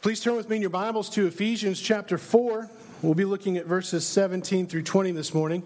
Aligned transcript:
Please 0.00 0.20
turn 0.20 0.36
with 0.36 0.48
me 0.48 0.54
in 0.54 0.62
your 0.62 0.70
Bibles 0.70 1.10
to 1.10 1.26
Ephesians 1.26 1.80
chapter 1.80 2.18
4. 2.18 2.70
We'll 3.02 3.14
be 3.14 3.24
looking 3.24 3.56
at 3.56 3.66
verses 3.66 4.06
17 4.06 4.68
through 4.68 4.84
20 4.84 5.10
this 5.10 5.34
morning. 5.34 5.64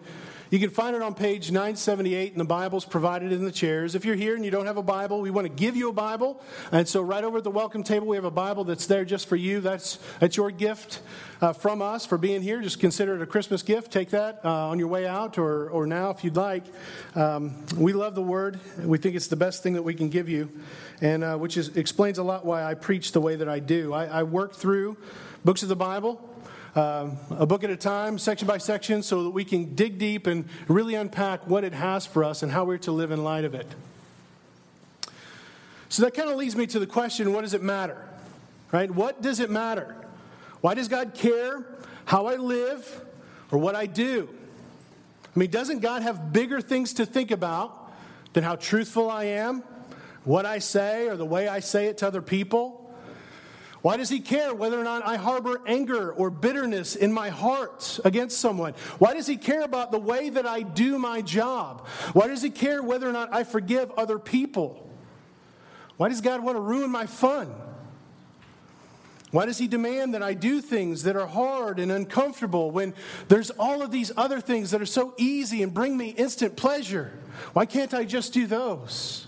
You 0.53 0.59
can 0.59 0.69
find 0.69 0.95
it 0.95 1.01
on 1.01 1.15
page 1.15 1.51
978 1.51 2.33
in 2.33 2.39
the 2.39 2.45
Bibles 2.45 2.85
provided 2.85 3.33
in 3.33 3.43
the 3.43 3.51
chairs. 3.51 3.95
If 3.95 4.05
you're 4.05 4.17
here 4.17 4.37
and 4.37 4.45
you 4.45 4.51
don't 4.51 4.67
have 4.67 4.77
a 4.77 4.83
Bible, 4.83 5.23
we 5.23 5.31
want 5.31 5.47
to 5.47 5.53
give 5.53 5.77
you 5.77 5.89
a 5.89 5.95
Bible. 5.95 6.43
And 6.71 6.87
so, 6.87 7.01
right 7.01 7.25
over 7.25 7.39
at 7.39 7.45
the 7.45 7.51
welcome 7.51 7.83
table, 7.83 8.07
we 8.07 8.17
have 8.17 8.27
a 8.27 8.31
Bible 8.31 8.65
that's 8.65 8.85
there 8.85 9.07
just 9.07 9.31
for 9.31 9.37
you. 9.37 9.61
That's, 9.61 9.99
that's 10.21 10.37
your 10.37 10.51
gift 10.51 11.01
uh, 11.41 11.55
from 11.55 11.81
us 11.81 12.05
for 12.05 12.19
being 12.19 12.43
here. 12.43 12.61
Just 12.61 12.81
consider 12.81 13.15
it 13.15 13.23
a 13.23 13.27
Christmas 13.27 13.63
gift. 13.63 13.91
Take 13.91 14.11
that 14.11 14.41
uh, 14.45 14.69
on 14.69 14.79
your 14.79 14.89
way 14.89 15.07
out 15.07 15.39
or, 15.39 15.71
or 15.71 15.87
now 15.87 16.11
if 16.11 16.23
you'd 16.23 16.37
like. 16.37 16.65
Um, 17.15 17.55
we 17.75 17.95
love 17.95 18.15
the 18.15 18.21
Word, 18.21 18.61
we 18.79 18.99
think 18.99 19.17
it's 19.17 19.29
the 19.29 19.37
best 19.37 19.63
thing 19.63 19.73
that 19.73 19.85
we 19.85 19.95
can 19.95 20.11
give 20.11 20.29
you 20.29 20.51
and 21.01 21.25
uh, 21.25 21.37
which 21.39 21.57
is, 21.57 21.77
explains 21.79 22.19
a 22.19 22.23
lot 22.23 22.45
why 22.45 22.63
I 22.63 22.75
preach 22.75 23.13
the 23.13 23.23
way 23.23 23.37
that 23.37 23.49
I 23.49 23.59
do. 23.59 23.95
I, 23.95 24.05
I 24.05 24.23
work 24.25 24.55
through 24.55 24.99
books 25.45 25.63
of 25.63 25.71
the 25.71 25.77
Bible. 25.77 26.29
Um, 26.75 27.19
a 27.31 27.45
book 27.45 27.65
at 27.65 27.71
a 27.71 27.77
time, 27.77 28.19
section 28.19 28.49
by 28.49 28.57
section, 28.57 29.03
so 29.03 29.25
that 29.25 29.31
we 29.31 29.45
can 29.45 29.75
dig 29.75 29.99
deep 29.99 30.27
and 30.27 30.49
really 30.69 30.95
unpack 30.95 31.47
what 31.47 31.65
it 31.65 31.75
has 31.75 32.07
for 32.07 32.25
us 32.25 32.43
and 32.43 32.51
how 32.51 32.65
we're 32.65 32.79
to 32.79 32.93
live 32.93 33.11
in 33.11 33.23
light 33.23 33.45
of 33.45 33.55
it. 33.55 33.67
So 35.91 36.05
that 36.05 36.15
kind 36.15 36.31
of 36.31 36.37
leads 36.37 36.57
me 36.57 36.67
to 36.69 36.79
the 36.79 36.87
question 36.87 37.35
what 37.35 37.43
does 37.43 37.53
it 37.53 37.63
matter? 37.63 38.03
Right? 38.71 38.91
What 38.91 39.21
does 39.21 39.41
it 39.41 39.51
matter? 39.51 39.95
Why 40.63 40.73
does 40.73 40.89
God 40.89 41.13
care 41.13 41.63
how 42.07 42.27
I 42.27 42.37
live 42.37 43.05
or 43.51 43.59
what 43.59 43.75
I 43.75 43.85
do? 43.85 44.29
I 45.35 45.39
mean, 45.39 45.51
doesn't 45.51 45.81
God 45.81 46.03
have 46.03 46.33
bigger 46.33 46.63
things 46.63 46.95
to 46.95 47.05
think 47.05 47.31
about 47.31 47.93
than 48.33 48.45
how 48.45 48.57
truthful 48.57 49.11
I 49.11 49.25
am 49.25 49.63
what 50.25 50.47
I 50.47 50.59
say 50.59 51.09
or 51.09 51.17
the 51.17 51.27
way 51.27 51.49
I 51.49 51.61
say 51.61 51.87
it 51.87 51.99
to 51.99 52.07
other 52.07 52.23
people? 52.23 52.82
Why 53.83 53.97
does 53.97 54.09
he 54.09 54.21
care 54.21 54.55
whether 54.55 54.81
or 54.81 54.85
not 54.85 55.05
I 55.05 55.17
harbor 55.17 55.61
anger 55.67 56.13
or 56.13 56.31
bitterness 56.31 56.95
in 56.95 57.13
my 57.13 57.31
heart 57.31 57.99
against 58.05 58.39
someone? 58.39 58.75
Why 58.99 59.13
does 59.13 59.27
he 59.27 59.37
care 59.37 59.63
about 59.63 59.91
the 59.91 59.99
way 59.99 60.31
that 60.31 60.47
I 60.47 60.63
do 60.63 60.99
my 60.99 61.21
job? 61.21 61.87
Why 62.13 62.29
does 62.29 62.43
he 62.43 62.51
care 62.51 62.81
whether 62.81 63.09
or 63.09 63.13
not 63.13 63.35
I 63.35 63.43
forgive 63.43 63.91
other 63.93 64.21
people? 64.21 64.89
Why 65.97 66.09
does 66.09 66.21
God 66.21 66.45
want 66.45 66.57
to 66.57 66.61
ruin 66.61 66.91
my 66.91 67.07
fun? 67.07 67.53
Why 69.33 69.47
does 69.47 69.59
he 69.59 69.67
demand 69.67 70.15
that 70.15 70.23
I 70.23 70.35
do 70.35 70.61
things 70.61 71.03
that 71.03 71.17
are 71.17 71.27
hard 71.27 71.81
and 71.81 71.91
uncomfortable 71.91 72.71
when 72.71 72.95
there's 73.29 73.51
all 73.51 73.83
of 73.83 73.91
these 73.91 74.13
other 74.17 74.41
things 74.41 74.71
that 74.71 74.81
are 74.81 74.87
so 74.87 75.15
easy 75.17 75.63
and 75.63 75.75
bring 75.75 75.97
me 75.97 76.11
instant 76.11 76.55
pleasure? 76.55 77.19
Why 77.53 77.67
can't 77.67 77.95
I 77.95 78.05
just 78.05 78.33
do 78.33 78.47
those? 78.47 79.27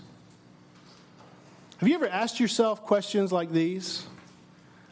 Have 1.79 1.89
you 1.89 1.95
ever 1.95 2.07
asked 2.07 2.39
yourself 2.39 2.83
questions 2.83 3.33
like 3.33 3.51
these? 3.51 4.05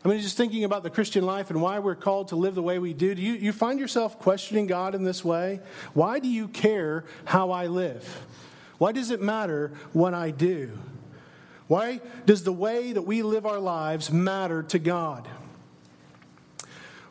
I 0.04 0.10
mean, 0.10 0.20
just 0.20 0.36
thinking 0.36 0.66
about 0.66 0.84
the 0.84 0.90
Christian 0.90 1.26
life 1.26 1.50
and 1.50 1.62
why 1.62 1.80
we're 1.80 1.96
called 1.96 2.30
to 2.30 2.36
live 2.36 2.56
the 2.56 2.62
way 2.62 2.78
we 2.78 2.94
do, 2.94 3.16
do 3.16 3.22
you, 3.22 3.34
you 3.34 3.54
find 3.54 3.80
yourself 3.80 4.20
questioning 4.20 4.68
God 4.68 4.96
in 4.96 5.04
this 5.04 5.24
way? 5.24 5.62
Why 5.94 6.20
do 6.20 6.28
you 6.28 6.50
care 6.50 7.06
how 7.24 7.52
I 7.52 7.68
live? 7.68 8.26
Why 8.78 8.92
does 8.92 9.12
it 9.12 9.22
matter 9.22 9.72
what 9.94 10.14
I 10.14 10.32
do? 10.32 10.78
Why 11.68 12.02
does 12.26 12.44
the 12.44 12.52
way 12.52 12.92
that 12.92 13.04
we 13.04 13.24
live 13.24 13.46
our 13.46 13.60
lives 13.60 14.12
matter 14.12 14.64
to 14.64 14.80
God? 14.80 15.28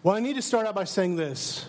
Well, 0.03 0.15
I 0.15 0.21
need 0.21 0.37
to 0.37 0.43
start 0.43 0.67
out 0.67 0.75
by 0.75 0.85
saying 0.85 1.17
this 1.17 1.67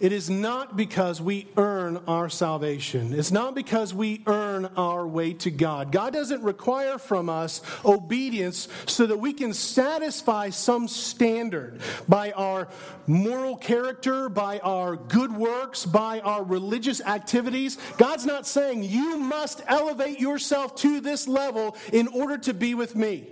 it 0.00 0.12
is 0.12 0.30
not 0.30 0.76
because 0.76 1.20
we 1.20 1.48
earn 1.56 1.96
our 2.06 2.28
salvation. 2.28 3.12
It's 3.12 3.32
not 3.32 3.56
because 3.56 3.92
we 3.92 4.22
earn 4.28 4.66
our 4.76 5.04
way 5.04 5.32
to 5.34 5.50
God. 5.50 5.90
God 5.90 6.12
doesn't 6.12 6.40
require 6.42 6.98
from 6.98 7.28
us 7.28 7.62
obedience 7.84 8.68
so 8.86 9.06
that 9.06 9.18
we 9.18 9.32
can 9.32 9.52
satisfy 9.52 10.50
some 10.50 10.86
standard 10.86 11.80
by 12.08 12.30
our 12.32 12.68
moral 13.08 13.56
character, 13.56 14.28
by 14.28 14.60
our 14.60 14.94
good 14.94 15.32
works, 15.32 15.84
by 15.84 16.20
our 16.20 16.44
religious 16.44 17.00
activities. 17.00 17.76
God's 17.96 18.24
not 18.24 18.46
saying 18.46 18.84
you 18.84 19.18
must 19.18 19.62
elevate 19.66 20.20
yourself 20.20 20.76
to 20.76 21.00
this 21.00 21.26
level 21.26 21.76
in 21.92 22.06
order 22.06 22.38
to 22.38 22.54
be 22.54 22.76
with 22.76 22.94
me. 22.94 23.26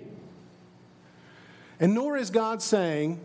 And 1.78 1.94
nor 1.94 2.16
is 2.16 2.31
God 2.31 2.60
saying 2.60 3.21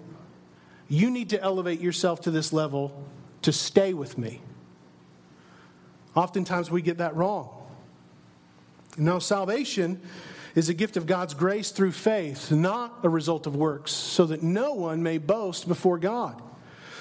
you 0.88 1.10
need 1.10 1.30
to 1.30 1.42
elevate 1.42 1.80
yourself 1.80 2.22
to 2.22 2.32
this 2.32 2.54
level 2.54 3.08
to 3.44 3.52
stay 3.52 3.94
with 3.94 4.18
me. 4.18 4.42
Oftentimes 6.16 6.70
we 6.70 6.82
get 6.82 6.98
that 6.98 7.16
wrong. 7.16 7.50
No, 8.98 9.20
salvation 9.20 10.02
is 10.56 10.70
a 10.70 10.74
gift 10.74 10.98
of 10.98 11.06
God's 11.06 11.34
grace 11.34 11.72
through 11.72 11.94
faith, 11.94 12.52
not 12.52 13.00
a 13.04 13.10
result 13.10 13.48
of 13.48 13.56
works, 13.56 13.92
so 13.92 14.26
that 14.26 14.44
no 14.44 14.74
one 14.74 15.02
may 15.02 15.18
boast 15.18 15.68
before 15.68 15.98
God. 15.98 16.42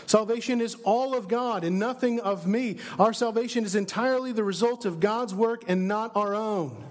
Salvation 0.06 0.60
is 0.60 0.76
all 0.84 1.14
of 1.14 1.28
God 1.28 1.62
and 1.62 1.78
nothing 1.78 2.20
of 2.20 2.46
me. 2.46 2.78
Our 2.98 3.12
salvation 3.12 3.64
is 3.64 3.74
entirely 3.74 4.32
the 4.32 4.44
result 4.44 4.84
of 4.84 5.00
God's 5.00 5.34
work 5.34 5.64
and 5.68 5.86
not 5.86 6.12
our 6.16 6.34
own. 6.34 6.84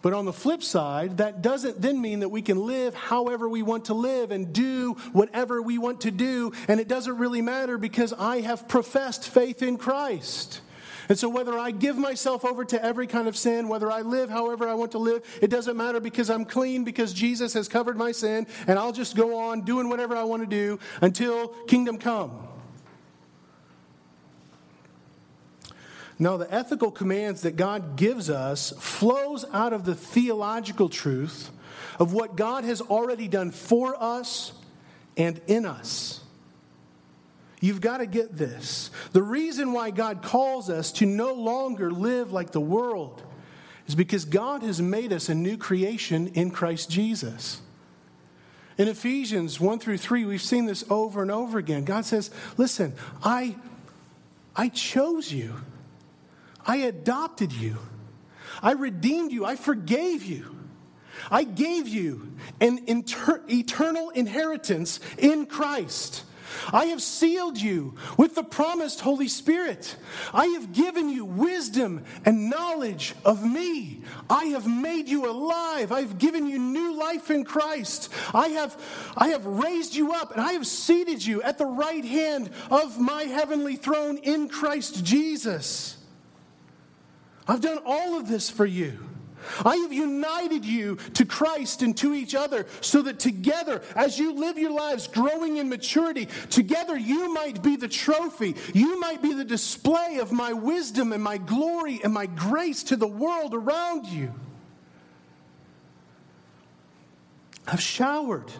But 0.00 0.12
on 0.12 0.26
the 0.26 0.32
flip 0.32 0.62
side, 0.62 1.16
that 1.16 1.42
doesn't 1.42 1.80
then 1.80 2.00
mean 2.00 2.20
that 2.20 2.28
we 2.28 2.40
can 2.40 2.66
live 2.66 2.94
however 2.94 3.48
we 3.48 3.62
want 3.62 3.86
to 3.86 3.94
live 3.94 4.30
and 4.30 4.52
do 4.52 4.92
whatever 5.12 5.60
we 5.60 5.76
want 5.78 6.02
to 6.02 6.12
do. 6.12 6.52
And 6.68 6.78
it 6.78 6.86
doesn't 6.86 7.18
really 7.18 7.42
matter 7.42 7.78
because 7.78 8.12
I 8.12 8.40
have 8.40 8.68
professed 8.68 9.28
faith 9.28 9.62
in 9.62 9.76
Christ. 9.76 10.60
And 11.08 11.18
so, 11.18 11.28
whether 11.28 11.58
I 11.58 11.70
give 11.70 11.96
myself 11.96 12.44
over 12.44 12.64
to 12.66 12.84
every 12.84 13.06
kind 13.06 13.28
of 13.28 13.36
sin, 13.36 13.68
whether 13.68 13.90
I 13.90 14.02
live 14.02 14.28
however 14.28 14.68
I 14.68 14.74
want 14.74 14.92
to 14.92 14.98
live, 14.98 15.24
it 15.40 15.48
doesn't 15.48 15.76
matter 15.76 16.00
because 16.00 16.28
I'm 16.28 16.44
clean, 16.44 16.84
because 16.84 17.14
Jesus 17.14 17.54
has 17.54 17.66
covered 17.66 17.96
my 17.96 18.12
sin, 18.12 18.46
and 18.66 18.78
I'll 18.78 18.92
just 18.92 19.16
go 19.16 19.38
on 19.38 19.62
doing 19.62 19.88
whatever 19.88 20.14
I 20.14 20.24
want 20.24 20.42
to 20.42 20.46
do 20.46 20.78
until 21.00 21.48
kingdom 21.66 21.96
come. 21.96 22.46
No, 26.18 26.36
the 26.36 26.52
ethical 26.52 26.90
commands 26.90 27.42
that 27.42 27.56
God 27.56 27.96
gives 27.96 28.28
us 28.28 28.72
flows 28.78 29.44
out 29.52 29.72
of 29.72 29.84
the 29.84 29.94
theological 29.94 30.88
truth 30.88 31.50
of 31.98 32.12
what 32.12 32.36
God 32.36 32.64
has 32.64 32.80
already 32.80 33.28
done 33.28 33.50
for 33.50 34.00
us 34.02 34.52
and 35.16 35.40
in 35.46 35.64
us. 35.64 36.20
You've 37.60 37.80
got 37.80 37.98
to 37.98 38.06
get 38.06 38.36
this. 38.36 38.90
The 39.12 39.22
reason 39.22 39.72
why 39.72 39.90
God 39.90 40.22
calls 40.22 40.70
us 40.70 40.92
to 40.92 41.06
no 41.06 41.34
longer 41.34 41.90
live 41.90 42.32
like 42.32 42.52
the 42.52 42.60
world 42.60 43.22
is 43.86 43.94
because 43.94 44.24
God 44.24 44.62
has 44.62 44.80
made 44.80 45.12
us 45.12 45.28
a 45.28 45.34
new 45.34 45.56
creation 45.56 46.28
in 46.28 46.50
Christ 46.50 46.90
Jesus. 46.90 47.60
In 48.76 48.86
Ephesians 48.86 49.58
1 49.58 49.80
through 49.80 49.98
3, 49.98 50.24
we've 50.24 50.40
seen 50.40 50.66
this 50.66 50.84
over 50.88 51.20
and 51.20 51.32
over 51.32 51.58
again. 51.58 51.84
God 51.84 52.04
says, 52.04 52.30
Listen, 52.56 52.94
I, 53.24 53.56
I 54.54 54.68
chose 54.68 55.32
you. 55.32 55.56
I 56.68 56.76
adopted 56.76 57.52
you. 57.52 57.78
I 58.62 58.72
redeemed 58.72 59.32
you. 59.32 59.44
I 59.44 59.56
forgave 59.56 60.22
you. 60.22 60.54
I 61.30 61.44
gave 61.44 61.88
you 61.88 62.32
an 62.60 62.84
inter- 62.86 63.42
eternal 63.48 64.10
inheritance 64.10 65.00
in 65.16 65.46
Christ. 65.46 66.24
I 66.72 66.86
have 66.86 67.02
sealed 67.02 67.58
you 67.58 67.94
with 68.16 68.34
the 68.34 68.42
promised 68.42 69.00
Holy 69.00 69.28
Spirit. 69.28 69.96
I 70.32 70.46
have 70.46 70.72
given 70.72 71.08
you 71.08 71.24
wisdom 71.24 72.04
and 72.24 72.50
knowledge 72.50 73.14
of 73.24 73.44
me. 73.44 74.02
I 74.30 74.46
have 74.46 74.66
made 74.66 75.08
you 75.08 75.30
alive. 75.30 75.92
I've 75.92 76.18
given 76.18 76.46
you 76.46 76.58
new 76.58 76.98
life 76.98 77.30
in 77.30 77.44
Christ. 77.44 78.10
I 78.34 78.48
have, 78.48 78.80
I 79.16 79.28
have 79.28 79.44
raised 79.44 79.94
you 79.94 80.12
up 80.12 80.32
and 80.32 80.40
I 80.40 80.52
have 80.52 80.66
seated 80.66 81.24
you 81.24 81.42
at 81.42 81.58
the 81.58 81.66
right 81.66 82.04
hand 82.04 82.50
of 82.70 82.98
my 82.98 83.24
heavenly 83.24 83.76
throne 83.76 84.18
in 84.18 84.48
Christ 84.48 85.04
Jesus. 85.04 85.97
I've 87.48 87.62
done 87.62 87.80
all 87.86 88.18
of 88.18 88.28
this 88.28 88.50
for 88.50 88.66
you. 88.66 88.98
I 89.64 89.76
have 89.76 89.92
united 89.92 90.64
you 90.64 90.96
to 91.14 91.24
Christ 91.24 91.82
and 91.82 91.96
to 91.98 92.12
each 92.12 92.34
other 92.34 92.66
so 92.80 93.02
that 93.02 93.18
together, 93.18 93.82
as 93.94 94.18
you 94.18 94.34
live 94.34 94.58
your 94.58 94.72
lives 94.72 95.06
growing 95.06 95.56
in 95.56 95.68
maturity, 95.68 96.26
together 96.50 96.98
you 96.98 97.32
might 97.32 97.62
be 97.62 97.76
the 97.76 97.88
trophy. 97.88 98.56
You 98.74 99.00
might 99.00 99.22
be 99.22 99.32
the 99.32 99.44
display 99.44 100.18
of 100.20 100.32
my 100.32 100.52
wisdom 100.52 101.12
and 101.12 101.22
my 101.22 101.38
glory 101.38 102.00
and 102.04 102.12
my 102.12 102.26
grace 102.26 102.82
to 102.84 102.96
the 102.96 103.06
world 103.06 103.54
around 103.54 104.06
you. 104.06 104.34
I've 107.66 107.82
showered 107.82 108.50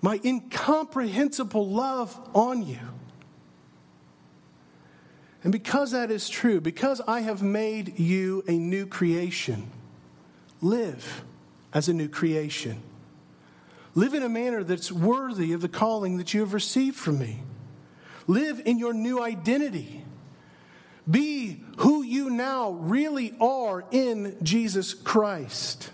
my 0.00 0.20
incomprehensible 0.24 1.68
love 1.68 2.18
on 2.34 2.66
you. 2.66 2.78
And 5.44 5.52
because 5.52 5.92
that 5.92 6.10
is 6.10 6.28
true, 6.28 6.60
because 6.60 7.02
I 7.06 7.20
have 7.20 7.42
made 7.42 7.98
you 7.98 8.42
a 8.48 8.52
new 8.52 8.86
creation, 8.86 9.70
live 10.62 11.22
as 11.74 11.88
a 11.88 11.92
new 11.92 12.08
creation. 12.08 12.82
Live 13.94 14.14
in 14.14 14.22
a 14.22 14.28
manner 14.28 14.64
that's 14.64 14.90
worthy 14.90 15.52
of 15.52 15.60
the 15.60 15.68
calling 15.68 16.16
that 16.16 16.32
you 16.32 16.40
have 16.40 16.54
received 16.54 16.96
from 16.96 17.18
me. 17.18 17.40
Live 18.26 18.62
in 18.64 18.78
your 18.78 18.94
new 18.94 19.22
identity. 19.22 20.02
Be 21.08 21.62
who 21.76 22.02
you 22.02 22.30
now 22.30 22.70
really 22.70 23.36
are 23.38 23.84
in 23.90 24.38
Jesus 24.42 24.94
Christ. 24.94 25.90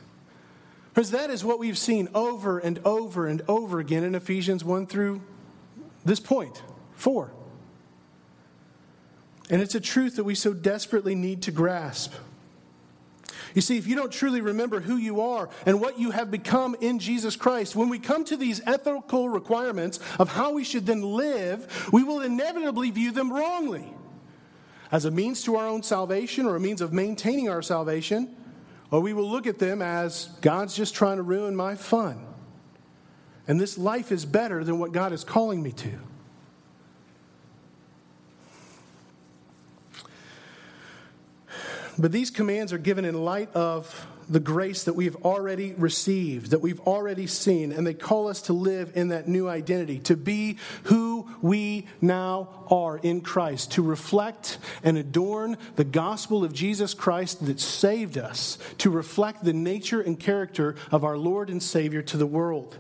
Because 0.95 1.11
that 1.11 1.29
is 1.31 1.45
what 1.45 1.59
we've 1.59 1.77
seen 1.77 2.09
over 2.15 2.61
and 2.61 2.79
over 2.85 3.27
and 3.27 3.43
over 3.49 3.81
again 3.81 4.05
in 4.05 4.15
Ephesians 4.15 4.65
1 4.65 4.87
through 4.87 5.21
this 6.05 6.21
point, 6.21 6.63
4. 6.95 7.33
And 9.51 9.61
it's 9.61 9.75
a 9.75 9.81
truth 9.81 10.17
that 10.17 10.25
we 10.25 10.35
so 10.35 10.55
desperately 10.55 11.15
need 11.15 11.43
to 11.43 11.51
grasp. 11.51 12.15
You 13.55 13.61
see, 13.61 13.77
if 13.77 13.89
you 13.89 13.97
don't 13.97 14.13
truly 14.13 14.41
remember 14.41 14.79
who 14.79 14.97
you 14.97 15.21
are 15.21 15.49
and 15.67 15.81
what 15.81 15.99
you 15.99 16.13
have 16.13 16.31
become 16.31 16.77
in 16.81 17.01
Jesus 17.01 17.35
Christ, 17.35 17.75
when 17.75 17.89
we 17.89 17.99
come 17.99 18.25
to 18.27 18.37
these 18.37 18.61
ethical 18.65 19.29
requirements 19.29 19.99
of 20.21 20.29
how 20.29 20.53
we 20.53 20.63
should 20.63 20.87
then 20.87 21.03
live, 21.03 21.91
we 21.93 22.05
will 22.05 22.21
inevitably 22.21 22.93
view 22.93 23.11
them 23.11 23.33
wrongly 23.33 23.93
as 24.93 25.05
a 25.05 25.11
means 25.11 25.43
to 25.45 25.57
our 25.57 25.67
own 25.67 25.83
salvation 25.83 26.47
or 26.47 26.55
a 26.55 26.61
means 26.61 26.81
of 26.81 26.93
maintaining 26.93 27.49
our 27.49 27.63
salvation, 27.63 28.35
or 28.93 29.01
we 29.01 29.13
will 29.13 29.29
look 29.29 29.47
at 29.47 29.59
them 29.59 29.83
as 29.83 30.27
God's 30.41 30.77
just 30.77 30.95
trying 30.95 31.17
to 31.17 31.23
ruin 31.23 31.57
my 31.57 31.75
fun. 31.75 32.25
And 33.49 33.61
this 33.61 33.77
life 33.79 34.13
is 34.13 34.25
better 34.25 34.63
than 34.63 34.79
what 34.79 34.93
God 34.93 35.13
is 35.13 35.25
calling 35.25 35.63
me 35.63 35.73
to. 35.73 35.99
But 42.01 42.13
these 42.13 42.31
commands 42.31 42.73
are 42.73 42.79
given 42.79 43.05
in 43.05 43.25
light 43.25 43.55
of 43.55 44.07
the 44.27 44.41
grace 44.41 44.85
that 44.85 44.95
we've 44.95 45.17
already 45.17 45.73
received, 45.73 46.53
that 46.53 46.61
we've 46.61 46.81
already 46.81 47.27
seen, 47.27 47.73
and 47.73 47.87
they 47.87 47.93
call 47.93 48.29
us 48.29 48.43
to 48.43 48.53
live 48.53 48.93
in 48.95 49.09
that 49.09 49.29
new 49.29 49.49
identity, 49.49 49.99
to 49.99 50.17
be 50.17 50.57
who 50.85 51.29
we 51.43 51.87
now 52.01 52.49
are 52.71 52.97
in 52.99 53.21
Christ, 53.21 53.73
to 53.73 53.83
reflect 53.83 54.59
and 54.85 54.97
adorn 54.97 55.59
the 55.77 55.85
gospel 55.85 56.45
of 56.45 56.55
Jesus 56.55 56.95
Christ 56.95 57.45
that 57.47 57.61
saved 57.61 58.17
us, 58.17 58.57
to 58.79 58.89
reflect 58.89 59.45
the 59.45 59.53
nature 59.53 60.01
and 60.01 60.19
character 60.19 60.77
of 60.93 61.05
our 61.05 61.19
Lord 61.19 61.51
and 61.51 61.63
Savior 61.63 62.01
to 62.03 62.17
the 62.17 62.27
world. 62.27 62.79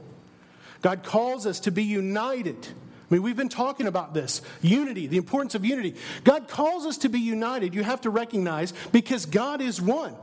God 0.82 1.02
calls 1.02 1.46
us 1.46 1.60
to 1.60 1.70
be 1.70 1.82
united 1.82 2.68
I 3.10 3.14
mean, 3.14 3.22
we've 3.22 3.36
been 3.36 3.48
talking 3.48 3.88
about 3.88 4.14
this 4.14 4.40
unity, 4.62 5.08
the 5.08 5.16
importance 5.16 5.56
of 5.56 5.64
unity. 5.64 5.96
God 6.22 6.46
calls 6.46 6.86
us 6.86 6.98
to 6.98 7.08
be 7.08 7.18
united, 7.18 7.74
you 7.74 7.82
have 7.82 8.02
to 8.02 8.10
recognize, 8.10 8.72
because 8.92 9.26
God 9.26 9.60
is 9.60 9.80
one. 9.80 10.14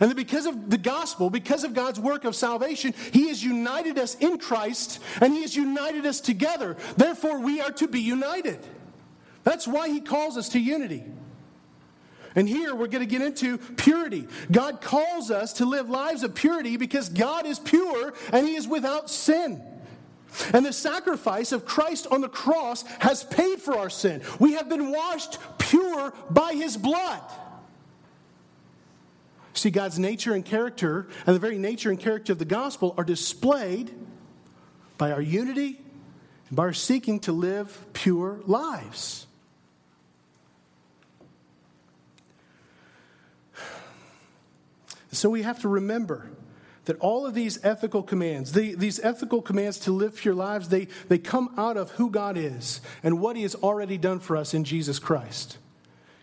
And 0.00 0.10
that 0.10 0.16
because 0.16 0.46
of 0.46 0.70
the 0.70 0.78
gospel, 0.78 1.28
because 1.30 1.62
of 1.62 1.74
God's 1.74 2.00
work 2.00 2.24
of 2.24 2.34
salvation, 2.34 2.94
He 3.12 3.28
has 3.28 3.44
united 3.44 3.98
us 3.98 4.14
in 4.16 4.38
Christ 4.38 4.98
and 5.20 5.32
He 5.32 5.42
has 5.42 5.54
united 5.54 6.06
us 6.06 6.20
together. 6.20 6.76
Therefore, 6.96 7.38
we 7.40 7.60
are 7.60 7.70
to 7.72 7.86
be 7.86 8.00
united. 8.00 8.58
That's 9.44 9.68
why 9.68 9.90
He 9.90 10.00
calls 10.00 10.36
us 10.36 10.48
to 10.50 10.58
unity. 10.58 11.04
And 12.34 12.48
here 12.48 12.74
we're 12.74 12.88
going 12.88 13.06
to 13.06 13.10
get 13.10 13.22
into 13.22 13.58
purity. 13.58 14.26
God 14.50 14.80
calls 14.80 15.30
us 15.30 15.52
to 15.54 15.66
live 15.66 15.88
lives 15.88 16.24
of 16.24 16.34
purity 16.34 16.76
because 16.76 17.08
God 17.08 17.46
is 17.46 17.60
pure 17.60 18.14
and 18.32 18.48
He 18.48 18.56
is 18.56 18.66
without 18.66 19.10
sin. 19.10 19.62
And 20.52 20.66
the 20.66 20.72
sacrifice 20.72 21.52
of 21.52 21.64
Christ 21.64 22.06
on 22.10 22.20
the 22.20 22.28
cross 22.28 22.82
has 23.00 23.24
paid 23.24 23.60
for 23.60 23.76
our 23.76 23.90
sin. 23.90 24.22
We 24.38 24.54
have 24.54 24.68
been 24.68 24.90
washed 24.90 25.38
pure 25.58 26.12
by 26.30 26.54
his 26.54 26.76
blood. 26.76 27.22
See, 29.54 29.70
God's 29.70 29.98
nature 29.98 30.34
and 30.34 30.44
character, 30.44 31.06
and 31.26 31.34
the 31.34 31.40
very 31.40 31.58
nature 31.58 31.90
and 31.90 31.98
character 31.98 32.32
of 32.32 32.38
the 32.38 32.44
gospel, 32.44 32.94
are 32.98 33.04
displayed 33.04 33.92
by 34.98 35.12
our 35.12 35.22
unity 35.22 35.80
and 36.48 36.56
by 36.56 36.64
our 36.64 36.72
seeking 36.72 37.20
to 37.20 37.32
live 37.32 37.86
pure 37.92 38.40
lives. 38.46 39.26
So 45.12 45.30
we 45.30 45.42
have 45.42 45.60
to 45.60 45.68
remember 45.68 46.28
that 46.84 46.98
all 47.00 47.26
of 47.26 47.34
these 47.34 47.58
ethical 47.64 48.02
commands, 48.02 48.52
the, 48.52 48.74
these 48.74 49.00
ethical 49.00 49.40
commands 49.40 49.78
to 49.80 49.92
live 49.92 50.24
your 50.24 50.34
lives, 50.34 50.68
they, 50.68 50.88
they 51.08 51.18
come 51.18 51.52
out 51.56 51.76
of 51.76 51.92
who 51.92 52.10
God 52.10 52.36
is 52.36 52.80
and 53.02 53.20
what 53.20 53.36
He 53.36 53.42
has 53.42 53.54
already 53.54 53.98
done 53.98 54.20
for 54.20 54.36
us 54.36 54.54
in 54.54 54.64
Jesus 54.64 54.98
Christ. 54.98 55.58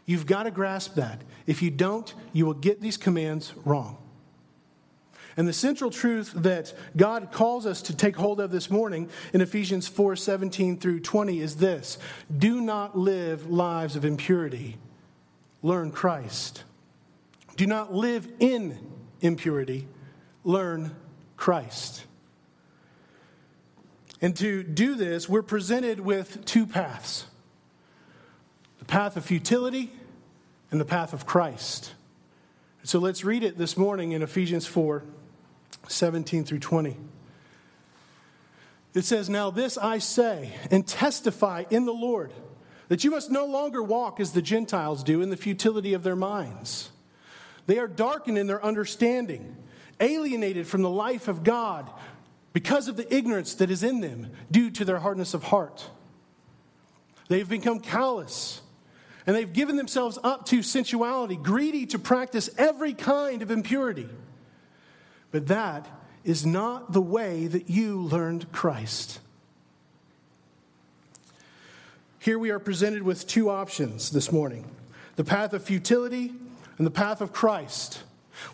You've 0.06 0.26
got 0.26 0.44
to 0.44 0.52
grasp 0.52 0.96
that. 0.96 1.22
If 1.48 1.62
you 1.62 1.72
don't, 1.72 2.14
you 2.34 2.46
will 2.46 2.54
get 2.54 2.82
these 2.82 2.98
commands 2.98 3.54
wrong. 3.66 3.98
And 5.38 5.48
the 5.48 5.54
central 5.54 5.90
truth 5.90 6.34
that 6.36 6.74
God 6.98 7.32
calls 7.32 7.66
us 7.66 7.82
to 7.84 7.96
take 7.96 8.18
hold 8.18 8.42
of 8.42 8.52
this 8.52 8.70
morning 8.70 9.10
in 9.34 9.40
Ephesians 9.40 9.88
4 9.88 10.16
17 10.16 10.78
through 10.78 11.00
20 11.00 11.40
is 11.40 11.56
this 11.56 11.98
Do 12.36 12.60
not 12.60 12.98
live 12.98 13.50
lives 13.50 13.96
of 13.96 14.04
impurity, 14.04 14.78
learn 15.62 15.92
Christ. 15.92 16.64
Do 17.56 17.66
not 17.66 17.94
live 17.94 18.28
in 18.40 18.78
impurity 19.22 19.88
learn 20.44 20.96
Christ. 21.38 22.06
And 24.22 24.36
to 24.38 24.64
do 24.64 24.96
this, 24.96 25.28
we're 25.28 25.42
presented 25.42 26.00
with 26.00 26.46
two 26.46 26.66
paths 26.66 27.26
the 28.80 28.86
path 28.86 29.16
of 29.16 29.26
futility 29.26 29.92
and 30.72 30.80
the 30.80 30.86
path 30.86 31.14
of 31.14 31.26
Christ. 31.26 31.94
So 32.84 32.98
let's 33.00 33.24
read 33.24 33.44
it 33.44 33.58
this 33.58 33.78
morning 33.78 34.12
in 34.12 34.22
Ephesians 34.22 34.66
4 34.66 35.04
17 35.88 36.46
through 36.46 36.60
20. 36.60 36.98
It 38.94 39.06
says, 39.06 39.30
Now 39.30 39.52
this 39.52 39.78
I 39.78 40.00
say 40.00 40.54
and 40.70 40.88
testify 40.88 41.66
in 41.70 41.86
the 41.86 41.94
Lord 41.94 42.32
that 42.88 43.04
you 43.04 43.12
must 43.12 43.32
no 43.32 43.46
longer 43.46 43.82
walk 43.82 44.20
as 44.20 44.34
the 44.34 44.42
Gentiles 44.42 45.04
do 45.04 45.22
in 45.22 45.30
the 45.30 45.38
futility 45.38 45.94
of 45.94 46.04
their 46.04 46.16
minds. 46.16 46.92
They 47.68 47.78
are 47.78 47.88
darkened 47.88 48.38
in 48.38 48.48
their 48.48 48.64
understanding 48.64 49.56
alienated 50.02 50.68
from 50.68 50.82
the 50.82 50.90
life 50.90 51.28
of 51.28 51.44
God 51.44 51.90
because 52.54 52.88
of 52.88 52.98
the 52.98 53.16
ignorance 53.16 53.56
that 53.56 53.72
is 53.72 53.84
in 53.84 54.02
them 54.02 54.32
due 54.50 54.70
to 54.72 54.84
their 54.84 55.00
hardness 55.00 55.34
of 55.34 55.44
heart. 55.44 55.86
They've 57.30 57.48
become 57.48 57.80
callous 57.80 58.62
and 59.26 59.36
they've 59.36 59.54
given 59.54 59.76
themselves 59.78 60.18
up 60.24 60.46
to 60.48 60.64
sensuality, 60.64 61.36
greedy 61.36 61.86
to 61.88 62.00
practice 62.00 62.50
every 62.58 62.94
kind 62.94 63.42
of 63.42 63.52
impurity. 63.52 64.10
But 65.32 65.48
that 65.48 65.88
is 66.24 66.46
not 66.46 66.92
the 66.92 67.02
way 67.02 67.48
that 67.48 67.70
you 67.70 68.02
learned 68.02 68.52
Christ. 68.52 69.20
Here 72.20 72.38
we 72.38 72.50
are 72.52 72.60
presented 72.60 73.04
with 73.04 73.28
two 73.28 73.50
options 73.50 74.12
this 74.12 74.32
morning 74.32 74.70
the 75.16 75.24
path 75.24 75.54
of 75.54 75.64
futility 75.64 76.34
and 76.78 76.86
the 76.86 76.92
path 76.92 77.22
of 77.22 77.32
Christ. 77.32 78.04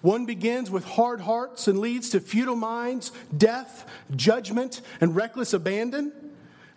One 0.01 0.25
begins 0.25 0.69
with 0.69 0.85
hard 0.85 1.21
hearts 1.21 1.67
and 1.67 1.79
leads 1.79 2.09
to 2.11 2.19
futile 2.19 2.55
minds, 2.55 3.11
death, 3.35 3.89
judgment, 4.15 4.81
and 5.01 5.15
reckless 5.15 5.53
abandon. 5.53 6.11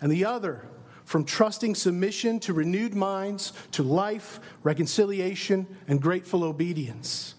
And 0.00 0.10
the 0.10 0.24
other 0.24 0.64
from 1.04 1.24
trusting 1.24 1.74
submission 1.74 2.38
to 2.38 2.52
renewed 2.52 2.94
minds 2.94 3.52
to 3.72 3.82
life, 3.82 4.38
reconciliation, 4.62 5.66
and 5.88 6.00
grateful 6.00 6.44
obedience. 6.44 7.34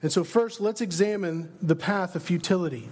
And 0.00 0.10
so, 0.10 0.24
first, 0.24 0.60
let's 0.60 0.80
examine 0.80 1.52
the 1.60 1.76
path 1.76 2.16
of 2.16 2.22
futility. 2.22 2.88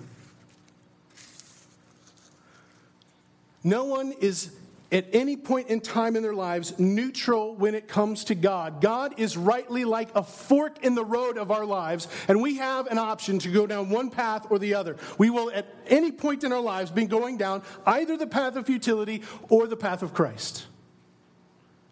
No 3.64 3.84
one 3.84 4.12
is 4.20 4.54
at 4.92 5.06
any 5.12 5.36
point 5.36 5.68
in 5.68 5.80
time 5.80 6.16
in 6.16 6.22
their 6.22 6.34
lives 6.34 6.78
neutral 6.78 7.54
when 7.54 7.74
it 7.74 7.86
comes 7.86 8.24
to 8.24 8.34
God. 8.34 8.80
God 8.80 9.14
is 9.18 9.36
rightly 9.36 9.84
like 9.84 10.08
a 10.14 10.22
fork 10.22 10.84
in 10.84 10.94
the 10.94 11.04
road 11.04 11.38
of 11.38 11.50
our 11.50 11.64
lives, 11.64 12.08
and 12.28 12.42
we 12.42 12.56
have 12.56 12.86
an 12.86 12.98
option 12.98 13.38
to 13.40 13.48
go 13.50 13.66
down 13.66 13.90
one 13.90 14.10
path 14.10 14.46
or 14.50 14.58
the 14.58 14.74
other. 14.74 14.96
We 15.18 15.30
will, 15.30 15.50
at 15.52 15.66
any 15.86 16.12
point 16.12 16.44
in 16.44 16.52
our 16.52 16.60
lives, 16.60 16.90
be 16.90 17.06
going 17.06 17.36
down 17.36 17.62
either 17.86 18.16
the 18.16 18.26
path 18.26 18.56
of 18.56 18.66
futility 18.66 19.22
or 19.48 19.66
the 19.66 19.76
path 19.76 20.02
of 20.02 20.12
Christ. 20.12 20.66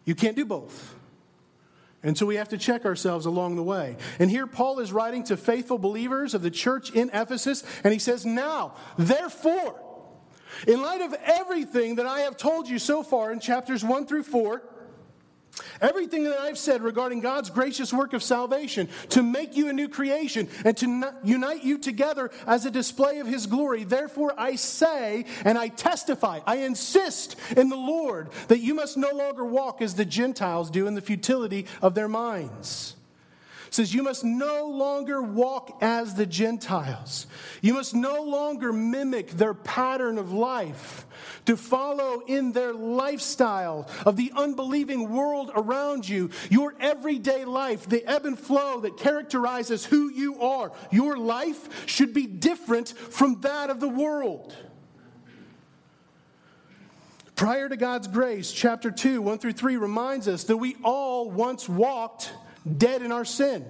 You 0.04 0.14
can't 0.14 0.36
do 0.36 0.44
both. 0.44 0.94
And 2.02 2.16
so 2.16 2.26
we 2.26 2.36
have 2.36 2.48
to 2.50 2.58
check 2.58 2.84
ourselves 2.84 3.26
along 3.26 3.56
the 3.56 3.62
way. 3.62 3.96
And 4.18 4.30
here 4.30 4.46
Paul 4.46 4.78
is 4.78 4.92
writing 4.92 5.24
to 5.24 5.36
faithful 5.36 5.78
believers 5.78 6.32
of 6.32 6.42
the 6.42 6.50
church 6.50 6.90
in 6.90 7.10
Ephesus, 7.12 7.64
and 7.82 7.92
he 7.92 7.98
says, 7.98 8.24
Now, 8.24 8.74
therefore, 8.96 9.78
in 10.66 10.82
light 10.82 11.00
of 11.00 11.14
everything 11.24 11.96
that 11.96 12.06
I 12.06 12.20
have 12.20 12.36
told 12.36 12.68
you 12.68 12.78
so 12.78 13.02
far 13.02 13.32
in 13.32 13.40
chapters 13.40 13.84
1 13.84 14.06
through 14.06 14.24
4, 14.24 14.62
everything 15.80 16.24
that 16.24 16.38
I've 16.38 16.58
said 16.58 16.82
regarding 16.82 17.20
God's 17.20 17.50
gracious 17.50 17.92
work 17.92 18.12
of 18.12 18.22
salvation 18.22 18.88
to 19.10 19.22
make 19.22 19.56
you 19.56 19.68
a 19.68 19.72
new 19.72 19.88
creation 19.88 20.48
and 20.64 20.76
to 20.78 21.14
unite 21.24 21.64
you 21.64 21.78
together 21.78 22.30
as 22.46 22.64
a 22.64 22.70
display 22.70 23.18
of 23.18 23.26
His 23.26 23.46
glory, 23.46 23.84
therefore 23.84 24.34
I 24.36 24.56
say 24.56 25.24
and 25.44 25.58
I 25.58 25.68
testify, 25.68 26.40
I 26.46 26.58
insist 26.58 27.36
in 27.56 27.68
the 27.68 27.76
Lord 27.76 28.28
that 28.48 28.60
you 28.60 28.74
must 28.74 28.96
no 28.96 29.10
longer 29.10 29.44
walk 29.44 29.82
as 29.82 29.94
the 29.94 30.04
Gentiles 30.04 30.70
do 30.70 30.86
in 30.86 30.94
the 30.94 31.00
futility 31.00 31.66
of 31.82 31.94
their 31.94 32.08
minds. 32.08 32.94
Says 33.70 33.94
you 33.94 34.02
must 34.02 34.24
no 34.24 34.66
longer 34.66 35.22
walk 35.22 35.78
as 35.80 36.14
the 36.14 36.26
Gentiles. 36.26 37.26
You 37.60 37.74
must 37.74 37.94
no 37.94 38.22
longer 38.22 38.72
mimic 38.72 39.30
their 39.30 39.54
pattern 39.54 40.18
of 40.18 40.32
life, 40.32 41.06
to 41.46 41.56
follow 41.56 42.20
in 42.26 42.52
their 42.52 42.72
lifestyle 42.72 43.88
of 44.04 44.16
the 44.16 44.32
unbelieving 44.36 45.10
world 45.10 45.50
around 45.54 46.08
you, 46.08 46.30
your 46.50 46.74
everyday 46.80 47.44
life, 47.44 47.88
the 47.88 48.04
ebb 48.06 48.26
and 48.26 48.38
flow 48.38 48.80
that 48.80 48.96
characterizes 48.96 49.84
who 49.84 50.10
you 50.10 50.40
are. 50.40 50.72
Your 50.90 51.16
life 51.16 51.86
should 51.86 52.12
be 52.12 52.26
different 52.26 52.90
from 52.90 53.40
that 53.40 53.70
of 53.70 53.80
the 53.80 53.88
world. 53.88 54.54
Prior 57.34 57.68
to 57.68 57.76
God's 57.76 58.08
grace, 58.08 58.50
chapter 58.52 58.90
2, 58.90 59.22
1 59.22 59.38
through 59.38 59.52
3 59.52 59.76
reminds 59.76 60.26
us 60.26 60.44
that 60.44 60.56
we 60.56 60.76
all 60.82 61.30
once 61.30 61.68
walked 61.68 62.32
dead 62.68 63.02
in 63.02 63.12
our 63.12 63.24
sin. 63.24 63.64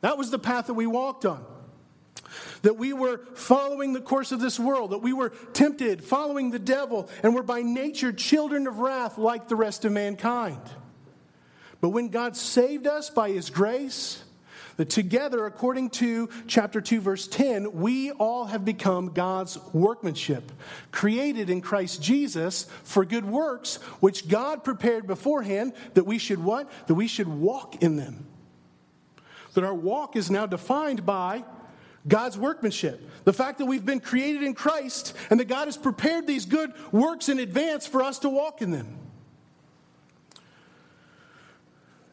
That 0.00 0.18
was 0.18 0.30
the 0.30 0.38
path 0.38 0.66
that 0.66 0.74
we 0.74 0.86
walked 0.86 1.24
on. 1.24 1.44
That 2.62 2.76
we 2.76 2.92
were 2.92 3.20
following 3.34 3.92
the 3.92 4.00
course 4.00 4.32
of 4.32 4.40
this 4.40 4.58
world, 4.58 4.92
that 4.92 4.98
we 4.98 5.12
were 5.12 5.30
tempted, 5.52 6.02
following 6.02 6.50
the 6.50 6.58
devil, 6.58 7.08
and 7.22 7.34
were 7.34 7.42
by 7.42 7.62
nature 7.62 8.12
children 8.12 8.66
of 8.66 8.78
wrath 8.78 9.18
like 9.18 9.48
the 9.48 9.56
rest 9.56 9.84
of 9.84 9.92
mankind. 9.92 10.60
But 11.80 11.90
when 11.90 12.08
God 12.08 12.36
saved 12.36 12.86
us 12.86 13.10
by 13.10 13.30
his 13.30 13.50
grace, 13.50 14.24
that 14.76 14.90
together, 14.90 15.46
according 15.46 15.90
to 15.90 16.28
chapter 16.46 16.80
2, 16.80 17.00
verse 17.00 17.26
10, 17.28 17.72
we 17.72 18.10
all 18.12 18.46
have 18.46 18.64
become 18.64 19.12
God's 19.12 19.58
workmanship, 19.72 20.50
created 20.90 21.50
in 21.50 21.60
Christ 21.60 22.02
Jesus 22.02 22.66
for 22.82 23.04
good 23.04 23.24
works, 23.24 23.76
which 24.00 24.28
God 24.28 24.64
prepared 24.64 25.06
beforehand 25.06 25.74
that 25.94 26.06
we 26.06 26.18
should 26.18 26.42
what? 26.42 26.70
That 26.88 26.94
we 26.94 27.06
should 27.06 27.28
walk 27.28 27.82
in 27.82 27.96
them. 27.96 28.26
That 29.54 29.64
our 29.64 29.74
walk 29.74 30.16
is 30.16 30.30
now 30.30 30.46
defined 30.46 31.06
by 31.06 31.44
God's 32.06 32.36
workmanship. 32.36 33.08
The 33.24 33.32
fact 33.32 33.58
that 33.58 33.66
we've 33.66 33.84
been 33.84 34.00
created 34.00 34.42
in 34.42 34.54
Christ 34.54 35.16
and 35.30 35.40
that 35.40 35.48
God 35.48 35.68
has 35.68 35.76
prepared 35.76 36.26
these 36.26 36.44
good 36.44 36.72
works 36.92 37.28
in 37.28 37.38
advance 37.38 37.86
for 37.86 38.02
us 38.02 38.18
to 38.20 38.28
walk 38.28 38.60
in 38.60 38.72
them. 38.72 38.98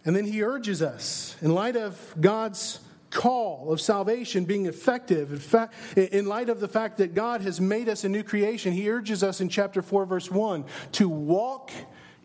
And 0.04 0.16
then 0.16 0.26
he 0.26 0.42
urges 0.44 0.82
us, 0.82 1.36
in 1.42 1.54
light 1.54 1.76
of 1.76 2.16
God's 2.20 2.80
call 3.12 3.72
of 3.72 3.80
salvation 3.80 4.46
being 4.46 4.66
effective, 4.66 5.32
in, 5.32 5.38
fact, 5.38 5.74
in 5.96 6.26
light 6.26 6.50
of 6.50 6.60
the 6.60 6.68
fact 6.68 6.98
that 6.98 7.14
God 7.14 7.42
has 7.42 7.62
made 7.62 7.88
us 7.88 8.04
a 8.04 8.10
new 8.10 8.24
creation, 8.24 8.74
he 8.74 8.90
urges 8.90 9.22
us 9.24 9.42
in 9.42 9.50
chapter 9.50 9.82
4, 9.82 10.06
verse 10.06 10.32
1 10.32 10.66
to 10.94 11.08
walk 11.08 11.72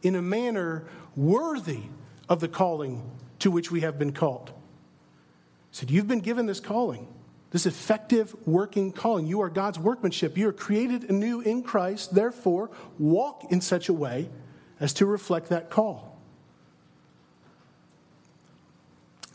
in 0.03 0.15
a 0.15 0.23
manner 0.23 0.87
worthy 1.17 1.83
of 2.29 2.41
the 2.41 2.49
calling 2.49 3.11
to 3.41 3.51
which 3.51 3.71
we 3.71 3.81
have 3.81 3.99
been 3.99 4.13
called. 4.13 4.49
He 5.71 5.77
said, 5.77 5.91
You've 5.91 6.09
been 6.09 6.21
given 6.21 6.47
this 6.47 6.61
calling, 6.61 7.09
this 7.51 7.67
effective 7.67 8.35
working 8.47 8.93
calling. 8.93 9.27
You 9.27 9.43
are 9.43 9.51
God's 9.51 9.79
workmanship. 9.79 10.39
You 10.39 10.49
are 10.49 10.53
created 10.53 11.11
anew 11.11 11.41
in 11.41 11.63
Christ. 11.63 12.15
Therefore, 12.15 12.71
walk 12.99 13.51
in 13.51 13.61
such 13.61 13.89
a 13.89 13.93
way 13.93 14.31
as 14.81 14.95
to 14.95 15.07
reflect 15.07 15.51
that 15.51 15.69
call. 15.69 16.16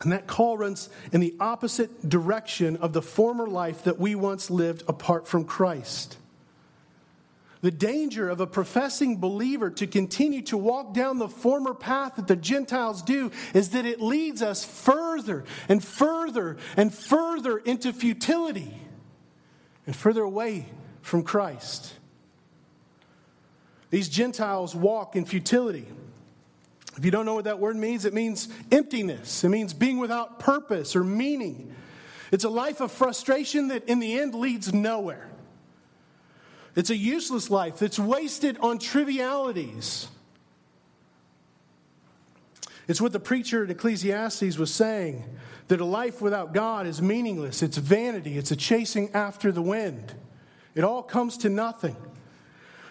And 0.01 0.11
that 0.11 0.25
call 0.25 0.57
runs 0.57 0.89
in 1.11 1.21
the 1.21 1.35
opposite 1.39 2.09
direction 2.09 2.77
of 2.77 2.93
the 2.93 3.01
former 3.01 3.47
life 3.47 3.83
that 3.83 3.99
we 3.99 4.15
once 4.15 4.49
lived 4.49 4.83
apart 4.87 5.27
from 5.27 5.43
Christ. 5.43 6.17
The 7.61 7.69
danger 7.69 8.27
of 8.27 8.39
a 8.39 8.47
professing 8.47 9.17
believer 9.17 9.69
to 9.69 9.85
continue 9.85 10.41
to 10.43 10.57
walk 10.57 10.95
down 10.95 11.19
the 11.19 11.27
former 11.27 11.75
path 11.75 12.15
that 12.15 12.27
the 12.27 12.35
Gentiles 12.35 13.03
do 13.03 13.31
is 13.53 13.69
that 13.69 13.85
it 13.85 14.01
leads 14.01 14.41
us 14.41 14.65
further 14.65 15.45
and 15.69 15.83
further 15.83 16.57
and 16.75 16.91
further 16.91 17.59
into 17.59 17.93
futility 17.93 18.75
and 19.85 19.95
further 19.95 20.23
away 20.23 20.65
from 21.03 21.21
Christ. 21.21 21.93
These 23.91 24.09
Gentiles 24.09 24.73
walk 24.73 25.15
in 25.15 25.25
futility. 25.25 25.85
If 27.01 27.05
you 27.05 27.09
don't 27.09 27.25
know 27.25 27.33
what 27.33 27.45
that 27.45 27.57
word 27.57 27.77
means, 27.77 28.05
it 28.05 28.13
means 28.13 28.47
emptiness. 28.71 29.43
It 29.43 29.49
means 29.49 29.73
being 29.73 29.97
without 29.97 30.37
purpose 30.37 30.95
or 30.95 31.03
meaning. 31.03 31.73
It's 32.31 32.43
a 32.43 32.49
life 32.49 32.79
of 32.79 32.91
frustration 32.91 33.69
that 33.69 33.85
in 33.85 33.97
the 33.97 34.19
end 34.19 34.35
leads 34.35 34.71
nowhere. 34.71 35.27
It's 36.75 36.91
a 36.91 36.95
useless 36.95 37.49
life 37.49 37.79
that's 37.79 37.97
wasted 37.97 38.59
on 38.59 38.77
trivialities. 38.77 40.09
It's 42.87 43.01
what 43.01 43.13
the 43.13 43.19
preacher 43.19 43.63
in 43.63 43.71
Ecclesiastes 43.71 44.59
was 44.59 44.71
saying 44.71 45.23
that 45.69 45.81
a 45.81 45.85
life 45.85 46.21
without 46.21 46.53
God 46.53 46.85
is 46.85 47.01
meaningless. 47.01 47.63
It's 47.63 47.77
vanity. 47.77 48.37
It's 48.37 48.51
a 48.51 48.55
chasing 48.55 49.09
after 49.15 49.51
the 49.51 49.63
wind. 49.63 50.13
It 50.75 50.83
all 50.83 51.01
comes 51.01 51.39
to 51.39 51.49
nothing. 51.49 51.95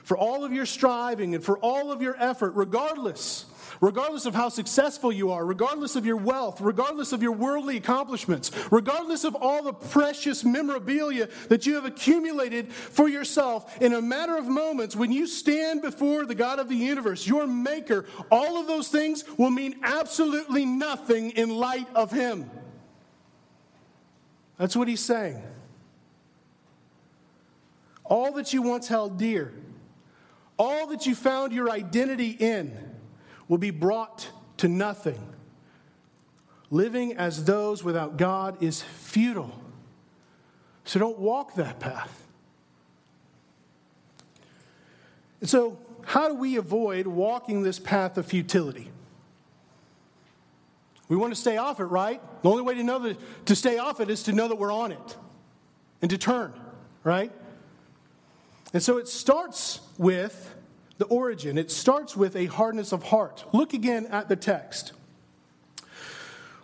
For 0.03 0.19
all 0.19 0.45
of 0.45 0.53
your 0.53 0.67
striving 0.67 1.37
and 1.37 1.45
for 1.45 1.57
all 1.61 1.93
of 1.93 2.03
your 2.03 2.17
effort, 2.19 2.55
regardless 2.57 3.47
regardless 3.81 4.27
of 4.27 4.35
how 4.35 4.49
successful 4.49 5.11
you 5.11 5.31
are, 5.31 5.45
regardless 5.45 5.97
of 5.97 6.05
your 6.05 6.17
wealth, 6.17 6.61
regardless 6.61 7.13
of 7.13 7.23
your 7.23 7.33
worldly 7.33 7.77
accomplishments, 7.77 8.51
regardless 8.71 9.25
of 9.25 9.35
all 9.35 9.63
the 9.63 9.73
precious 9.73 10.45
memorabilia 10.45 11.29
that 11.49 11.67
you 11.67 11.75
have 11.75 11.87
accumulated 11.87 12.71
for 12.73 13.09
yourself, 13.09 13.81
in 13.81 13.95
a 13.95 14.03
matter 14.03 14.37
of 14.37 14.47
moments, 14.47 14.95
when 14.95 15.11
you 15.11 15.27
stand 15.27 15.81
before 15.81 16.27
the 16.27 16.35
God 16.35 16.59
of 16.59 16.69
the 16.69 16.77
universe, 16.77 17.27
your 17.27 17.47
maker, 17.47 18.05
all 18.31 18.61
of 18.61 18.67
those 18.67 18.89
things 18.89 19.25
will 19.39 19.51
mean 19.51 19.77
absolutely 19.83 20.67
nothing 20.67 21.31
in 21.31 21.49
light 21.49 21.89
of 21.95 22.11
Him. 22.11 22.51
That's 24.59 24.77
what 24.77 24.89
He's 24.89 25.03
saying. 25.03 25.43
All 28.05 28.33
that 28.33 28.53
you 28.53 28.61
once 28.61 28.89
held 28.89 29.19
dear, 29.19 29.55
all 30.59 30.89
that 30.89 31.07
you 31.07 31.15
found 31.15 31.53
your 31.55 31.71
identity 31.71 32.31
in, 32.31 32.90
will 33.51 33.59
be 33.59 33.71
brought 33.71 34.31
to 34.59 34.69
nothing. 34.69 35.21
Living 36.71 37.17
as 37.17 37.45
those 37.45 37.83
without 37.83 38.17
God 38.17 38.63
is 38.63 38.81
futile. 38.81 39.61
So 40.85 41.01
don't 41.01 41.19
walk 41.19 41.57
that 41.57 41.81
path. 41.81 42.27
And 45.41 45.51
so, 45.51 45.79
how 46.05 46.29
do 46.29 46.35
we 46.35 46.57
avoid 46.57 47.09
walking 47.09 47.65
this 47.65 47.81
path 47.81 48.17
of 48.17 48.27
futility? 48.27 48.89
We 51.09 51.17
want 51.17 51.35
to 51.35 51.41
stay 51.41 51.57
off 51.57 51.81
it, 51.81 51.85
right? 51.85 52.23
The 52.43 52.49
only 52.49 52.63
way 52.63 52.77
to 52.77 52.85
know 52.85 53.01
that 53.01 53.47
to 53.47 53.57
stay 53.57 53.79
off 53.79 54.01
it 54.01 54.11
is 54.11 54.23
to 54.25 54.33
know 54.33 54.47
that 54.47 54.57
we're 54.57 54.73
on 54.73 54.93
it 54.93 55.17
and 56.01 56.11
to 56.11 56.19
turn, 56.19 56.53
right? 57.03 57.33
And 58.73 58.81
so 58.81 58.99
it 58.99 59.09
starts 59.09 59.81
with 59.99 60.50
the 61.01 61.07
origin. 61.07 61.57
It 61.57 61.71
starts 61.71 62.15
with 62.15 62.37
a 62.37 62.45
hardness 62.47 62.93
of 62.93 63.05
heart. 63.05 63.45
Look 63.53 63.73
again 63.73 64.07
at 64.07 64.29
the 64.29 64.37
text. 64.37 64.93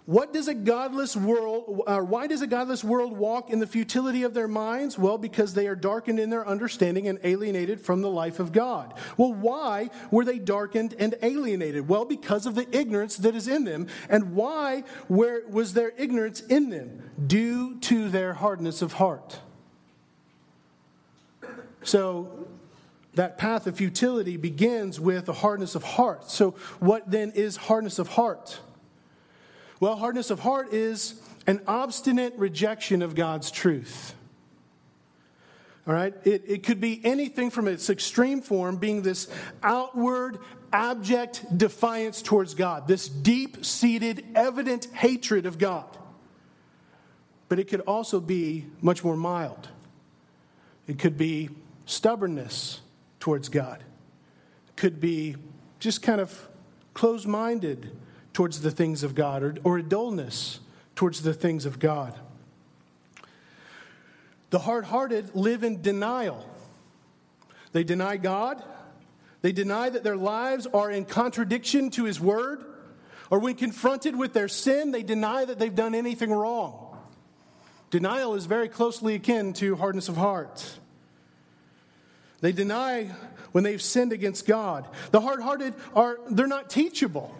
What 0.04 0.32
does 0.34 0.46
a 0.46 0.54
godless 0.54 1.16
world, 1.16 1.82
or 1.86 2.04
why 2.04 2.26
does 2.28 2.42
a 2.42 2.46
godless 2.46 2.84
world 2.84 3.16
walk 3.16 3.50
in 3.50 3.60
the 3.60 3.66
futility 3.66 4.22
of 4.24 4.34
their 4.34 4.46
minds? 4.46 4.96
Well, 4.98 5.16
because 5.16 5.54
they 5.54 5.66
are 5.66 5.74
darkened 5.74 6.20
in 6.20 6.28
their 6.28 6.46
understanding 6.46 7.08
and 7.08 7.18
alienated 7.24 7.80
from 7.80 8.02
the 8.02 8.10
life 8.10 8.38
of 8.38 8.52
God. 8.52 8.92
Well, 9.16 9.32
why 9.32 9.90
were 10.12 10.24
they 10.24 10.38
darkened 10.38 10.94
and 10.98 11.16
alienated? 11.22 11.88
Well, 11.88 12.04
because 12.04 12.44
of 12.44 12.54
the 12.54 12.68
ignorance 12.76 13.16
that 13.16 13.34
is 13.34 13.48
in 13.48 13.64
them. 13.64 13.88
And 14.08 14.34
why 14.34 14.84
where 15.08 15.48
was 15.48 15.72
their 15.72 15.92
ignorance 15.96 16.40
in 16.40 16.68
them? 16.68 17.10
Due 17.26 17.80
to 17.80 18.10
their 18.10 18.34
hardness 18.34 18.82
of 18.82 18.92
heart. 18.92 19.40
So 21.82 22.46
that 23.16 23.38
path 23.38 23.66
of 23.66 23.76
futility 23.76 24.36
begins 24.36 25.00
with 25.00 25.28
a 25.28 25.32
hardness 25.32 25.74
of 25.74 25.82
heart. 25.82 26.30
So, 26.30 26.52
what 26.80 27.10
then 27.10 27.32
is 27.32 27.56
hardness 27.56 27.98
of 27.98 28.08
heart? 28.08 28.60
Well, 29.80 29.96
hardness 29.96 30.30
of 30.30 30.40
heart 30.40 30.72
is 30.72 31.20
an 31.46 31.62
obstinate 31.66 32.34
rejection 32.36 33.02
of 33.02 33.14
God's 33.14 33.50
truth. 33.50 34.14
All 35.86 35.94
right? 35.94 36.14
It, 36.24 36.44
it 36.46 36.62
could 36.62 36.80
be 36.80 37.00
anything 37.04 37.50
from 37.50 37.68
its 37.68 37.88
extreme 37.88 38.42
form 38.42 38.76
being 38.76 39.00
this 39.00 39.28
outward, 39.62 40.38
abject 40.72 41.56
defiance 41.56 42.20
towards 42.20 42.54
God, 42.54 42.86
this 42.86 43.08
deep 43.08 43.64
seated, 43.64 44.26
evident 44.34 44.86
hatred 44.92 45.46
of 45.46 45.56
God. 45.56 45.86
But 47.48 47.60
it 47.60 47.68
could 47.68 47.80
also 47.82 48.20
be 48.20 48.66
much 48.82 49.02
more 49.04 49.16
mild. 49.16 49.68
It 50.86 50.98
could 50.98 51.16
be 51.16 51.48
stubbornness 51.86 52.80
towards 53.26 53.48
God. 53.48 53.82
Could 54.76 55.00
be 55.00 55.34
just 55.80 56.00
kind 56.00 56.20
of 56.20 56.48
closed 56.94 57.26
minded 57.26 57.90
towards 58.32 58.60
the 58.60 58.70
things 58.70 59.02
of 59.02 59.16
God 59.16 59.42
or, 59.42 59.56
or 59.64 59.78
a 59.78 59.82
dullness 59.82 60.60
towards 60.94 61.22
the 61.22 61.34
things 61.34 61.66
of 61.66 61.80
God. 61.80 62.16
The 64.50 64.60
hard 64.60 64.84
hearted 64.84 65.34
live 65.34 65.64
in 65.64 65.82
denial. 65.82 66.48
They 67.72 67.82
deny 67.82 68.16
God, 68.16 68.62
they 69.42 69.50
deny 69.50 69.90
that 69.90 70.04
their 70.04 70.16
lives 70.16 70.68
are 70.68 70.88
in 70.88 71.04
contradiction 71.04 71.90
to 71.90 72.04
His 72.04 72.20
word. 72.20 72.64
Or 73.28 73.40
when 73.40 73.56
confronted 73.56 74.14
with 74.14 74.34
their 74.34 74.46
sin, 74.46 74.92
they 74.92 75.02
deny 75.02 75.44
that 75.44 75.58
they've 75.58 75.74
done 75.74 75.96
anything 75.96 76.30
wrong. 76.30 76.96
Denial 77.90 78.36
is 78.36 78.46
very 78.46 78.68
closely 78.68 79.16
akin 79.16 79.52
to 79.54 79.74
hardness 79.74 80.08
of 80.08 80.16
heart. 80.16 80.78
They 82.40 82.52
deny 82.52 83.10
when 83.52 83.64
they've 83.64 83.80
sinned 83.80 84.12
against 84.12 84.46
God. 84.46 84.86
The 85.10 85.20
hard 85.20 85.40
hearted 85.40 85.74
are, 85.94 86.18
they're 86.30 86.46
not 86.46 86.68
teachable. 86.68 87.34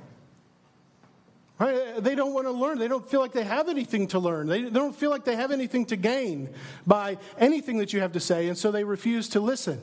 Right? 1.59 2.03
They 2.03 2.15
don't 2.15 2.35
want 2.35 2.47
to 2.47 2.53
learn. 2.53 2.79
They 2.79 2.89
don't 2.89 3.09
feel 3.09 3.21
like 3.21 3.33
they 3.33 3.45
have 3.45 3.69
anything 3.69 4.09
to 4.09 4.19
learn. 4.19 4.47
They, 4.47 4.63
don't 4.69 4.95
feel 4.95 5.11
like 5.11 5.25
they 5.25 5.37
have 5.37 5.51
anything 5.51 5.87
to 5.87 5.97
gain 5.97 6.51
by 6.87 7.17
anything 7.39 7.79
that 7.79 7.93
you 7.93 8.01
have 8.01 8.13
to 8.13 8.21
say, 8.21 8.49
and 8.49 8.59
so 8.59 8.71
they 8.71 8.85
refuse 8.85 9.29
to 9.31 9.41
listen. 9.41 9.81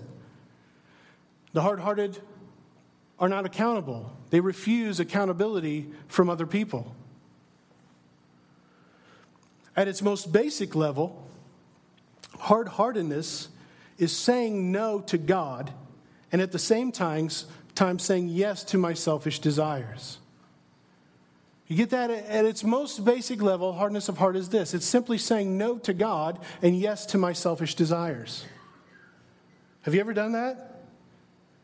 The 1.54 1.62
hard 1.62 1.80
hearted 1.80 2.20
are 3.20 3.30
not 3.30 3.46
accountable, 3.46 4.12
they 4.32 4.40
refuse 4.40 5.00
accountability 5.00 5.90
from 6.08 6.30
other 6.30 6.46
people. 6.46 6.96
At 9.76 9.88
its 9.88 10.02
most 10.02 10.32
basic 10.32 10.76
level, 10.76 11.28
hard 12.38 12.68
heartedness 12.68 13.50
is 13.98 14.16
saying 14.16 14.72
no 14.72 15.00
to 15.02 15.18
God 15.18 15.72
and 16.32 16.42
at 16.42 16.52
the 16.52 16.60
same 16.60 16.92
time, 16.92 17.30
time 17.76 18.00
saying 18.00 18.30
yes 18.30 18.64
to 18.66 18.78
my 18.78 18.94
selfish 18.94 19.40
desires. 19.40 20.18
You 21.68 21.78
get 21.78 21.92
that 21.92 22.10
at 22.10 22.46
its 22.46 22.64
most 22.64 23.06
basic 23.06 23.42
level, 23.42 23.74
hardness 23.74 24.10
of 24.10 24.18
heart 24.18 24.36
is 24.36 24.50
this 24.50 24.74
it's 24.74 24.86
simply 24.86 25.18
saying 25.18 25.58
no 25.58 25.78
to 25.80 25.94
God 25.94 26.40
and 26.62 26.78
yes 26.78 27.06
to 27.08 27.18
my 27.18 27.34
selfish 27.34 27.76
desires. 27.76 28.46
Have 29.84 29.94
you 29.94 30.00
ever 30.00 30.14
done 30.14 30.34
that? 30.34 30.70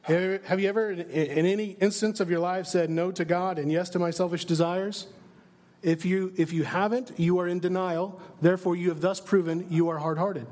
Have 0.03 0.59
you 0.59 0.69
ever, 0.69 0.91
in 0.91 1.45
any 1.45 1.77
instance 1.81 2.19
of 2.19 2.29
your 2.29 2.39
life, 2.39 2.65
said 2.65 2.89
no 2.89 3.11
to 3.11 3.25
God 3.25 3.59
and 3.59 3.71
yes 3.71 3.89
to 3.91 3.99
my 3.99 4.09
selfish 4.11 4.45
desires? 4.45 5.07
If 5.81 6.05
you, 6.05 6.33
if 6.35 6.51
you 6.51 6.63
haven't, 6.63 7.19
you 7.19 7.39
are 7.39 7.47
in 7.47 7.59
denial. 7.59 8.19
Therefore, 8.41 8.75
you 8.75 8.89
have 8.89 9.01
thus 9.01 9.19
proven 9.19 9.67
you 9.69 9.89
are 9.89 9.99
hard 9.99 10.17
hearted. 10.17 10.47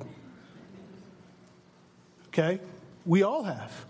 Okay? 2.37 2.59
We 3.05 3.23
all 3.23 3.43
have. 3.43 3.85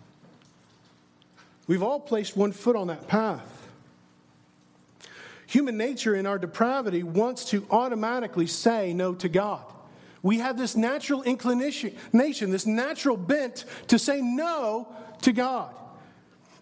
We've 1.68 1.84
all 1.84 2.00
placed 2.00 2.38
one 2.38 2.54
foot 2.54 2.76
on 2.76 2.88
that 2.88 3.08
path. 3.08 3.68
Human 5.48 5.78
nature 5.78 6.16
in 6.16 6.26
our 6.26 6.38
depravity 6.38 7.04
wants 7.04 7.46
to 7.46 7.66
automatically 7.70 8.48
say 8.48 8.94
no 8.94 9.14
to 9.16 9.28
God. 9.28 9.64
We 10.22 10.40
have 10.40 10.58
this 10.58 10.76
natural 10.76 11.24
inclination, 11.24 11.96
this 12.12 12.66
natural 12.66 13.18
bent 13.18 13.66
to 13.88 14.00
say 14.00 14.22
no 14.22 14.88
to 15.22 15.32
God. 15.32 15.74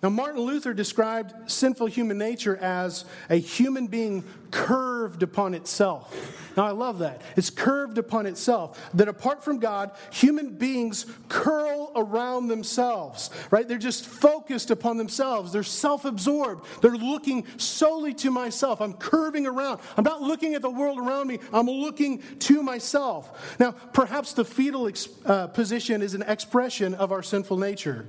Now, 0.04 0.10
Martin 0.10 0.42
Luther 0.42 0.74
described 0.74 1.50
sinful 1.50 1.88
human 1.88 2.18
nature 2.18 2.58
as 2.58 3.06
a 3.30 3.38
human 3.38 3.88
being 3.88 4.24
curved 4.56 5.22
upon 5.22 5.54
itself. 5.54 6.16
Now, 6.56 6.66
I 6.66 6.72
love 6.72 7.00
that. 7.00 7.22
It's 7.36 7.50
curved 7.50 7.98
upon 7.98 8.26
itself. 8.26 8.80
That 8.94 9.10
apart 9.10 9.44
from 9.44 9.60
God, 9.60 9.92
human 10.12 10.52
beings 10.52 11.06
curl 11.28 11.92
around 11.94 12.48
themselves, 12.48 13.32
right? 13.52 13.68
They're 13.68 13.78
just 13.78 14.06
focused 14.06 14.72
upon 14.72 14.96
themselves. 14.96 15.52
They're 15.52 15.62
self 15.62 16.06
absorbed. 16.06 16.66
They're 16.82 16.92
looking 16.92 17.46
solely 17.58 18.14
to 18.14 18.32
myself. 18.32 18.80
I'm 18.80 18.94
curving 18.94 19.46
around. 19.46 19.82
I'm 19.98 20.06
not 20.06 20.22
looking 20.22 20.56
at 20.56 20.62
the 20.62 20.70
world 20.70 21.00
around 21.00 21.28
me, 21.28 21.40
I'm 21.52 21.68
looking 21.68 22.22
to 22.40 22.64
myself. 22.64 23.58
Now, 23.60 23.72
perhaps 23.72 24.32
the 24.32 24.46
fetal 24.46 24.88
ex- 24.88 25.10
uh, 25.26 25.48
position 25.48 26.02
is 26.02 26.14
an 26.14 26.22
expression 26.22 26.94
of 26.94 27.12
our 27.12 27.24
sinful 27.24 27.58
nature 27.58 28.06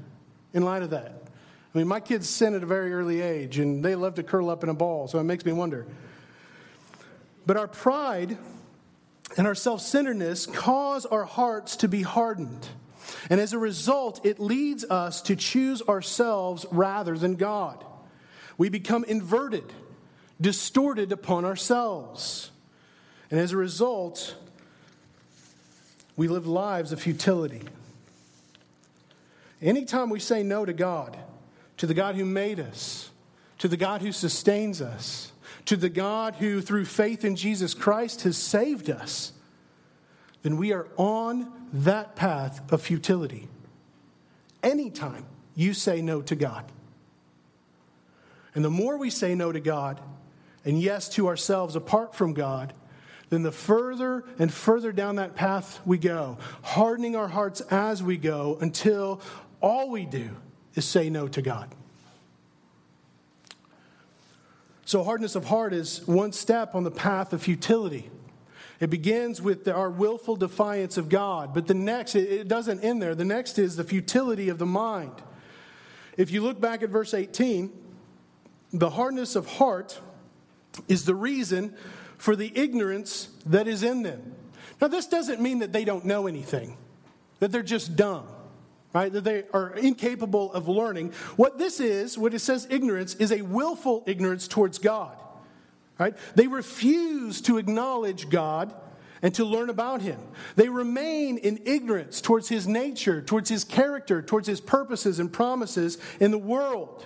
in 0.55 0.65
light 0.65 0.85
of 0.85 0.91
that. 0.91 1.25
I 1.75 1.79
mean, 1.79 1.89
my 1.89 1.99
kids 1.99 2.29
sin 2.29 2.55
at 2.55 2.63
a 2.63 2.67
very 2.67 2.95
early 2.95 3.21
age, 3.21 3.59
and 3.59 3.85
they 3.85 3.97
love 3.97 4.15
to 4.15 4.23
curl 4.23 4.49
up 4.49 4.63
in 4.63 4.69
a 4.69 4.75
ball, 4.75 5.09
so 5.09 5.19
it 5.19 5.25
makes 5.25 5.45
me 5.45 5.53
wonder. 5.53 5.87
But 7.47 7.57
our 7.57 7.69
pride 7.69 8.37
and 9.37 9.47
our 9.47 9.55
self 9.55 9.81
centeredness 9.81 10.47
cause 10.47 11.07
our 11.07 11.25
hearts 11.25 11.77
to 11.77 11.89
be 11.89 12.03
hardened. 12.03 12.69
And 13.31 13.41
as 13.41 13.53
a 13.53 13.59
result, 13.59 14.27
it 14.27 14.41
leads 14.41 14.85
us 14.85 15.23
to 15.23 15.37
choose 15.37 15.81
ourselves 15.83 16.67
rather 16.71 17.17
than 17.17 17.37
God. 17.37 17.85
We 18.59 18.69
become 18.69 19.05
inverted, 19.05 19.73
distorted 20.41 21.13
upon 21.13 21.45
ourselves. 21.45 22.51
And 23.31 23.39
as 23.39 23.53
a 23.53 23.57
result, 23.57 24.35
we 26.17 26.29
live 26.29 26.47
lives 26.47 26.93
of 26.93 27.01
futility. 27.01 27.63
Anytime 29.61 30.11
we 30.11 30.21
say 30.21 30.43
no 30.43 30.65
to 30.65 30.73
God, 30.73 31.17
to 31.79 31.87
the 31.87 31.95
God 31.95 32.15
who 32.15 32.25
made 32.25 32.59
us, 32.59 33.11
to 33.59 33.69
the 33.69 33.77
God 33.77 34.03
who 34.03 34.13
sustains 34.13 34.81
us, 34.81 35.33
to 35.67 35.77
the 35.77 35.89
God 35.89 36.37
who, 36.37 36.61
through 36.61 36.85
faith 36.85 37.25
in 37.25 37.37
Jesus 37.37 37.75
Christ, 37.75 38.23
has 38.23 38.37
saved 38.37 38.91
us, 38.91 39.33
then 40.43 40.57
we 40.57 40.73
are 40.73 40.87
on 40.97 41.53
that 41.73 42.17
path 42.17 42.73
of 42.73 42.83
futility. 42.83 43.49
Anytime 44.63 45.27
you 45.55 45.75
say 45.75 46.03
no 46.03 46.23
to 46.23 46.37
God. 46.37 46.65
And 48.55 48.65
the 48.65 48.71
more 48.71 48.97
we 48.97 49.11
say 49.11 49.35
no 49.35 49.53
to 49.53 49.61
God 49.61 50.01
and 50.65 50.81
yes 50.81 51.09
to 51.11 51.29
ourselves 51.29 51.77
apart 51.77 52.15
from 52.15 52.33
God, 52.33 52.73
then 53.29 53.43
the 53.43 53.53
further 53.53 54.25
and 54.39 54.53
further 54.53 54.93
down 54.93 55.17
that 55.17 55.35
path 55.35 55.81
we 55.85 55.99
go, 55.99 56.39
hardening 56.63 57.17
our 57.17 57.29
hearts 57.29 57.61
as 57.63 58.03
we 58.03 58.17
go 58.17 58.57
until 58.61 59.21
all 59.61 59.91
we 59.91 60.07
do 60.07 60.31
is 60.75 60.85
say 60.85 61.11
no 61.11 61.27
to 61.29 61.43
God. 61.43 61.75
So, 64.87 65.03
hardness 65.03 65.35
of 65.35 65.47
heart 65.47 65.73
is 65.73 66.07
one 66.07 66.31
step 66.31 66.77
on 66.77 66.85
the 66.85 66.93
path 66.93 67.33
of 67.33 67.43
futility. 67.43 68.09
It 68.79 68.89
begins 68.89 69.43
with 69.43 69.67
our 69.67 69.91
willful 69.91 70.37
defiance 70.37 70.97
of 70.97 71.09
God, 71.09 71.53
but 71.53 71.67
the 71.67 71.75
next, 71.75 72.15
it, 72.15 72.31
it 72.31 72.49
doesn't 72.49 72.85
end 72.85 73.03
there. 73.03 73.17
The 73.17 73.25
next 73.25 73.59
is 73.59 73.75
the 73.75 73.83
futility 73.83 74.49
of 74.49 74.59
the 74.59 74.67
mind. 74.67 75.11
If 76.17 76.31
you 76.31 76.41
look 76.41 76.61
back 76.61 76.85
at 76.85 76.91
verse 76.91 77.15
18, 77.15 77.73
the 78.73 78.91
hardness 78.91 79.35
of 79.35 79.47
heart 79.47 80.01
is 80.87 81.05
the 81.05 81.17
reason 81.17 81.75
for 82.17 82.37
the 82.37 82.57
ignorance 82.57 83.31
that 83.45 83.67
is 83.67 83.83
in 83.83 84.03
them. 84.03 84.37
Now, 84.81 84.87
this 84.87 85.09
doesn't 85.09 85.41
mean 85.41 85.59
that 85.61 85.73
they 85.73 85.85
don't 85.85 86.05
know 86.05 86.29
anything, 86.29 86.77
that 87.41 87.51
they're 87.51 87.65
just 87.65 87.97
dumb 87.97 88.29
right? 88.97 89.13
That 89.13 89.25
they 89.25 89.45
are 89.53 89.75
incapable 89.75 90.51
of 90.55 90.69
learning. 90.69 91.13
What 91.37 91.59
this 91.59 91.81
is, 91.81 92.17
what 92.17 92.33
it 92.33 92.39
says 92.39 92.67
ignorance, 92.71 93.15
is 93.17 93.31
a 93.31 93.43
willful 93.43 94.03
ignorance 94.07 94.49
towards 94.49 94.79
God, 94.79 95.15
right? 95.99 96.17
They 96.35 96.47
refuse 96.47 97.43
to 97.43 97.59
acknowledge 97.59 98.31
God 98.31 98.75
and 99.21 99.35
to 99.35 99.45
learn 99.45 99.69
about 99.69 100.01
him. 100.01 100.19
They 100.55 100.71
remain 100.71 101.37
in 101.37 101.61
ignorance 101.67 102.23
towards 102.23 102.49
his 102.49 102.67
nature, 102.67 103.21
towards 103.21 103.51
his 103.51 103.65
character, 103.65 104.23
towards 104.23 104.49
his 104.49 104.63
purposes 104.63 105.19
and 105.19 105.31
promises 105.31 105.99
in 106.19 106.31
the 106.31 106.39
world. 106.39 107.05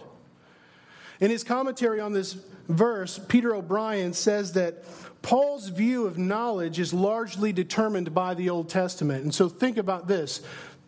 In 1.19 1.29
his 1.29 1.43
commentary 1.43 1.99
on 1.99 2.13
this 2.13 2.37
verse, 2.69 3.19
Peter 3.19 3.53
O'Brien 3.53 4.13
says 4.13 4.53
that 4.53 4.85
Paul's 5.23 5.69
view 5.69 6.07
of 6.07 6.17
knowledge 6.17 6.79
is 6.79 6.95
largely 6.95 7.53
determined 7.53 8.15
by 8.15 8.35
the 8.35 8.49
Old 8.49 8.69
Testament. 8.69 9.25
And 9.25 9.35
so 9.35 9.49
think 9.49 9.77
about 9.77 10.09
this 10.09 10.41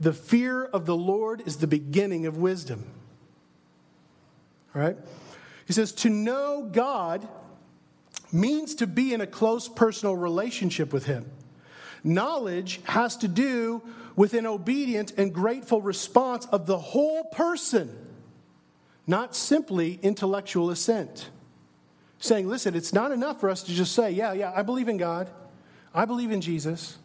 the 0.03 0.13
fear 0.13 0.65
of 0.65 0.85
the 0.85 0.97
Lord 0.97 1.45
is 1.47 1.59
the 1.59 1.69
beginning 1.69 2.27
of 2.27 2.37
wisdom. 2.37 2.85
All 4.75 4.83
right? 4.83 4.97
He 5.65 5.73
says, 5.73 5.93
to 5.93 6.11
know 6.11 6.69
God 6.71 7.27
means 8.33 8.75
to 8.77 8.89
be 8.89 9.15
in 9.15 9.21
a 9.21 9.29
close 9.29 9.69
personal 9.69 10.17
relationship 10.17 10.93
with 10.93 11.07
Him. 11.07 11.31
Knowledge 12.03 12.81
has 12.85 13.17
to 13.19 13.29
do 13.29 13.81
with 14.17 14.35
an 14.35 14.45
obedient 14.45 15.13
and 15.17 15.33
grateful 15.33 15.81
response 15.81 16.47
of 16.47 16.67
the 16.67 16.79
whole 16.79 17.23
person, 17.23 17.97
not 19.07 19.37
simply 19.37 20.01
intellectual 20.03 20.71
assent. 20.71 21.31
Saying, 22.19 22.49
listen, 22.49 22.75
it's 22.75 22.93
not 22.93 23.13
enough 23.13 23.39
for 23.39 23.49
us 23.49 23.63
to 23.63 23.73
just 23.73 23.95
say, 23.95 24.11
yeah, 24.11 24.33
yeah, 24.33 24.53
I 24.53 24.63
believe 24.63 24.89
in 24.89 24.97
God, 24.97 25.31
I 25.95 26.07
believe 26.07 26.33
in 26.33 26.41
Jesus 26.41 26.99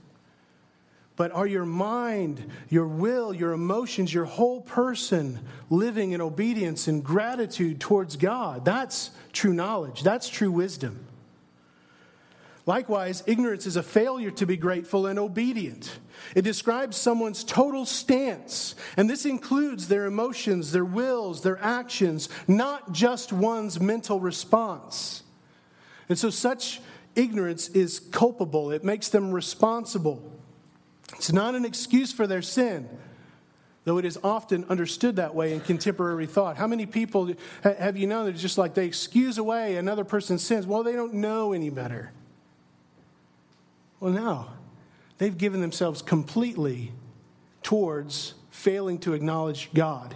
but 1.18 1.32
are 1.32 1.48
your 1.48 1.66
mind, 1.66 2.50
your 2.70 2.88
will, 2.88 3.34
your 3.34 3.52
emotions, 3.52 4.14
your 4.14 4.26
whole 4.26 4.62
person 4.62 5.40
living 5.70 6.12
in 6.12 6.22
obedience 6.22 6.88
and 6.88 7.04
gratitude 7.04 7.82
towards 7.82 8.16
God? 8.16 8.64
That's 8.64 9.10
true 9.34 9.52
knowledge. 9.52 10.04
That's 10.04 10.30
true 10.30 10.52
wisdom. 10.52 11.06
Likewise, 12.68 13.24
ignorance 13.26 13.66
is 13.66 13.78
a 13.78 13.84
failure 13.84 14.30
to 14.32 14.46
be 14.46 14.58
grateful 14.58 15.08
and 15.08 15.18
obedient. 15.18 16.00
It 16.36 16.44
describes 16.44 16.98
someone's 16.98 17.44
total 17.44 17.86
stance, 17.86 18.76
and 18.96 19.10
this 19.10 19.26
includes 19.26 19.88
their 19.88 20.06
emotions, 20.06 20.72
their 20.72 20.86
wills, 20.86 21.42
their 21.42 21.58
actions, 21.64 22.30
not 22.48 22.92
just 22.92 23.34
one's 23.34 23.80
mental 23.80 24.20
response. 24.20 25.24
And 26.10 26.20
so, 26.20 26.30
such 26.30 26.82
ignorance 27.16 27.70
is 27.70 28.00
culpable, 28.00 28.70
it 28.72 28.84
makes 28.84 29.10
them 29.10 29.32
responsible. 29.32 30.37
It's 31.14 31.32
not 31.32 31.56
an 31.56 31.66
excuse 31.66 32.12
for 32.12 32.28
their 32.28 32.42
sin. 32.42 32.90
though 33.88 33.98
it 33.98 34.04
is 34.04 34.20
often 34.22 34.66
understood 34.66 35.16
that 35.16 35.34
way 35.34 35.54
in 35.54 35.62
contemporary 35.62 36.26
thought. 36.26 36.58
How 36.58 36.68
many 36.68 36.86
people 36.86 37.32
have 37.64 37.96
you 37.96 38.06
known 38.06 38.26
that 38.26 38.34
just 38.34 38.58
like 38.58 38.74
they 38.74 38.86
excuse 38.86 39.38
away 39.38 39.78
another 39.78 40.04
person's 40.04 40.44
sins? 40.44 40.68
Well, 40.68 40.84
they 40.84 40.92
don't 40.92 41.14
know 41.14 41.54
any 41.54 41.70
better. 41.70 42.12
Well, 44.02 44.12
no. 44.12 44.48
They've 45.20 45.38
given 45.38 45.62
themselves 45.62 46.02
completely 46.02 46.92
towards 47.64 48.34
failing 48.50 48.98
to 49.00 49.14
acknowledge 49.14 49.70
God, 49.74 50.16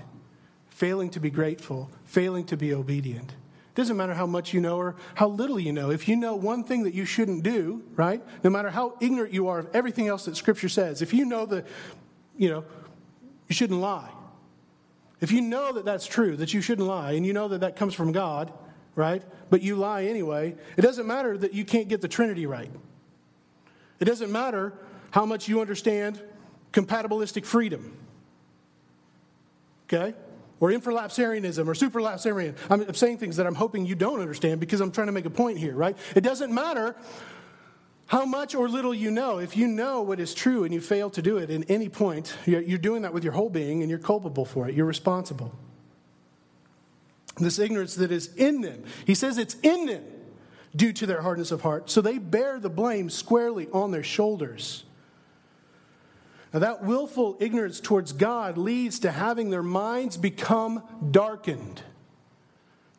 failing 0.67 1.09
to 1.11 1.21
be 1.21 1.29
grateful, 1.29 1.89
failing 2.03 2.43
to 2.47 2.57
be 2.57 2.73
obedient. 2.73 3.35
Doesn't 3.73 3.95
matter 3.95 4.13
how 4.13 4.25
much 4.25 4.53
you 4.53 4.59
know 4.59 4.77
or 4.77 4.95
how 5.15 5.27
little 5.27 5.59
you 5.59 5.71
know. 5.71 5.91
If 5.91 6.07
you 6.07 6.15
know 6.15 6.35
one 6.35 6.63
thing 6.63 6.83
that 6.83 6.93
you 6.93 7.05
shouldn't 7.05 7.43
do, 7.43 7.83
right? 7.95 8.21
No 8.43 8.49
matter 8.49 8.69
how 8.69 8.97
ignorant 8.99 9.33
you 9.33 9.47
are 9.47 9.59
of 9.59 9.69
everything 9.73 10.07
else 10.07 10.25
that 10.25 10.35
Scripture 10.35 10.69
says, 10.69 11.01
if 11.01 11.13
you 11.13 11.25
know 11.25 11.45
that, 11.45 11.65
you 12.37 12.49
know, 12.49 12.65
you 13.47 13.55
shouldn't 13.55 13.79
lie. 13.79 14.09
If 15.21 15.31
you 15.31 15.41
know 15.41 15.71
that 15.73 15.85
that's 15.85 16.05
true, 16.05 16.35
that 16.37 16.53
you 16.53 16.61
shouldn't 16.61 16.87
lie, 16.87 17.13
and 17.13 17.25
you 17.25 17.31
know 17.31 17.47
that 17.47 17.61
that 17.61 17.75
comes 17.75 17.93
from 17.93 18.11
God, 18.11 18.51
right? 18.95 19.23
But 19.49 19.61
you 19.61 19.75
lie 19.75 20.05
anyway, 20.05 20.55
it 20.75 20.81
doesn't 20.81 21.07
matter 21.07 21.37
that 21.37 21.53
you 21.53 21.63
can't 21.63 21.87
get 21.87 22.01
the 22.01 22.07
Trinity 22.07 22.45
right. 22.45 22.71
It 23.99 24.05
doesn't 24.05 24.31
matter 24.31 24.73
how 25.11 25.25
much 25.25 25.47
you 25.47 25.61
understand 25.61 26.21
compatibilistic 26.73 27.45
freedom. 27.45 27.97
Okay? 29.85 30.15
Or 30.61 30.69
infralapsarianism 30.69 31.67
or 31.67 31.73
superlapsarian. 31.73 32.55
I'm 32.69 32.93
saying 32.93 33.17
things 33.17 33.35
that 33.35 33.45
I'm 33.45 33.55
hoping 33.55 33.85
you 33.85 33.95
don't 33.95 34.21
understand 34.21 34.61
because 34.61 34.79
I'm 34.79 34.91
trying 34.91 35.07
to 35.07 35.11
make 35.11 35.25
a 35.25 35.29
point 35.29 35.57
here, 35.57 35.75
right? 35.75 35.97
It 36.15 36.21
doesn't 36.21 36.53
matter 36.53 36.95
how 38.05 38.25
much 38.25 38.55
or 38.55 38.69
little 38.69 38.93
you 38.93 39.09
know. 39.09 39.39
If 39.39 39.57
you 39.57 39.67
know 39.67 40.01
what 40.01 40.19
is 40.19 40.33
true 40.33 40.63
and 40.63 40.73
you 40.73 40.79
fail 40.79 41.09
to 41.09 41.21
do 41.21 41.37
it 41.37 41.49
in 41.49 41.63
any 41.65 41.89
point, 41.89 42.33
you're 42.45 42.77
doing 42.77 43.01
that 43.01 43.13
with 43.13 43.23
your 43.23 43.33
whole 43.33 43.49
being 43.49 43.81
and 43.81 43.89
you're 43.89 43.99
culpable 43.99 44.45
for 44.45 44.69
it. 44.69 44.75
You're 44.75 44.85
responsible. 44.85 45.53
This 47.37 47.57
ignorance 47.57 47.95
that 47.95 48.11
is 48.11 48.33
in 48.35 48.61
them, 48.61 48.83
he 49.05 49.15
says 49.15 49.37
it's 49.37 49.55
in 49.63 49.87
them 49.87 50.03
due 50.75 50.93
to 50.93 51.05
their 51.05 51.21
hardness 51.21 51.51
of 51.51 51.61
heart. 51.61 51.89
So 51.89 52.01
they 52.01 52.17
bear 52.17 52.59
the 52.59 52.69
blame 52.69 53.09
squarely 53.09 53.67
on 53.73 53.91
their 53.91 54.03
shoulders. 54.03 54.83
Now, 56.53 56.59
that 56.59 56.83
willful 56.83 57.37
ignorance 57.39 57.79
towards 57.79 58.11
God 58.11 58.57
leads 58.57 58.99
to 58.99 59.11
having 59.11 59.49
their 59.49 59.63
minds 59.63 60.17
become 60.17 60.83
darkened. 61.11 61.81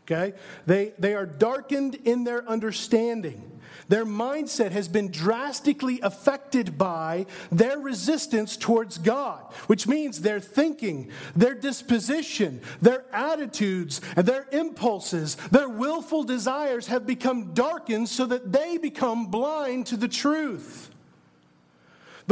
Okay? 0.04 0.36
They, 0.66 0.94
they 0.98 1.14
are 1.14 1.26
darkened 1.26 1.96
in 1.96 2.24
their 2.24 2.48
understanding. 2.48 3.52
Their 3.88 4.06
mindset 4.06 4.70
has 4.70 4.88
been 4.88 5.10
drastically 5.10 6.00
affected 6.00 6.78
by 6.78 7.26
their 7.50 7.78
resistance 7.78 8.56
towards 8.56 8.96
God, 8.98 9.42
which 9.66 9.86
means 9.86 10.20
their 10.20 10.40
thinking, 10.40 11.10
their 11.36 11.54
disposition, 11.54 12.62
their 12.80 13.04
attitudes, 13.12 14.00
their 14.16 14.46
impulses, 14.52 15.36
their 15.50 15.68
willful 15.68 16.22
desires 16.24 16.86
have 16.86 17.06
become 17.06 17.52
darkened 17.54 18.08
so 18.08 18.24
that 18.26 18.52
they 18.52 18.78
become 18.78 19.26
blind 19.26 19.86
to 19.88 19.96
the 19.96 20.08
truth. 20.08 20.91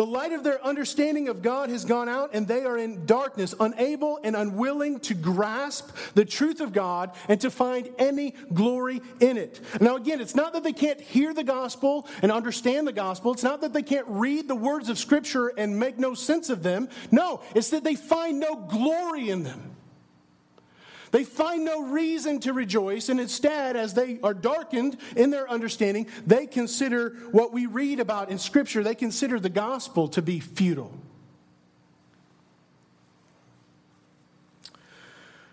The 0.00 0.06
light 0.06 0.32
of 0.32 0.42
their 0.42 0.64
understanding 0.64 1.28
of 1.28 1.42
God 1.42 1.68
has 1.68 1.84
gone 1.84 2.08
out, 2.08 2.30
and 2.32 2.48
they 2.48 2.64
are 2.64 2.78
in 2.78 3.04
darkness, 3.04 3.54
unable 3.60 4.18
and 4.24 4.34
unwilling 4.34 4.98
to 5.00 5.12
grasp 5.12 5.94
the 6.14 6.24
truth 6.24 6.62
of 6.62 6.72
God 6.72 7.10
and 7.28 7.38
to 7.42 7.50
find 7.50 7.90
any 7.98 8.30
glory 8.54 9.02
in 9.20 9.36
it. 9.36 9.60
Now, 9.78 9.96
again, 9.96 10.22
it's 10.22 10.34
not 10.34 10.54
that 10.54 10.64
they 10.64 10.72
can't 10.72 10.98
hear 10.98 11.34
the 11.34 11.44
gospel 11.44 12.06
and 12.22 12.32
understand 12.32 12.86
the 12.86 12.94
gospel. 12.94 13.32
It's 13.32 13.42
not 13.42 13.60
that 13.60 13.74
they 13.74 13.82
can't 13.82 14.06
read 14.08 14.48
the 14.48 14.54
words 14.54 14.88
of 14.88 14.98
Scripture 14.98 15.48
and 15.48 15.78
make 15.78 15.98
no 15.98 16.14
sense 16.14 16.48
of 16.48 16.62
them. 16.62 16.88
No, 17.10 17.42
it's 17.54 17.68
that 17.68 17.84
they 17.84 17.94
find 17.94 18.40
no 18.40 18.56
glory 18.56 19.28
in 19.28 19.42
them. 19.42 19.76
They 21.10 21.24
find 21.24 21.64
no 21.64 21.84
reason 21.84 22.38
to 22.40 22.52
rejoice, 22.52 23.08
and 23.08 23.18
instead, 23.18 23.76
as 23.76 23.94
they 23.94 24.20
are 24.22 24.34
darkened 24.34 24.96
in 25.16 25.30
their 25.30 25.48
understanding, 25.50 26.06
they 26.26 26.46
consider 26.46 27.10
what 27.32 27.52
we 27.52 27.66
read 27.66 27.98
about 27.98 28.30
in 28.30 28.38
Scripture, 28.38 28.82
they 28.82 28.94
consider 28.94 29.40
the 29.40 29.48
gospel 29.48 30.08
to 30.08 30.22
be 30.22 30.38
futile. 30.38 30.92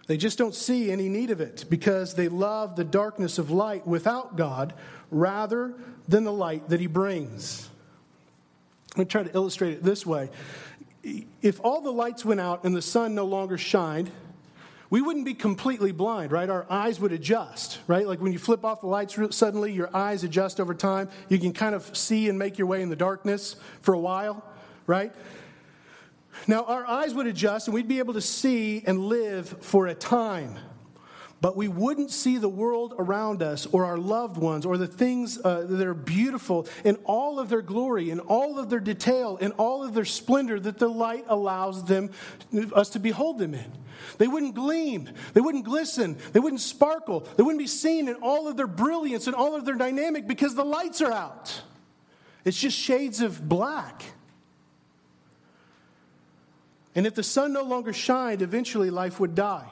They 0.06 0.16
just 0.16 0.38
don't 0.38 0.56
see 0.56 0.90
any 0.90 1.10
need 1.10 1.32
of 1.32 1.42
it 1.42 1.66
because 1.70 2.14
they 2.14 2.30
love 2.30 2.76
the 2.76 2.86
darkness 2.86 3.38
of 3.38 3.52
light 3.52 3.86
without 3.86 4.38
God 4.38 4.74
rather 5.12 5.74
than 6.08 6.24
the 6.24 6.32
light 6.32 6.70
that 6.70 6.80
He 6.80 6.88
brings. 6.88 7.68
Let 8.96 9.00
me 9.00 9.06
try 9.06 9.24
to 9.24 9.36
illustrate 9.36 9.74
it 9.74 9.84
this 9.84 10.06
way. 10.06 10.30
If 11.42 11.60
all 11.64 11.82
the 11.82 11.92
lights 11.92 12.24
went 12.24 12.40
out 12.40 12.64
and 12.64 12.76
the 12.76 12.82
sun 12.82 13.16
no 13.16 13.26
longer 13.26 13.58
shined, 13.58 14.10
we 14.90 15.02
wouldn't 15.02 15.26
be 15.26 15.34
completely 15.34 15.92
blind, 15.92 16.32
right? 16.32 16.50
Our 16.50 16.66
eyes 16.70 17.00
would 17.00 17.12
adjust, 17.12 17.80
right? 17.88 18.08
Like 18.08 18.22
when 18.22 18.32
you 18.32 18.40
flip 18.40 18.64
off 18.64 18.82
the 18.82 18.88
lights 18.88 19.18
suddenly, 19.32 19.74
your 19.74 19.96
eyes 19.96 20.24
adjust 20.24 20.60
over 20.60 20.74
time. 20.74 21.10
You 21.28 21.40
can 21.40 21.52
kind 21.52 21.76
of 21.76 21.96
see 21.96 22.30
and 22.30 22.40
make 22.40 22.58
your 22.58 22.68
way 22.68 22.82
in 22.82 22.90
the 22.90 22.96
darkness 22.96 23.58
for 23.82 23.94
a 23.94 24.00
while, 24.00 24.44
right? 24.86 25.12
Now, 26.46 26.64
our 26.64 26.86
eyes 26.86 27.14
would 27.14 27.28
adjust 27.28 27.68
and 27.68 27.74
we'd 27.74 27.88
be 27.88 28.00
able 28.00 28.14
to 28.14 28.22
see 28.22 28.84
and 28.86 29.00
live 29.06 29.50
for 29.62 29.88
a 29.88 29.96
time 29.96 30.58
but 31.40 31.56
we 31.56 31.68
wouldn't 31.68 32.10
see 32.10 32.38
the 32.38 32.50
world 32.50 32.96
around 32.98 33.44
us 33.44 33.68
or 33.68 33.86
our 33.86 33.98
loved 33.98 34.38
ones 34.38 34.66
or 34.66 34.78
the 34.78 34.88
things 34.88 35.38
uh, 35.44 35.66
that 35.68 35.86
are 35.86 35.94
beautiful 35.94 36.68
in 36.84 36.96
all 37.04 37.40
of 37.40 37.50
their 37.50 37.62
glory, 37.62 38.10
in 38.10 38.20
all 38.20 38.58
of 38.58 38.70
their 38.70 38.80
detail, 38.80 39.38
in 39.38 39.52
all 39.52 39.84
of 39.84 39.94
their 39.94 40.06
splendor 40.06 40.60
that 40.60 40.80
the 40.80 40.88
light 40.88 41.26
allows 41.28 41.86
them 41.86 42.10
us 42.74 42.90
to 42.90 43.00
behold 43.00 43.38
them 43.38 43.54
in. 43.54 43.72
They 44.18 44.28
wouldn't 44.28 44.56
gleam, 44.56 45.10
they 45.34 45.42
wouldn't 45.42 45.66
glisten, 45.66 46.18
they 46.34 46.40
wouldn't 46.40 46.62
sparkle, 46.62 47.28
they 47.36 47.44
wouldn't 47.44 47.60
be 47.60 47.68
seen 47.68 48.08
in 48.08 48.16
all 48.16 48.48
of 48.48 48.58
their 48.58 48.68
brilliance 48.68 49.28
and 49.28 49.36
all 49.36 49.56
of 49.56 49.64
their 49.64 49.76
dynamic 49.76 50.28
because 50.28 50.56
the 50.56 50.66
lights 50.66 51.02
are 51.02 51.12
out. 51.12 51.62
It's 52.46 52.60
just 52.60 52.78
shades 52.78 53.22
of 53.22 53.48
black. 53.48 54.04
And 56.96 57.06
if 57.06 57.14
the 57.14 57.22
sun 57.22 57.54
no 57.54 57.62
longer 57.62 57.94
shined, 57.94 58.42
eventually 58.42 58.90
life 58.90 59.20
would 59.20 59.36
die 59.36 59.68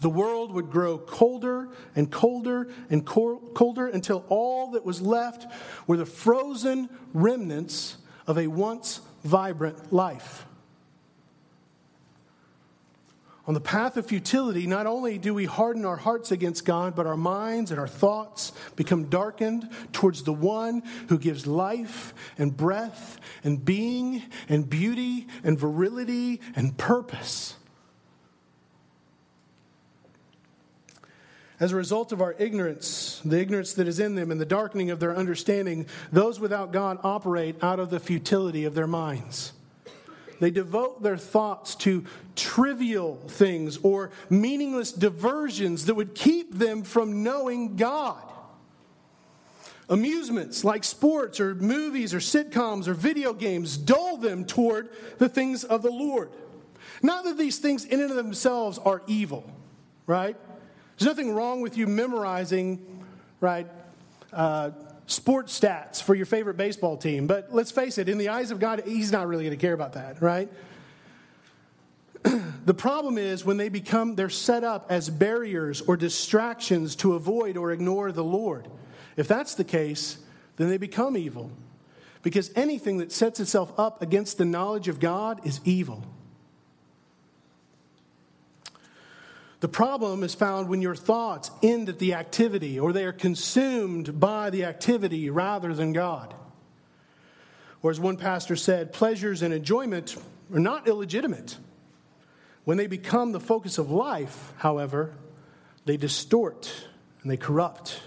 the 0.00 0.10
world 0.10 0.52
would 0.52 0.70
grow 0.70 0.98
colder 0.98 1.68
and 1.96 2.10
colder 2.10 2.68
and 2.90 3.04
colder 3.04 3.88
until 3.88 4.24
all 4.28 4.72
that 4.72 4.84
was 4.84 5.00
left 5.00 5.46
were 5.86 5.96
the 5.96 6.06
frozen 6.06 6.88
remnants 7.12 7.96
of 8.26 8.38
a 8.38 8.46
once 8.46 9.00
vibrant 9.24 9.92
life. 9.92 10.46
On 13.48 13.54
the 13.54 13.60
path 13.60 13.96
of 13.96 14.04
futility, 14.04 14.66
not 14.66 14.86
only 14.86 15.16
do 15.16 15.32
we 15.32 15.46
harden 15.46 15.86
our 15.86 15.96
hearts 15.96 16.30
against 16.30 16.66
God, 16.66 16.94
but 16.94 17.06
our 17.06 17.16
minds 17.16 17.70
and 17.70 17.80
our 17.80 17.88
thoughts 17.88 18.52
become 18.76 19.04
darkened 19.04 19.70
towards 19.90 20.22
the 20.22 20.34
one 20.34 20.82
who 21.08 21.18
gives 21.18 21.46
life 21.46 22.12
and 22.36 22.54
breath 22.54 23.18
and 23.42 23.64
being 23.64 24.22
and 24.50 24.68
beauty 24.68 25.28
and 25.42 25.58
virility 25.58 26.42
and 26.56 26.76
purpose. 26.76 27.56
As 31.60 31.72
a 31.72 31.76
result 31.76 32.12
of 32.12 32.20
our 32.20 32.36
ignorance, 32.38 33.20
the 33.24 33.40
ignorance 33.40 33.72
that 33.74 33.88
is 33.88 33.98
in 33.98 34.14
them, 34.14 34.30
and 34.30 34.40
the 34.40 34.46
darkening 34.46 34.90
of 34.90 35.00
their 35.00 35.16
understanding, 35.16 35.86
those 36.12 36.38
without 36.38 36.72
God 36.72 36.98
operate 37.02 37.56
out 37.62 37.80
of 37.80 37.90
the 37.90 37.98
futility 37.98 38.64
of 38.64 38.74
their 38.74 38.86
minds. 38.86 39.52
They 40.40 40.52
devote 40.52 41.02
their 41.02 41.16
thoughts 41.16 41.74
to 41.76 42.04
trivial 42.36 43.16
things 43.26 43.78
or 43.82 44.12
meaningless 44.30 44.92
diversions 44.92 45.86
that 45.86 45.94
would 45.94 46.14
keep 46.14 46.54
them 46.54 46.84
from 46.84 47.24
knowing 47.24 47.74
God. 47.74 48.22
Amusements 49.88 50.62
like 50.62 50.84
sports 50.84 51.40
or 51.40 51.56
movies 51.56 52.14
or 52.14 52.18
sitcoms 52.18 52.86
or 52.86 52.94
video 52.94 53.32
games 53.32 53.76
dull 53.76 54.16
them 54.16 54.44
toward 54.44 54.90
the 55.18 55.28
things 55.28 55.64
of 55.64 55.82
the 55.82 55.90
Lord. 55.90 56.30
Not 57.02 57.24
that 57.24 57.36
these 57.36 57.58
things 57.58 57.84
in 57.84 58.00
and 58.00 58.10
of 58.10 58.16
themselves 58.16 58.78
are 58.78 59.02
evil, 59.08 59.50
right? 60.06 60.36
There's 60.98 61.06
nothing 61.06 61.32
wrong 61.32 61.60
with 61.60 61.76
you 61.76 61.86
memorizing, 61.86 63.04
right, 63.40 63.68
uh, 64.32 64.72
sports 65.06 65.58
stats 65.58 66.02
for 66.02 66.16
your 66.16 66.26
favorite 66.26 66.56
baseball 66.56 66.96
team. 66.96 67.28
But 67.28 67.54
let's 67.54 67.70
face 67.70 67.98
it, 67.98 68.08
in 68.08 68.18
the 68.18 68.30
eyes 68.30 68.50
of 68.50 68.58
God, 68.58 68.82
He's 68.84 69.12
not 69.12 69.28
really 69.28 69.44
going 69.44 69.56
to 69.56 69.60
care 69.60 69.74
about 69.74 69.92
that, 69.92 70.20
right? 70.20 70.48
the 72.64 72.74
problem 72.74 73.16
is 73.16 73.44
when 73.44 73.58
they 73.58 73.68
become, 73.68 74.16
they're 74.16 74.28
set 74.28 74.64
up 74.64 74.86
as 74.90 75.08
barriers 75.08 75.80
or 75.82 75.96
distractions 75.96 76.96
to 76.96 77.14
avoid 77.14 77.56
or 77.56 77.70
ignore 77.70 78.10
the 78.10 78.24
Lord. 78.24 78.66
If 79.16 79.28
that's 79.28 79.54
the 79.54 79.62
case, 79.64 80.18
then 80.56 80.68
they 80.68 80.78
become 80.78 81.16
evil. 81.16 81.52
Because 82.22 82.50
anything 82.56 82.98
that 82.98 83.12
sets 83.12 83.38
itself 83.38 83.72
up 83.78 84.02
against 84.02 84.36
the 84.36 84.44
knowledge 84.44 84.88
of 84.88 84.98
God 84.98 85.46
is 85.46 85.60
evil. 85.64 86.02
The 89.60 89.68
problem 89.68 90.22
is 90.22 90.34
found 90.34 90.68
when 90.68 90.82
your 90.82 90.94
thoughts 90.94 91.50
end 91.62 91.88
at 91.88 91.98
the 91.98 92.14
activity 92.14 92.78
or 92.78 92.92
they 92.92 93.04
are 93.04 93.12
consumed 93.12 94.20
by 94.20 94.50
the 94.50 94.64
activity 94.64 95.30
rather 95.30 95.74
than 95.74 95.92
God. 95.92 96.34
Or 97.82 97.90
as 97.90 97.98
one 97.98 98.16
pastor 98.16 98.56
said, 98.56 98.92
pleasures 98.92 99.42
and 99.42 99.52
enjoyment 99.52 100.16
are 100.52 100.60
not 100.60 100.86
illegitimate. 100.86 101.58
When 102.64 102.76
they 102.76 102.86
become 102.86 103.32
the 103.32 103.40
focus 103.40 103.78
of 103.78 103.90
life, 103.90 104.52
however, 104.58 105.14
they 105.86 105.96
distort 105.96 106.86
and 107.22 107.30
they 107.30 107.36
corrupt. 107.36 108.00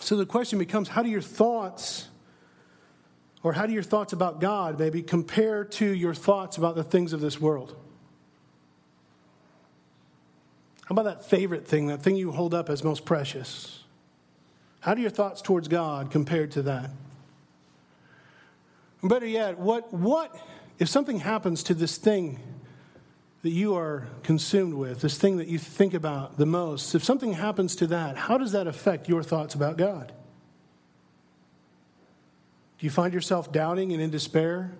So 0.00 0.16
the 0.16 0.26
question 0.26 0.58
becomes 0.58 0.88
how 0.88 1.02
do 1.02 1.10
your 1.10 1.20
thoughts, 1.20 2.08
or 3.42 3.52
how 3.52 3.66
do 3.66 3.72
your 3.72 3.82
thoughts 3.82 4.12
about 4.12 4.40
God 4.40 4.78
maybe 4.78 5.02
compare 5.02 5.64
to 5.64 5.86
your 5.86 6.14
thoughts 6.14 6.56
about 6.58 6.76
the 6.76 6.84
things 6.84 7.12
of 7.12 7.20
this 7.20 7.40
world? 7.40 7.76
How 10.86 10.92
about 10.92 11.04
that 11.04 11.24
favorite 11.24 11.66
thing, 11.66 11.88
that 11.88 12.02
thing 12.02 12.14
you 12.14 12.30
hold 12.30 12.54
up 12.54 12.70
as 12.70 12.84
most 12.84 13.04
precious? 13.04 13.82
How 14.80 14.94
do 14.94 15.02
your 15.02 15.10
thoughts 15.10 15.42
towards 15.42 15.66
God 15.66 16.10
compare 16.10 16.46
to 16.46 16.62
that? 16.62 16.90
better 19.02 19.26
yet, 19.26 19.58
what, 19.58 19.92
what 19.92 20.36
if 20.78 20.88
something 20.88 21.20
happens 21.20 21.62
to 21.64 21.74
this 21.74 21.96
thing 21.96 22.40
that 23.42 23.50
you 23.50 23.76
are 23.76 24.06
consumed 24.22 24.74
with, 24.74 25.00
this 25.00 25.18
thing 25.18 25.36
that 25.36 25.48
you 25.48 25.58
think 25.58 25.94
about 25.94 26.38
the 26.38 26.46
most, 26.46 26.94
if 26.94 27.04
something 27.04 27.34
happens 27.34 27.76
to 27.76 27.86
that, 27.88 28.16
how 28.16 28.38
does 28.38 28.52
that 28.52 28.66
affect 28.66 29.08
your 29.08 29.22
thoughts 29.22 29.54
about 29.54 29.76
God? 29.76 30.12
Do 32.78 32.86
you 32.86 32.90
find 32.90 33.14
yourself 33.14 33.52
doubting 33.52 33.92
and 33.92 34.02
in 34.02 34.10
despair? 34.10 34.72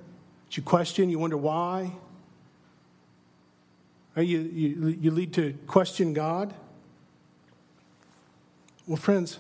Do 0.50 0.60
you 0.60 0.62
question? 0.62 1.08
You 1.10 1.18
wonder 1.18 1.36
why? 1.36 1.92
You, 4.16 4.38
you, 4.38 4.96
you 5.00 5.10
lead 5.10 5.34
to 5.34 5.52
question 5.66 6.14
God? 6.14 6.54
Well, 8.86 8.96
friends, 8.96 9.38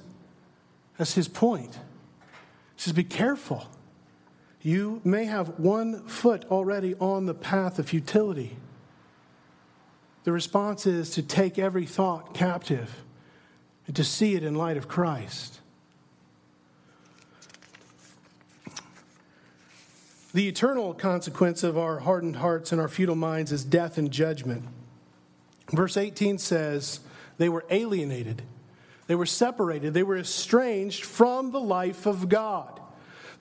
that's 0.98 1.14
his 1.14 1.28
point. 1.28 1.74
He 1.74 2.82
says, 2.82 2.92
Be 2.92 3.04
careful. 3.04 3.66
You 4.60 5.00
may 5.04 5.26
have 5.26 5.60
one 5.60 6.06
foot 6.08 6.44
already 6.50 6.94
on 6.96 7.26
the 7.26 7.34
path 7.34 7.78
of 7.78 7.88
futility. 7.88 8.56
The 10.24 10.32
response 10.32 10.86
is 10.86 11.10
to 11.10 11.22
take 11.22 11.56
every 11.56 11.86
thought 11.86 12.34
captive 12.34 13.04
and 13.86 13.94
to 13.94 14.02
see 14.02 14.34
it 14.34 14.42
in 14.42 14.56
light 14.56 14.76
of 14.76 14.88
Christ. 14.88 15.60
The 20.36 20.48
eternal 20.48 20.92
consequence 20.92 21.62
of 21.62 21.78
our 21.78 22.00
hardened 22.00 22.36
hearts 22.36 22.70
and 22.70 22.78
our 22.78 22.88
futile 22.88 23.14
minds 23.16 23.52
is 23.52 23.64
death 23.64 23.96
and 23.96 24.10
judgment. 24.10 24.64
Verse 25.72 25.96
18 25.96 26.36
says, 26.36 27.00
They 27.38 27.48
were 27.48 27.64
alienated, 27.70 28.42
they 29.06 29.14
were 29.14 29.24
separated, 29.24 29.94
they 29.94 30.02
were 30.02 30.18
estranged 30.18 31.06
from 31.06 31.52
the 31.52 31.58
life 31.58 32.04
of 32.04 32.28
God. 32.28 32.75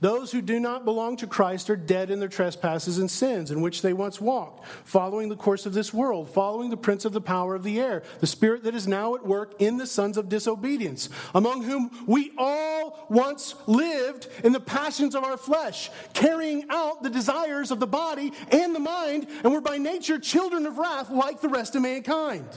Those 0.05 0.31
who 0.31 0.43
do 0.43 0.59
not 0.59 0.85
belong 0.85 1.17
to 1.17 1.25
Christ 1.25 1.67
are 1.71 1.75
dead 1.75 2.11
in 2.11 2.19
their 2.19 2.29
trespasses 2.29 2.99
and 2.99 3.09
sins 3.09 3.49
in 3.49 3.61
which 3.61 3.81
they 3.81 3.91
once 3.91 4.21
walked, 4.21 4.63
following 4.83 5.29
the 5.29 5.35
course 5.35 5.65
of 5.65 5.73
this 5.73 5.91
world, 5.91 6.29
following 6.29 6.69
the 6.69 6.77
prince 6.77 7.05
of 7.05 7.11
the 7.11 7.19
power 7.19 7.55
of 7.55 7.63
the 7.63 7.79
air, 7.79 8.03
the 8.19 8.27
spirit 8.27 8.65
that 8.65 8.75
is 8.75 8.87
now 8.87 9.15
at 9.15 9.25
work 9.25 9.55
in 9.57 9.77
the 9.77 9.87
sons 9.87 10.15
of 10.17 10.29
disobedience, 10.29 11.09
among 11.33 11.63
whom 11.63 11.89
we 12.05 12.31
all 12.37 13.07
once 13.09 13.55
lived 13.65 14.27
in 14.43 14.51
the 14.51 14.59
passions 14.59 15.15
of 15.15 15.23
our 15.23 15.37
flesh, 15.37 15.89
carrying 16.13 16.65
out 16.69 17.01
the 17.01 17.09
desires 17.09 17.71
of 17.71 17.79
the 17.79 17.87
body 17.87 18.31
and 18.51 18.75
the 18.75 18.79
mind, 18.79 19.25
and 19.43 19.51
were 19.51 19.59
by 19.59 19.79
nature 19.79 20.19
children 20.19 20.67
of 20.67 20.77
wrath 20.77 21.09
like 21.09 21.41
the 21.41 21.49
rest 21.49 21.75
of 21.75 21.81
mankind. 21.81 22.47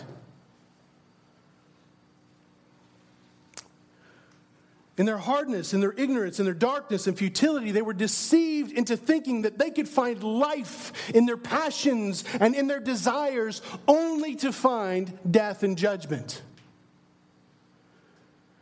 In 4.98 5.06
their 5.06 5.18
hardness, 5.18 5.72
in 5.72 5.80
their 5.80 5.94
ignorance, 5.96 6.40
in 6.40 6.44
their 6.44 6.52
darkness 6.52 7.06
and 7.06 7.16
futility, 7.16 7.70
they 7.70 7.82
were 7.82 7.92
deceived 7.92 8.72
into 8.72 8.96
thinking 8.96 9.42
that 9.42 9.56
they 9.56 9.70
could 9.70 9.88
find 9.88 10.22
life 10.24 10.92
in 11.14 11.24
their 11.24 11.36
passions 11.36 12.24
and 12.40 12.54
in 12.56 12.66
their 12.66 12.80
desires 12.80 13.62
only 13.86 14.34
to 14.36 14.52
find 14.52 15.16
death 15.30 15.62
and 15.62 15.78
judgment. 15.78 16.42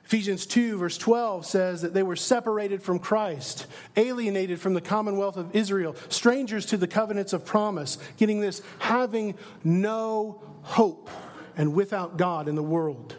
Ephesians 0.05 0.47
2, 0.47 0.77
verse 0.79 0.99
12 0.99 1.47
says 1.47 1.83
that 1.83 1.95
they 1.95 2.03
were 2.03 2.15
separated 2.15 2.83
from 2.83 2.99
Christ, 2.99 3.67
alienated 3.97 4.61
from 4.61 4.75
the 4.75 4.81
commonwealth 4.81 5.39
of 5.39 5.57
Israel, 5.57 5.97
strangers 6.11 6.67
to 6.67 6.77
the 6.77 6.87
covenants 6.87 7.33
of 7.33 7.45
promise, 7.47 7.99
getting 8.19 8.41
this, 8.41 8.63
having 8.79 9.35
no 9.65 10.43
hope 10.63 11.09
and 11.57 11.75
without 11.75 12.19
God 12.19 12.47
in 12.47 12.55
the 12.55 12.63
world. 12.63 13.17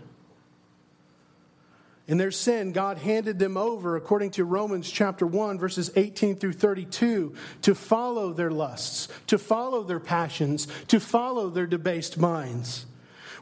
In 2.07 2.17
their 2.17 2.31
sin, 2.31 2.71
God 2.71 2.97
handed 2.97 3.37
them 3.37 3.57
over, 3.57 3.97
according 3.97 4.31
to 4.31 4.45
Romans 4.45 4.89
chapter 4.89 5.27
1, 5.27 5.59
verses 5.59 5.91
18 5.95 6.37
through 6.37 6.53
32, 6.53 7.35
to 7.63 7.75
follow 7.75 8.31
their 8.31 8.49
lusts, 8.49 9.09
to 9.27 9.37
follow 9.37 9.83
their 9.83 9.99
passions, 9.99 10.69
to 10.87 11.01
follow 11.01 11.49
their 11.49 11.67
debased 11.67 12.17
minds. 12.17 12.85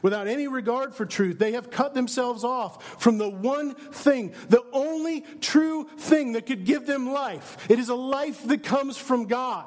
Without 0.02 0.26
any 0.26 0.48
regard 0.48 0.94
for 0.94 1.06
truth, 1.06 1.38
they 1.38 1.52
have 1.52 1.70
cut 1.70 1.94
themselves 1.94 2.42
off 2.42 3.00
from 3.00 3.18
the 3.18 3.28
one 3.28 3.74
thing, 3.74 4.34
the 4.48 4.64
only 4.72 5.20
true 5.40 5.88
thing 5.98 6.32
that 6.32 6.46
could 6.46 6.64
give 6.64 6.86
them 6.86 7.10
life. 7.10 7.70
It 7.70 7.78
is 7.78 7.88
a 7.88 7.94
life 7.94 8.46
that 8.48 8.64
comes 8.64 8.96
from 8.96 9.26
God. 9.26 9.64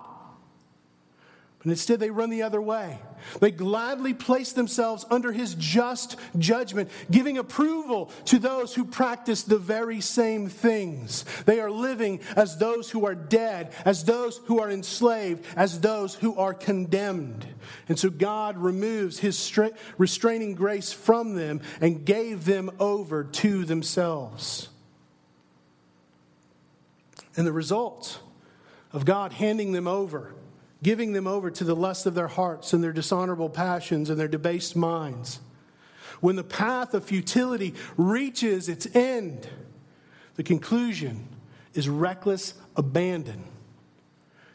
But 1.59 1.67
instead, 1.67 2.01
they 2.01 2.11
run 2.11 2.29
the 2.29 2.43
other 2.43 2.61
way. 2.61 2.99
They 3.39 3.51
gladly 3.51 4.13
place 4.13 4.53
themselves 4.53 5.05
under 5.09 5.31
his 5.31 5.55
just 5.55 6.17
judgment, 6.37 6.89
giving 7.09 7.37
approval 7.37 8.11
to 8.25 8.39
those 8.39 8.75
who 8.75 8.85
practice 8.85 9.43
the 9.43 9.57
very 9.57 10.01
same 10.01 10.49
things. 10.49 11.25
They 11.45 11.59
are 11.59 11.71
living 11.71 12.19
as 12.35 12.57
those 12.57 12.89
who 12.89 13.05
are 13.05 13.15
dead, 13.15 13.73
as 13.85 14.03
those 14.03 14.37
who 14.45 14.59
are 14.59 14.69
enslaved, 14.69 15.45
as 15.55 15.79
those 15.79 16.15
who 16.15 16.35
are 16.35 16.53
condemned. 16.53 17.45
And 17.87 17.99
so 17.99 18.09
God 18.09 18.57
removes 18.57 19.19
his 19.19 19.59
restraining 19.97 20.55
grace 20.55 20.91
from 20.91 21.35
them 21.35 21.61
and 21.81 22.05
gave 22.05 22.45
them 22.45 22.71
over 22.79 23.23
to 23.23 23.65
themselves. 23.65 24.69
And 27.35 27.45
the 27.45 27.51
result 27.51 28.19
of 28.91 29.05
God 29.05 29.33
handing 29.33 29.71
them 29.71 29.87
over 29.87 30.33
giving 30.81 31.13
them 31.13 31.27
over 31.27 31.51
to 31.51 31.63
the 31.63 31.75
lust 31.75 32.05
of 32.05 32.15
their 32.15 32.27
hearts 32.27 32.73
and 32.73 32.83
their 32.83 32.93
dishonorable 32.93 33.49
passions 33.49 34.09
and 34.09 34.19
their 34.19 34.27
debased 34.27 34.75
minds. 34.75 35.39
When 36.21 36.35
the 36.35 36.43
path 36.43 36.93
of 36.93 37.05
futility 37.05 37.75
reaches 37.97 38.69
its 38.69 38.87
end, 38.95 39.47
the 40.35 40.43
conclusion 40.43 41.27
is 41.73 41.87
reckless 41.89 42.53
abandon, 42.75 43.43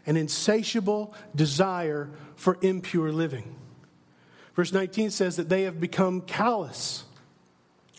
an 0.06 0.16
insatiable 0.16 1.14
desire 1.34 2.10
for 2.36 2.58
impure 2.60 3.12
living. 3.12 3.54
Verse 4.54 4.72
19 4.72 5.10
says 5.10 5.36
that 5.36 5.48
they 5.48 5.62
have 5.62 5.80
become 5.80 6.20
callous 6.20 7.04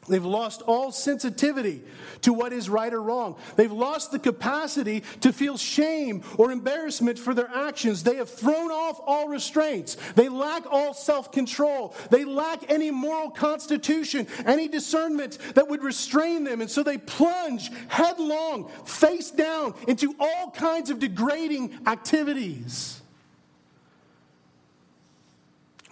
They've 0.07 0.23
lost 0.23 0.61
all 0.61 0.91
sensitivity 0.91 1.83
to 2.21 2.33
what 2.33 2.53
is 2.53 2.69
right 2.69 2.93
or 2.93 3.01
wrong. 3.01 3.37
They've 3.55 3.71
lost 3.71 4.11
the 4.11 4.19
capacity 4.19 5.03
to 5.21 5.33
feel 5.33 5.57
shame 5.57 6.23
or 6.37 6.51
embarrassment 6.51 7.17
for 7.17 7.33
their 7.33 7.49
actions. 7.49 8.03
They 8.03 8.17
have 8.17 8.29
thrown 8.29 8.71
off 8.71 8.99
all 9.03 9.27
restraints. 9.27 9.97
They 10.15 10.29
lack 10.29 10.65
all 10.69 10.93
self 10.93 11.31
control. 11.31 11.95
They 12.11 12.23
lack 12.23 12.69
any 12.69 12.91
moral 12.91 13.31
constitution, 13.31 14.27
any 14.45 14.67
discernment 14.67 15.39
that 15.55 15.67
would 15.67 15.83
restrain 15.83 16.43
them. 16.43 16.61
And 16.61 16.69
so 16.69 16.83
they 16.83 16.97
plunge 16.97 17.71
headlong, 17.87 18.69
face 18.85 19.31
down, 19.31 19.73
into 19.87 20.15
all 20.19 20.51
kinds 20.51 20.89
of 20.89 20.99
degrading 20.99 21.79
activities. 21.87 23.01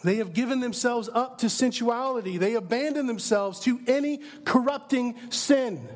They 0.03 0.17
have 0.17 0.33
given 0.33 0.59
themselves 0.59 1.09
up 1.11 1.39
to 1.39 1.49
sensuality. 1.49 2.37
They 2.37 2.55
abandon 2.55 3.07
themselves 3.07 3.61
to 3.61 3.79
any 3.87 4.19
corrupting 4.43 5.15
sin. 5.29 5.87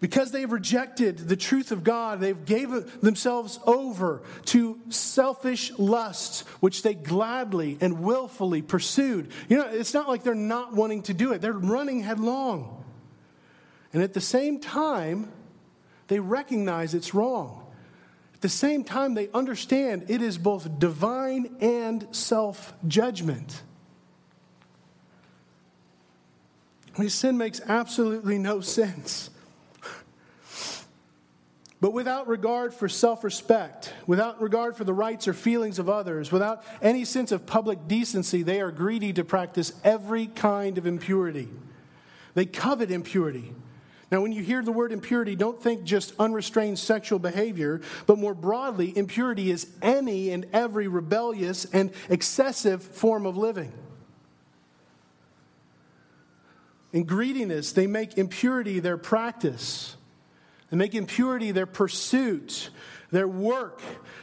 Because 0.00 0.32
they 0.32 0.40
have 0.40 0.50
rejected 0.50 1.16
the 1.16 1.36
truth 1.36 1.70
of 1.70 1.84
God, 1.84 2.18
they've 2.18 2.44
given 2.44 2.90
themselves 3.02 3.60
over 3.64 4.22
to 4.46 4.80
selfish 4.88 5.70
lusts, 5.78 6.40
which 6.58 6.82
they 6.82 6.94
gladly 6.94 7.78
and 7.80 8.02
willfully 8.02 8.62
pursued. 8.62 9.30
You 9.48 9.58
know, 9.58 9.68
it's 9.68 9.94
not 9.94 10.08
like 10.08 10.24
they're 10.24 10.34
not 10.34 10.74
wanting 10.74 11.02
to 11.02 11.14
do 11.14 11.32
it, 11.32 11.40
they're 11.40 11.52
running 11.52 12.00
headlong. 12.00 12.84
And 13.92 14.02
at 14.02 14.12
the 14.12 14.20
same 14.20 14.58
time, 14.58 15.30
they 16.08 16.18
recognize 16.18 16.94
it's 16.94 17.14
wrong 17.14 17.61
the 18.42 18.48
same 18.48 18.84
time, 18.84 19.14
they 19.14 19.28
understand 19.32 20.06
it 20.08 20.20
is 20.20 20.36
both 20.36 20.78
divine 20.78 21.56
and 21.60 22.06
self 22.14 22.74
judgment. 22.86 23.62
I 26.96 27.00
mean, 27.00 27.10
sin 27.10 27.38
makes 27.38 27.60
absolutely 27.66 28.38
no 28.38 28.60
sense. 28.60 29.30
But 31.80 31.92
without 31.92 32.28
regard 32.28 32.72
for 32.72 32.88
self 32.88 33.24
respect, 33.24 33.92
without 34.06 34.40
regard 34.40 34.76
for 34.76 34.84
the 34.84 34.92
rights 34.92 35.26
or 35.26 35.34
feelings 35.34 35.80
of 35.80 35.88
others, 35.88 36.30
without 36.30 36.62
any 36.80 37.04
sense 37.04 37.32
of 37.32 37.44
public 37.44 37.88
decency, 37.88 38.42
they 38.42 38.60
are 38.60 38.70
greedy 38.70 39.12
to 39.14 39.24
practice 39.24 39.72
every 39.82 40.26
kind 40.26 40.78
of 40.78 40.86
impurity. 40.86 41.48
They 42.34 42.46
covet 42.46 42.90
impurity 42.92 43.52
Now, 44.12 44.20
when 44.20 44.32
you 44.32 44.42
hear 44.42 44.62
the 44.62 44.70
word 44.70 44.92
impurity, 44.92 45.34
don't 45.34 45.60
think 45.60 45.84
just 45.84 46.12
unrestrained 46.18 46.78
sexual 46.78 47.18
behavior, 47.18 47.80
but 48.06 48.18
more 48.18 48.34
broadly, 48.34 48.92
impurity 48.94 49.50
is 49.50 49.66
any 49.80 50.30
and 50.30 50.44
every 50.52 50.86
rebellious 50.86 51.64
and 51.64 51.90
excessive 52.10 52.82
form 52.82 53.24
of 53.24 53.38
living. 53.38 53.72
In 56.92 57.04
greediness, 57.04 57.72
they 57.72 57.86
make 57.86 58.18
impurity 58.18 58.80
their 58.80 58.98
practice. 58.98 59.96
They 60.68 60.76
make 60.76 60.94
impurity 60.94 61.50
their 61.50 61.64
pursuit, 61.64 62.68
their 63.12 63.28
work, 63.28 63.80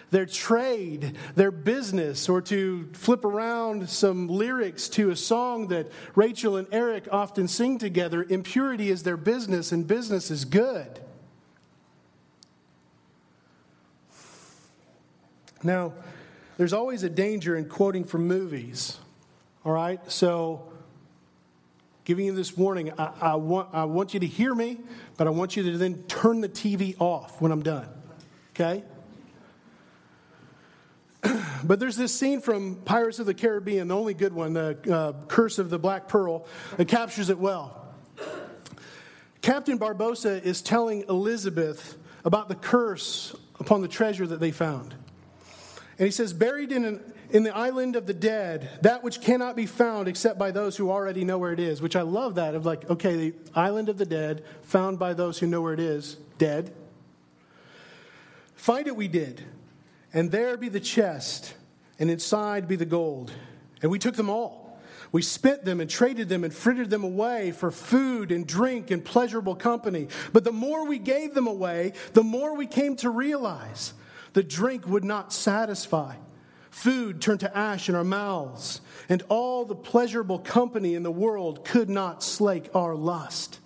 their 0.10 0.26
trade, 0.26 1.16
their 1.36 1.52
business, 1.52 2.28
or 2.28 2.42
to 2.42 2.90
flip 2.94 3.24
around 3.24 3.90
some 3.90 4.28
lyrics 4.28 4.90
to 4.90 5.12
a 5.12 5.16
song 5.16 5.68
that 5.68 5.90
Rachel 6.16 6.58
and 6.58 6.68
Eric 6.72 7.08
often 7.12 7.48
sing 7.48 7.78
together 7.78 8.24
impurity 8.24 8.90
is 8.90 9.04
their 9.04 9.18
business, 9.18 9.72
and 9.72 9.88
business 9.88 10.30
is 10.30 10.44
good. 10.44 11.00
Now, 15.64 15.94
there's 16.58 16.74
always 16.74 17.04
a 17.04 17.10
danger 17.10 17.56
in 17.56 17.66
quoting 17.66 18.04
from 18.04 18.28
movies, 18.28 18.98
all 19.64 19.72
right? 19.72 20.00
So, 20.12 20.72
giving 22.06 22.26
you 22.26 22.34
this 22.34 22.58
warning, 22.58 22.92
I, 22.98 23.12
I, 23.22 23.36
want, 23.36 23.70
I 23.74 23.84
want 23.86 24.14
you 24.14 24.20
to 24.22 24.26
hear 24.26 24.56
me, 24.56 24.80
but 25.18 25.28
I 25.28 25.30
want 25.30 25.56
you 25.56 25.64
to 25.64 25.78
then 25.78 26.04
turn 26.04 26.42
the 26.42 26.50
TV 26.50 27.00
off 27.00 27.40
when 27.42 27.52
I'm 27.52 27.62
done, 27.62 27.88
okay? 28.60 28.84
but 31.64 31.80
there's 31.80 31.98
this 31.98 32.18
scene 32.18 32.42
from 32.42 32.76
Pirates 32.86 33.20
of 33.20 33.26
the 33.26 33.34
Caribbean, 33.34 33.88
the 33.88 33.96
only 33.96 34.14
good 34.14 34.34
one, 34.34 34.54
the 34.54 34.78
uh, 34.92 35.14
Curse 35.28 35.60
of 35.60 35.70
the 35.70 35.80
Black 35.80 36.08
Pearl, 36.08 36.46
that 36.78 36.88
captures 36.88 37.30
it 37.30 37.38
well. 37.38 37.88
Captain 39.42 39.80
Barbossa 39.80 40.44
is 40.44 40.62
telling 40.62 41.06
Elizabeth 41.08 41.98
about 42.26 42.50
the 42.50 42.56
curse 42.56 43.36
upon 43.60 43.82
the 43.82 43.88
treasure 43.88 44.28
that 44.28 44.40
they 44.40 44.52
found. 44.52 44.94
And 45.98 46.06
he 46.06 46.12
says, 46.12 46.34
Buried 46.34 46.72
in, 46.72 46.84
an, 46.84 47.14
in 47.30 47.44
the 47.44 47.56
island 47.56 47.96
of 47.96 48.06
the 48.06 48.14
dead, 48.14 48.70
that 48.82 49.04
which 49.04 49.22
cannot 49.22 49.56
be 49.56 49.66
found 49.66 50.08
except 50.08 50.38
by 50.38 50.52
those 50.52 50.76
who 50.76 50.92
already 50.92 51.24
know 51.24 51.38
where 51.38 51.54
it 51.54 51.60
is, 51.60 51.82
which 51.82 51.96
I 51.96 52.02
love 52.02 52.36
that 52.36 52.54
of 52.54 52.66
like, 52.66 52.90
okay, 52.90 53.16
the 53.16 53.34
island 53.56 53.88
of 53.88 53.98
the 53.98 54.06
dead, 54.06 54.44
found 54.62 55.00
by 55.00 55.14
those 55.14 55.40
who 55.40 55.48
know 55.48 55.62
where 55.62 55.74
it 55.74 55.80
is, 55.80 56.16
dead. 56.38 56.74
Find 58.60 58.88
it 58.88 58.96
we 58.96 59.08
did 59.08 59.44
and 60.14 60.32
there 60.32 60.58
be 60.58 60.70
the 60.70 60.80
chest, 60.80 61.54
and 62.00 62.10
inside 62.10 62.68
be 62.68 62.76
the 62.76 62.86
gold. 62.86 63.32
And 63.82 63.92
we 63.92 64.00
took 64.00 64.16
them 64.16 64.30
all. 64.30 64.80
We 65.12 65.22
spent 65.22 65.66
them 65.66 65.80
and 65.80 65.90
traded 65.90 66.30
them 66.30 66.44
and 66.44 66.54
frittered 66.54 66.90
them 66.90 67.04
away 67.04 67.52
for 67.52 67.72
food 67.72 68.32
and 68.32 68.46
drink 68.46 68.92
and 68.92 69.04
pleasurable 69.04 69.56
company. 69.56 70.08
But 70.34 70.44
the 70.44 70.52
more 70.52 70.86
we 70.86 71.00
gave 71.00 71.34
them 71.34 71.48
away, 71.48 71.94
the 72.14 72.24
more 72.24 72.56
we 72.56 72.68
came 72.68 72.96
to 72.98 73.10
realize 73.10 73.94
the 74.34 74.44
drink 74.44 74.88
would 74.88 75.04
not 75.04 75.34
satisfy. 75.34 76.16
Food 76.70 77.22
turned 77.22 77.40
to 77.40 77.58
ash 77.58 77.90
in 77.90 77.96
our 77.96 78.04
mouths, 78.04 78.82
and 79.10 79.24
all 79.30 79.66
the 79.66 79.76
pleasurable 79.76 80.40
company 80.40 80.94
in 80.94 81.04
the 81.04 81.12
world 81.12 81.66
could 81.66 81.90
not 81.90 82.24
slake 82.24 82.70
our 82.76 82.96
lust. 82.96 83.60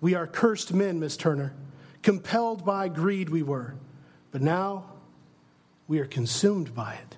We 0.00 0.14
are 0.14 0.26
cursed 0.26 0.72
men, 0.72 1.00
Miss 1.00 1.16
Turner. 1.16 1.54
Compelled 2.02 2.64
by 2.64 2.88
greed 2.88 3.28
we 3.28 3.42
were. 3.42 3.74
But 4.38 4.44
now 4.44 4.84
we 5.88 5.98
are 5.98 6.06
consumed 6.06 6.72
by 6.72 6.94
it. 6.94 7.16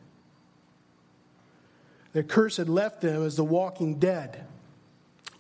Their 2.15 2.23
curse 2.23 2.57
had 2.57 2.71
left 2.71 3.03
them 3.03 3.23
as 3.23 3.37
the 3.37 3.45
walking 3.45 3.99
dead, 3.99 4.47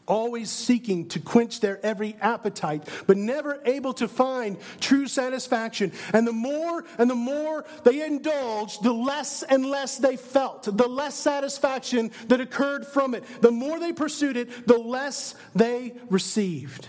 always 0.04 0.50
seeking 0.50 1.08
to 1.08 1.20
quench 1.20 1.60
their 1.60 1.80
every 1.82 2.16
appetite, 2.20 2.86
but 3.06 3.16
never 3.16 3.62
able 3.64 3.94
to 3.94 4.08
find 4.08 4.58
true 4.80 5.06
satisfaction. 5.06 5.92
And 6.12 6.26
the 6.26 6.34
more 6.34 6.84
and 6.98 7.08
the 7.08 7.14
more 7.14 7.64
they 7.82 8.04
indulged, 8.04 8.82
the 8.82 8.92
less 8.92 9.42
and 9.42 9.64
less 9.64 9.96
they 9.96 10.16
felt, 10.16 10.64
the 10.64 10.86
less 10.86 11.14
satisfaction 11.14 12.10
that 12.28 12.42
occurred 12.42 12.86
from 12.86 13.14
it. 13.14 13.24
The 13.40 13.52
more 13.52 13.80
they 13.80 13.94
pursued 13.94 14.36
it, 14.36 14.66
the 14.66 14.76
less 14.76 15.34
they 15.54 15.94
received. 16.10 16.88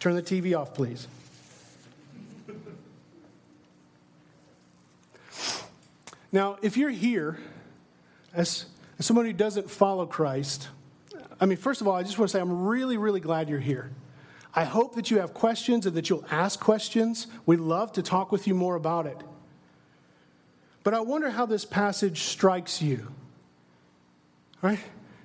Turn 0.00 0.16
the 0.16 0.22
TV 0.22 0.58
off, 0.58 0.74
please. 0.74 1.06
Now, 6.36 6.58
if 6.60 6.76
you're 6.76 6.90
here 6.90 7.38
as, 8.34 8.66
as 8.98 9.06
someone 9.06 9.24
who 9.24 9.32
doesn't 9.32 9.70
follow 9.70 10.04
Christ, 10.04 10.68
I 11.40 11.46
mean, 11.46 11.56
first 11.56 11.80
of 11.80 11.88
all, 11.88 11.94
I 11.94 12.02
just 12.02 12.18
want 12.18 12.28
to 12.30 12.36
say 12.36 12.42
I'm 12.42 12.66
really, 12.66 12.98
really 12.98 13.20
glad 13.20 13.48
you're 13.48 13.58
here. 13.58 13.90
I 14.52 14.64
hope 14.64 14.96
that 14.96 15.10
you 15.10 15.18
have 15.20 15.32
questions 15.32 15.86
and 15.86 15.96
that 15.96 16.10
you'll 16.10 16.26
ask 16.30 16.60
questions. 16.60 17.26
We'd 17.46 17.60
love 17.60 17.90
to 17.94 18.02
talk 18.02 18.32
with 18.32 18.46
you 18.46 18.54
more 18.54 18.74
about 18.74 19.06
it. 19.06 19.16
But 20.82 20.92
I 20.92 21.00
wonder 21.00 21.30
how 21.30 21.46
this 21.46 21.64
passage 21.64 22.24
strikes 22.24 22.82
you. 22.82 23.08
Right? 24.60 24.80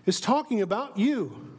It's 0.05 0.21
talking 0.21 0.61
about 0.61 0.97
you. 0.97 1.50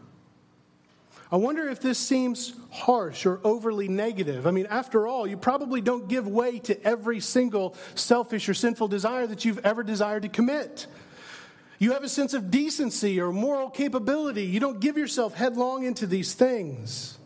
I 1.33 1.37
wonder 1.37 1.66
if 1.66 1.81
this 1.81 1.99
seems 1.99 2.53
harsh 2.71 3.25
or 3.25 3.40
overly 3.42 3.88
negative. 3.88 4.47
I 4.47 4.51
mean, 4.51 4.66
after 4.66 5.07
all, 5.07 5.27
you 5.27 5.38
probably 5.38 5.81
don't 5.81 6.07
give 6.07 6.29
way 6.29 6.59
to 6.61 6.81
every 6.87 7.21
single 7.21 7.75
selfish 7.95 8.51
or 8.51 8.55
sinful 8.55 8.88
desire 8.88 9.27
that 9.27 9.47
you've 9.47 9.64
ever 9.64 9.83
desired 9.83 10.23
to 10.25 10.29
commit. 10.29 10.87
You 11.79 11.92
have 11.92 12.05
a 12.05 12.09
sense 12.09 12.35
of 12.35 12.51
decency 12.51 13.18
or 13.18 13.33
moral 13.33 13.71
capability. 13.71 14.45
You 14.45 14.61
don't 14.61 14.79
give 14.79 14.99
yourself 14.99 15.33
headlong 15.33 15.85
into 15.85 16.07
these 16.07 16.35
things, 16.35 17.16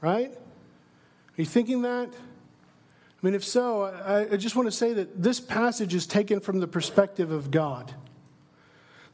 right? 0.00 0.32
Are 0.32 1.40
you 1.40 1.46
thinking 1.46 1.82
that? 1.82 2.08
I 2.08 3.26
mean, 3.26 3.34
if 3.34 3.44
so, 3.44 3.84
I, 3.84 4.32
I 4.32 4.36
just 4.36 4.56
want 4.56 4.66
to 4.66 4.72
say 4.72 4.92
that 4.92 5.22
this 5.22 5.38
passage 5.38 5.94
is 5.94 6.04
taken 6.04 6.40
from 6.40 6.58
the 6.58 6.66
perspective 6.66 7.30
of 7.30 7.52
God. 7.52 7.94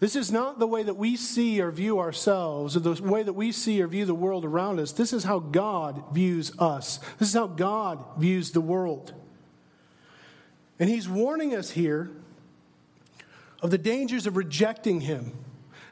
This 0.03 0.17
is 0.17 0.33
not 0.33 0.59
the 0.59 0.67
way 0.67 0.83
that 0.83 0.97
we 0.97 1.15
see 1.15 1.61
or 1.61 1.71
view 1.71 2.01
ourselves, 2.01 2.77
or 2.77 2.81
the 2.81 3.01
way 3.05 3.23
that 3.23 3.35
we 3.35 3.53
see 3.53 3.81
or 3.81 3.87
view 3.87 4.05
the 4.05 4.13
world 4.13 4.45
around 4.45 4.81
us. 4.81 4.91
This 4.91 5.13
is 5.13 5.23
how 5.23 5.39
God 5.39 6.03
views 6.13 6.51
us. 6.59 6.99
This 7.21 7.29
is 7.29 7.35
how 7.35 7.47
God 7.47 8.05
views 8.19 8.51
the 8.51 8.61
world. 8.61 9.15
And 10.81 10.91
He's 10.91 11.09
warning 11.09 11.55
us 11.55 11.71
here 11.71 12.11
of 13.63 13.71
the 13.71 13.79
dangers 13.79 14.27
of 14.27 14.37
rejecting 14.37 15.03
Him 15.03 15.31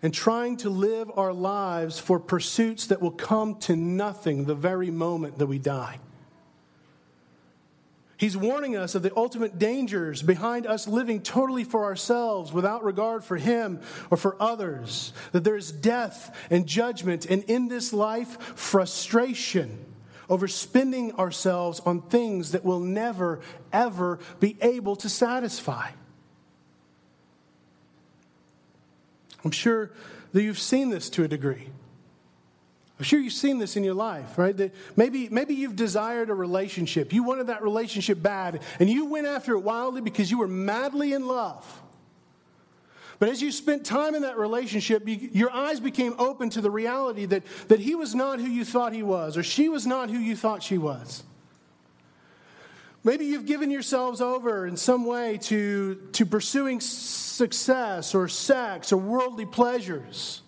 and 0.02 0.12
trying 0.12 0.56
to 0.56 0.70
live 0.70 1.08
our 1.16 1.32
lives 1.32 2.00
for 2.00 2.18
pursuits 2.18 2.88
that 2.88 3.00
will 3.00 3.12
come 3.12 3.60
to 3.60 3.76
nothing 3.76 4.46
the 4.46 4.56
very 4.56 4.90
moment 4.90 5.38
that 5.38 5.46
we 5.46 5.60
die. 5.60 6.00
He's 8.20 8.36
warning 8.36 8.76
us 8.76 8.94
of 8.94 9.00
the 9.00 9.16
ultimate 9.16 9.58
dangers 9.58 10.20
behind 10.20 10.66
us 10.66 10.86
living 10.86 11.22
totally 11.22 11.64
for 11.64 11.84
ourselves 11.84 12.52
without 12.52 12.84
regard 12.84 13.24
for 13.24 13.38
Him 13.38 13.80
or 14.10 14.18
for 14.18 14.36
others. 14.38 15.14
That 15.32 15.42
there 15.42 15.56
is 15.56 15.72
death 15.72 16.36
and 16.50 16.66
judgment, 16.66 17.24
and 17.24 17.42
in 17.44 17.68
this 17.68 17.94
life, 17.94 18.38
frustration 18.58 19.86
over 20.28 20.46
spending 20.46 21.14
ourselves 21.14 21.80
on 21.80 22.02
things 22.02 22.52
that 22.52 22.62
will 22.62 22.78
never, 22.78 23.40
ever 23.72 24.18
be 24.38 24.58
able 24.60 24.96
to 24.96 25.08
satisfy. 25.08 25.88
I'm 29.42 29.50
sure 29.50 29.92
that 30.34 30.42
you've 30.42 30.58
seen 30.58 30.90
this 30.90 31.08
to 31.10 31.24
a 31.24 31.28
degree. 31.28 31.70
I'm 33.00 33.04
sure 33.04 33.18
you've 33.18 33.32
seen 33.32 33.56
this 33.56 33.78
in 33.78 33.82
your 33.82 33.94
life, 33.94 34.36
right? 34.36 34.54
That 34.54 34.74
maybe, 34.94 35.30
maybe 35.30 35.54
you've 35.54 35.74
desired 35.74 36.28
a 36.28 36.34
relationship. 36.34 37.14
You 37.14 37.22
wanted 37.22 37.46
that 37.46 37.62
relationship 37.62 38.22
bad, 38.22 38.60
and 38.78 38.90
you 38.90 39.06
went 39.06 39.26
after 39.26 39.54
it 39.54 39.60
wildly 39.60 40.02
because 40.02 40.30
you 40.30 40.36
were 40.36 40.46
madly 40.46 41.14
in 41.14 41.26
love. 41.26 41.64
But 43.18 43.30
as 43.30 43.40
you 43.40 43.52
spent 43.52 43.86
time 43.86 44.14
in 44.14 44.20
that 44.20 44.36
relationship, 44.36 45.08
you, 45.08 45.30
your 45.32 45.50
eyes 45.50 45.80
became 45.80 46.14
open 46.18 46.50
to 46.50 46.60
the 46.60 46.70
reality 46.70 47.24
that, 47.24 47.42
that 47.68 47.80
he 47.80 47.94
was 47.94 48.14
not 48.14 48.38
who 48.38 48.48
you 48.48 48.66
thought 48.66 48.92
he 48.92 49.02
was, 49.02 49.38
or 49.38 49.42
she 49.42 49.70
was 49.70 49.86
not 49.86 50.10
who 50.10 50.18
you 50.18 50.36
thought 50.36 50.62
she 50.62 50.76
was. 50.76 51.22
Maybe 53.02 53.24
you've 53.24 53.46
given 53.46 53.70
yourselves 53.70 54.20
over 54.20 54.66
in 54.66 54.76
some 54.76 55.06
way 55.06 55.38
to, 55.44 55.94
to 56.12 56.26
pursuing 56.26 56.80
success 56.80 58.14
or 58.14 58.28
sex 58.28 58.92
or 58.92 58.98
worldly 58.98 59.46
pleasures 59.46 60.42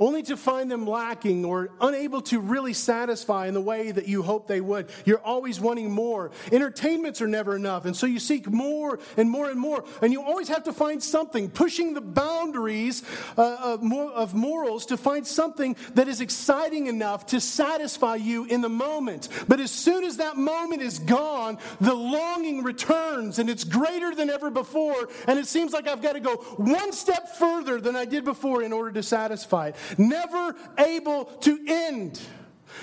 only 0.00 0.22
to 0.24 0.36
find 0.36 0.70
them 0.70 0.86
lacking 0.86 1.44
or 1.44 1.70
unable 1.80 2.20
to 2.22 2.40
really 2.40 2.72
satisfy 2.72 3.46
in 3.46 3.54
the 3.54 3.60
way 3.60 3.90
that 3.90 4.08
you 4.08 4.22
hope 4.22 4.46
they 4.46 4.60
would. 4.60 4.88
You're 5.04 5.20
always 5.20 5.60
wanting 5.60 5.90
more. 5.90 6.30
Entertainments 6.52 7.20
are 7.20 7.28
never 7.28 7.56
enough, 7.56 7.84
and 7.84 7.96
so 7.96 8.06
you 8.06 8.18
seek 8.18 8.50
more 8.50 8.98
and 9.16 9.30
more 9.30 9.50
and 9.50 9.58
more. 9.58 9.84
And 10.02 10.12
you 10.12 10.22
always 10.22 10.48
have 10.48 10.64
to 10.64 10.72
find 10.72 11.02
something, 11.02 11.50
pushing 11.50 11.94
the 11.94 12.00
boundaries 12.00 13.02
uh, 13.36 13.78
of 13.80 14.34
morals 14.34 14.86
to 14.86 14.96
find 14.96 15.26
something 15.26 15.76
that 15.94 16.08
is 16.08 16.20
exciting 16.20 16.86
enough 16.86 17.26
to 17.26 17.40
satisfy 17.40 18.16
you 18.16 18.44
in 18.44 18.60
the 18.60 18.68
moment. 18.68 19.28
But 19.48 19.60
as 19.60 19.70
soon 19.70 20.04
as 20.04 20.18
that 20.18 20.36
moment 20.36 20.82
is 20.82 20.98
gone, 20.98 21.58
the 21.80 21.94
longing 21.94 22.62
returns, 22.62 23.38
and 23.38 23.48
it's 23.48 23.64
greater 23.64 24.14
than 24.14 24.30
ever 24.30 24.50
before. 24.50 25.08
And 25.26 25.38
it 25.38 25.46
seems 25.46 25.72
like 25.72 25.86
I've 25.86 26.02
got 26.02 26.12
to 26.12 26.20
go 26.20 26.36
one 26.56 26.92
step 26.92 27.28
further 27.36 27.80
than 27.80 27.96
I 27.96 28.04
did 28.04 28.24
before 28.24 28.62
in 28.62 28.72
order 28.72 28.92
to 28.92 29.02
satisfy 29.02 29.68
it 29.68 29.76
never 29.98 30.54
able 30.78 31.24
to 31.24 31.58
end. 31.66 32.20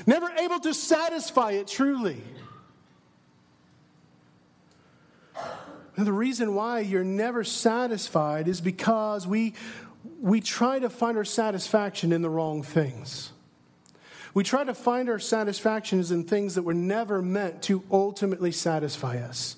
never 0.06 0.30
able 0.30 0.60
to 0.60 0.74
satisfy 0.74 1.52
it 1.52 1.68
truly. 1.68 2.22
And 5.96 6.08
the 6.08 6.14
reason 6.14 6.56
why 6.56 6.80
you're 6.80 7.04
never 7.04 7.44
satisfied 7.44 8.48
is 8.48 8.62
because 8.62 9.28
we, 9.28 9.54
we 10.22 10.42
try 10.42 10.80
to 10.80 10.90
find 10.90 11.18
our 11.18 11.26
satisfaction 11.26 12.12
in 12.12 12.22
the 12.22 12.30
wrong 12.30 12.64
things. 12.64 13.32
We 14.34 14.44
try 14.44 14.64
to 14.64 14.74
find 14.74 15.10
our 15.10 15.20
satisfactions 15.20 16.12
in 16.12 16.24
things 16.24 16.56
that 16.56 16.64
were 16.64 16.74
never 16.74 17.22
meant 17.22 17.62
to 17.64 17.84
ultimately 17.92 18.52
satisfy 18.52 19.18
us. 19.18 19.58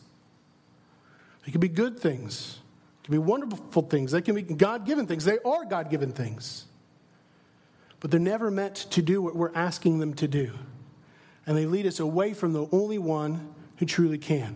They 1.45 1.51
can 1.51 1.61
be 1.61 1.69
good 1.69 1.99
things, 1.99 2.59
they 3.01 3.05
can 3.05 3.11
be 3.13 3.19
wonderful 3.19 3.83
things, 3.83 4.11
they 4.11 4.21
can 4.21 4.35
be 4.35 4.41
God 4.41 4.85
given 4.85 5.07
things. 5.07 5.23
They 5.23 5.39
are 5.45 5.63
God 5.63 5.89
given 5.89 6.11
things. 6.11 6.65
But 8.05 8.11
they're 8.11 8.19
never 8.19 8.51
meant 8.51 8.75
to 8.91 9.01
do 9.01 9.19
what 9.19 9.35
we're 9.35 9.55
asking 9.55 9.97
them 9.97 10.13
to 10.13 10.27
do. 10.27 10.51
And 11.47 11.57
they 11.57 11.65
lead 11.65 11.87
us 11.87 11.99
away 11.99 12.35
from 12.35 12.53
the 12.53 12.67
only 12.71 12.99
one 12.99 13.51
who 13.77 13.87
truly 13.87 14.19
can. 14.19 14.55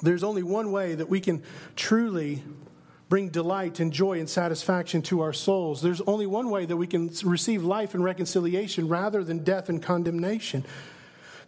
There's 0.00 0.22
only 0.22 0.44
one 0.44 0.70
way 0.70 0.94
that 0.94 1.08
we 1.08 1.18
can 1.18 1.42
truly 1.74 2.44
bring 3.08 3.30
delight 3.30 3.80
and 3.80 3.92
joy 3.92 4.20
and 4.20 4.30
satisfaction 4.30 5.02
to 5.02 5.22
our 5.22 5.32
souls. 5.32 5.82
There's 5.82 6.02
only 6.02 6.26
one 6.26 6.50
way 6.50 6.66
that 6.66 6.76
we 6.76 6.86
can 6.86 7.10
receive 7.24 7.64
life 7.64 7.94
and 7.94 8.04
reconciliation 8.04 8.86
rather 8.86 9.24
than 9.24 9.42
death 9.42 9.68
and 9.68 9.82
condemnation. 9.82 10.64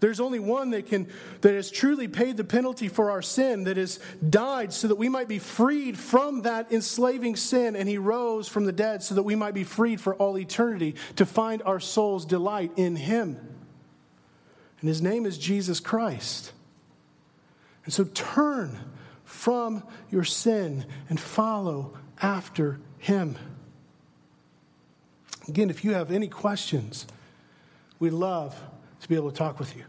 There's 0.04 0.20
only 0.20 0.38
one 0.38 0.72
that 0.72 0.84
can 0.84 1.08
that 1.40 1.54
has 1.54 1.70
truly 1.70 2.08
paid 2.08 2.36
the 2.36 2.44
penalty 2.44 2.88
for 2.88 3.10
our 3.10 3.22
sin, 3.22 3.64
that 3.64 3.78
has 3.78 3.98
died 4.28 4.70
so 4.70 4.88
that 4.88 4.96
we 4.96 5.08
might 5.08 5.28
be 5.28 5.38
freed 5.38 5.98
from 5.98 6.42
that 6.42 6.70
enslaving 6.70 7.36
sin, 7.36 7.74
and 7.74 7.88
he 7.88 7.96
rose 7.96 8.46
from 8.46 8.66
the 8.66 8.72
dead 8.72 9.02
so 9.02 9.14
that 9.14 9.22
we 9.22 9.34
might 9.34 9.54
be 9.54 9.64
freed 9.64 10.02
for 10.02 10.14
all 10.16 10.36
eternity 10.36 10.94
to 11.16 11.24
find 11.24 11.62
our 11.62 11.80
soul's 11.80 12.26
delight 12.26 12.70
in 12.76 12.96
him. 12.96 13.38
And 14.82 14.88
his 14.90 15.00
name 15.00 15.24
is 15.24 15.38
Jesus 15.38 15.80
Christ. 15.80 16.52
And 17.86 17.94
so 17.94 18.04
turn 18.04 18.78
from 19.24 19.82
your 20.10 20.24
sin 20.24 20.84
and 21.08 21.18
follow 21.18 21.96
after 22.20 22.78
him. 22.98 23.38
Again, 25.48 25.70
if 25.70 25.82
you 25.82 25.94
have 25.94 26.10
any 26.10 26.28
questions, 26.28 27.06
we 27.98 28.10
love 28.10 28.54
to 29.00 29.08
be 29.08 29.14
able 29.14 29.30
to 29.30 29.36
talk 29.38 29.58
with 29.58 29.74
you. 29.74 29.84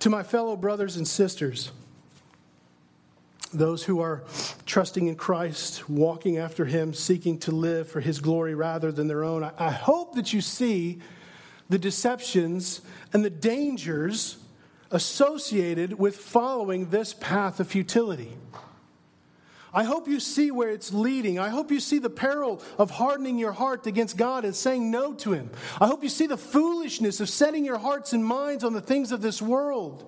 To 0.00 0.10
my 0.10 0.22
fellow 0.22 0.56
brothers 0.56 0.96
and 0.96 1.06
sisters, 1.06 1.72
those 3.52 3.84
who 3.84 4.00
are 4.00 4.24
trusting 4.66 5.06
in 5.06 5.16
Christ, 5.16 5.88
walking 5.88 6.38
after 6.38 6.64
Him, 6.64 6.92
seeking 6.92 7.38
to 7.40 7.50
live 7.50 7.88
for 7.88 8.00
His 8.00 8.20
glory 8.20 8.54
rather 8.54 8.92
than 8.92 9.08
their 9.08 9.24
own, 9.24 9.44
I 9.58 9.70
hope 9.70 10.14
that 10.14 10.32
you 10.32 10.40
see 10.40 11.00
the 11.68 11.78
deceptions 11.78 12.82
and 13.12 13.24
the 13.24 13.30
dangers 13.30 14.38
associated 14.90 15.98
with 15.98 16.16
following 16.16 16.90
this 16.90 17.14
path 17.14 17.58
of 17.58 17.68
futility. 17.68 18.36
I 19.74 19.84
hope 19.84 20.08
you 20.08 20.20
see 20.20 20.50
where 20.50 20.70
it's 20.70 20.92
leading. 20.92 21.38
I 21.38 21.48
hope 21.48 21.70
you 21.70 21.80
see 21.80 21.98
the 21.98 22.10
peril 22.10 22.62
of 22.78 22.90
hardening 22.90 23.38
your 23.38 23.52
heart 23.52 23.86
against 23.86 24.16
God 24.16 24.44
and 24.44 24.54
saying 24.54 24.90
no 24.90 25.12
to 25.14 25.32
Him. 25.32 25.50
I 25.80 25.86
hope 25.86 26.02
you 26.02 26.08
see 26.08 26.26
the 26.26 26.36
foolishness 26.36 27.20
of 27.20 27.28
setting 27.28 27.64
your 27.64 27.78
hearts 27.78 28.12
and 28.12 28.24
minds 28.24 28.64
on 28.64 28.72
the 28.72 28.80
things 28.80 29.12
of 29.12 29.22
this 29.22 29.42
world. 29.42 30.04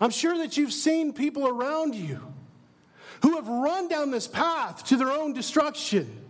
I'm 0.00 0.10
sure 0.10 0.38
that 0.38 0.56
you've 0.56 0.72
seen 0.72 1.12
people 1.12 1.46
around 1.46 1.94
you 1.94 2.20
who 3.22 3.36
have 3.36 3.46
run 3.46 3.88
down 3.88 4.10
this 4.10 4.26
path 4.26 4.84
to 4.86 4.96
their 4.96 5.10
own 5.10 5.32
destruction. 5.32 6.22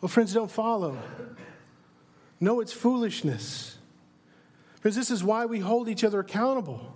Well, 0.00 0.08
friends, 0.08 0.34
don't 0.34 0.50
follow. 0.50 0.98
No, 2.40 2.60
it's 2.60 2.72
foolishness. 2.72 3.76
Because 4.76 4.96
this 4.96 5.10
is 5.10 5.22
why 5.22 5.46
we 5.46 5.60
hold 5.60 5.88
each 5.88 6.02
other 6.02 6.20
accountable. 6.20 6.94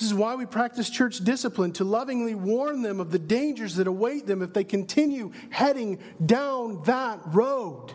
This 0.00 0.06
is 0.06 0.14
why 0.14 0.34
we 0.34 0.46
practice 0.46 0.88
church 0.88 1.18
discipline 1.18 1.72
to 1.72 1.84
lovingly 1.84 2.34
warn 2.34 2.80
them 2.80 3.00
of 3.00 3.10
the 3.10 3.18
dangers 3.18 3.76
that 3.76 3.86
await 3.86 4.26
them 4.26 4.40
if 4.40 4.54
they 4.54 4.64
continue 4.64 5.30
heading 5.50 5.98
down 6.24 6.82
that 6.84 7.20
road. 7.26 7.92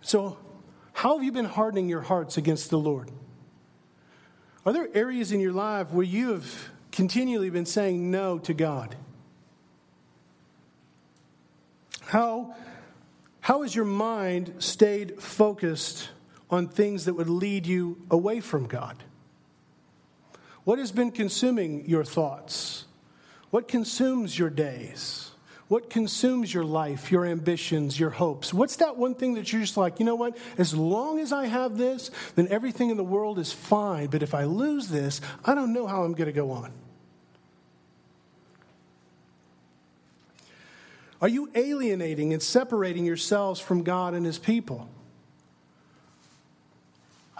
So, 0.00 0.38
how 0.92 1.16
have 1.16 1.24
you 1.24 1.32
been 1.32 1.44
hardening 1.44 1.88
your 1.88 2.02
hearts 2.02 2.36
against 2.36 2.70
the 2.70 2.78
Lord? 2.78 3.10
Are 4.64 4.72
there 4.72 4.88
areas 4.94 5.32
in 5.32 5.40
your 5.40 5.52
life 5.52 5.90
where 5.90 6.06
you 6.06 6.34
have 6.34 6.68
continually 6.92 7.50
been 7.50 7.66
saying 7.66 8.12
no 8.12 8.38
to 8.38 8.54
God? 8.54 8.94
How, 12.02 12.54
how 13.40 13.62
has 13.62 13.74
your 13.74 13.86
mind 13.86 14.54
stayed 14.60 15.20
focused 15.20 16.10
on 16.50 16.68
things 16.68 17.04
that 17.06 17.14
would 17.14 17.28
lead 17.28 17.66
you 17.66 18.02
away 18.10 18.40
from 18.40 18.66
God? 18.66 19.02
What 20.64 20.78
has 20.78 20.92
been 20.92 21.10
consuming 21.10 21.88
your 21.88 22.04
thoughts? 22.04 22.84
What 23.50 23.68
consumes 23.68 24.38
your 24.38 24.50
days? 24.50 25.30
What 25.68 25.88
consumes 25.88 26.52
your 26.52 26.64
life, 26.64 27.10
your 27.10 27.24
ambitions, 27.24 27.98
your 27.98 28.10
hopes? 28.10 28.52
What's 28.52 28.76
that 28.76 28.96
one 28.96 29.14
thing 29.14 29.34
that 29.34 29.50
you're 29.52 29.62
just 29.62 29.76
like, 29.76 29.98
you 29.98 30.04
know 30.04 30.14
what? 30.14 30.36
As 30.58 30.74
long 30.74 31.18
as 31.18 31.32
I 31.32 31.46
have 31.46 31.78
this, 31.78 32.10
then 32.34 32.48
everything 32.48 32.90
in 32.90 32.96
the 32.96 33.04
world 33.04 33.38
is 33.38 33.52
fine. 33.52 34.08
But 34.08 34.22
if 34.22 34.34
I 34.34 34.44
lose 34.44 34.88
this, 34.88 35.20
I 35.44 35.54
don't 35.54 35.72
know 35.72 35.86
how 35.86 36.04
I'm 36.04 36.12
going 36.12 36.26
to 36.26 36.32
go 36.32 36.50
on. 36.50 36.72
Are 41.22 41.28
you 41.28 41.50
alienating 41.54 42.34
and 42.34 42.42
separating 42.42 43.06
yourselves 43.06 43.58
from 43.58 43.82
God 43.82 44.12
and 44.12 44.26
His 44.26 44.38
people? 44.38 44.90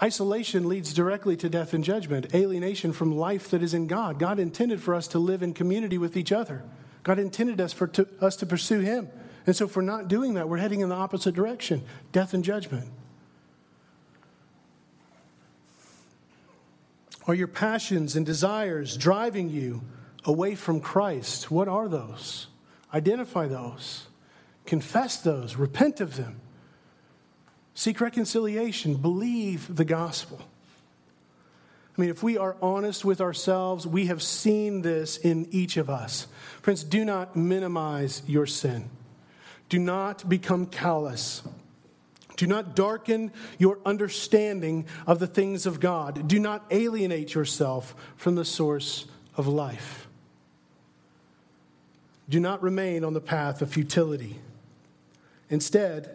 Isolation 0.01 0.67
leads 0.67 0.93
directly 0.93 1.37
to 1.37 1.47
death 1.47 1.73
and 1.73 1.83
judgment, 1.83 2.35
alienation 2.35 2.91
from 2.91 3.15
life 3.15 3.49
that 3.51 3.63
is 3.63 3.73
in 3.73 3.87
God. 3.87 4.19
God 4.19 4.39
intended 4.39 4.81
for 4.81 4.93
us 4.93 5.07
to 5.09 5.19
live 5.19 5.41
in 5.41 5.53
community 5.53 5.97
with 5.97 6.17
each 6.17 6.33
other. 6.33 6.63
God 7.03 7.17
intended 7.17 7.61
us 7.61 7.71
for 7.71 7.87
to, 7.87 8.07
us 8.19 8.35
to 8.37 8.45
pursue 8.45 8.79
Him. 8.79 9.07
And 9.45 9.55
so, 9.55 9.65
if 9.65 9.75
we're 9.75 9.83
not 9.83 10.07
doing 10.07 10.33
that, 10.33 10.49
we're 10.49 10.57
heading 10.57 10.81
in 10.81 10.89
the 10.89 10.95
opposite 10.95 11.33
direction 11.33 11.83
death 12.11 12.33
and 12.33 12.43
judgment. 12.43 12.91
Are 17.27 17.33
your 17.33 17.47
passions 17.47 18.15
and 18.15 18.25
desires 18.25 18.97
driving 18.97 19.49
you 19.49 19.81
away 20.25 20.55
from 20.55 20.79
Christ? 20.79 21.49
What 21.49 21.67
are 21.67 21.87
those? 21.87 22.47
Identify 22.93 23.47
those, 23.47 24.07
confess 24.65 25.17
those, 25.17 25.55
repent 25.55 26.01
of 26.01 26.17
them, 26.17 26.39
seek 27.75 28.01
reconciliation, 28.01 28.95
believe 28.95 29.75
the 29.75 29.85
gospel. 29.85 30.41
I 31.97 32.01
mean, 32.01 32.09
if 32.09 32.23
we 32.23 32.37
are 32.37 32.57
honest 32.61 33.05
with 33.05 33.21
ourselves, 33.21 33.85
we 33.85 34.07
have 34.07 34.21
seen 34.21 34.81
this 34.81 35.17
in 35.17 35.47
each 35.51 35.77
of 35.77 35.89
us. 35.89 36.27
Friends, 36.61 36.83
do 36.83 37.05
not 37.05 37.35
minimize 37.35 38.21
your 38.27 38.45
sin. 38.45 38.89
Do 39.69 39.79
not 39.79 40.27
become 40.27 40.65
callous. 40.65 41.41
Do 42.35 42.47
not 42.47 42.75
darken 42.75 43.31
your 43.57 43.79
understanding 43.85 44.87
of 45.07 45.19
the 45.19 45.27
things 45.27 45.65
of 45.65 45.79
God. 45.79 46.27
Do 46.27 46.37
not 46.37 46.65
alienate 46.69 47.33
yourself 47.33 47.95
from 48.17 48.35
the 48.35 48.45
source 48.45 49.05
of 49.37 49.47
life. 49.47 50.07
Do 52.27 52.39
not 52.39 52.61
remain 52.61 53.03
on 53.05 53.13
the 53.13 53.21
path 53.21 53.61
of 53.61 53.69
futility. 53.69 54.39
Instead, 55.49 56.14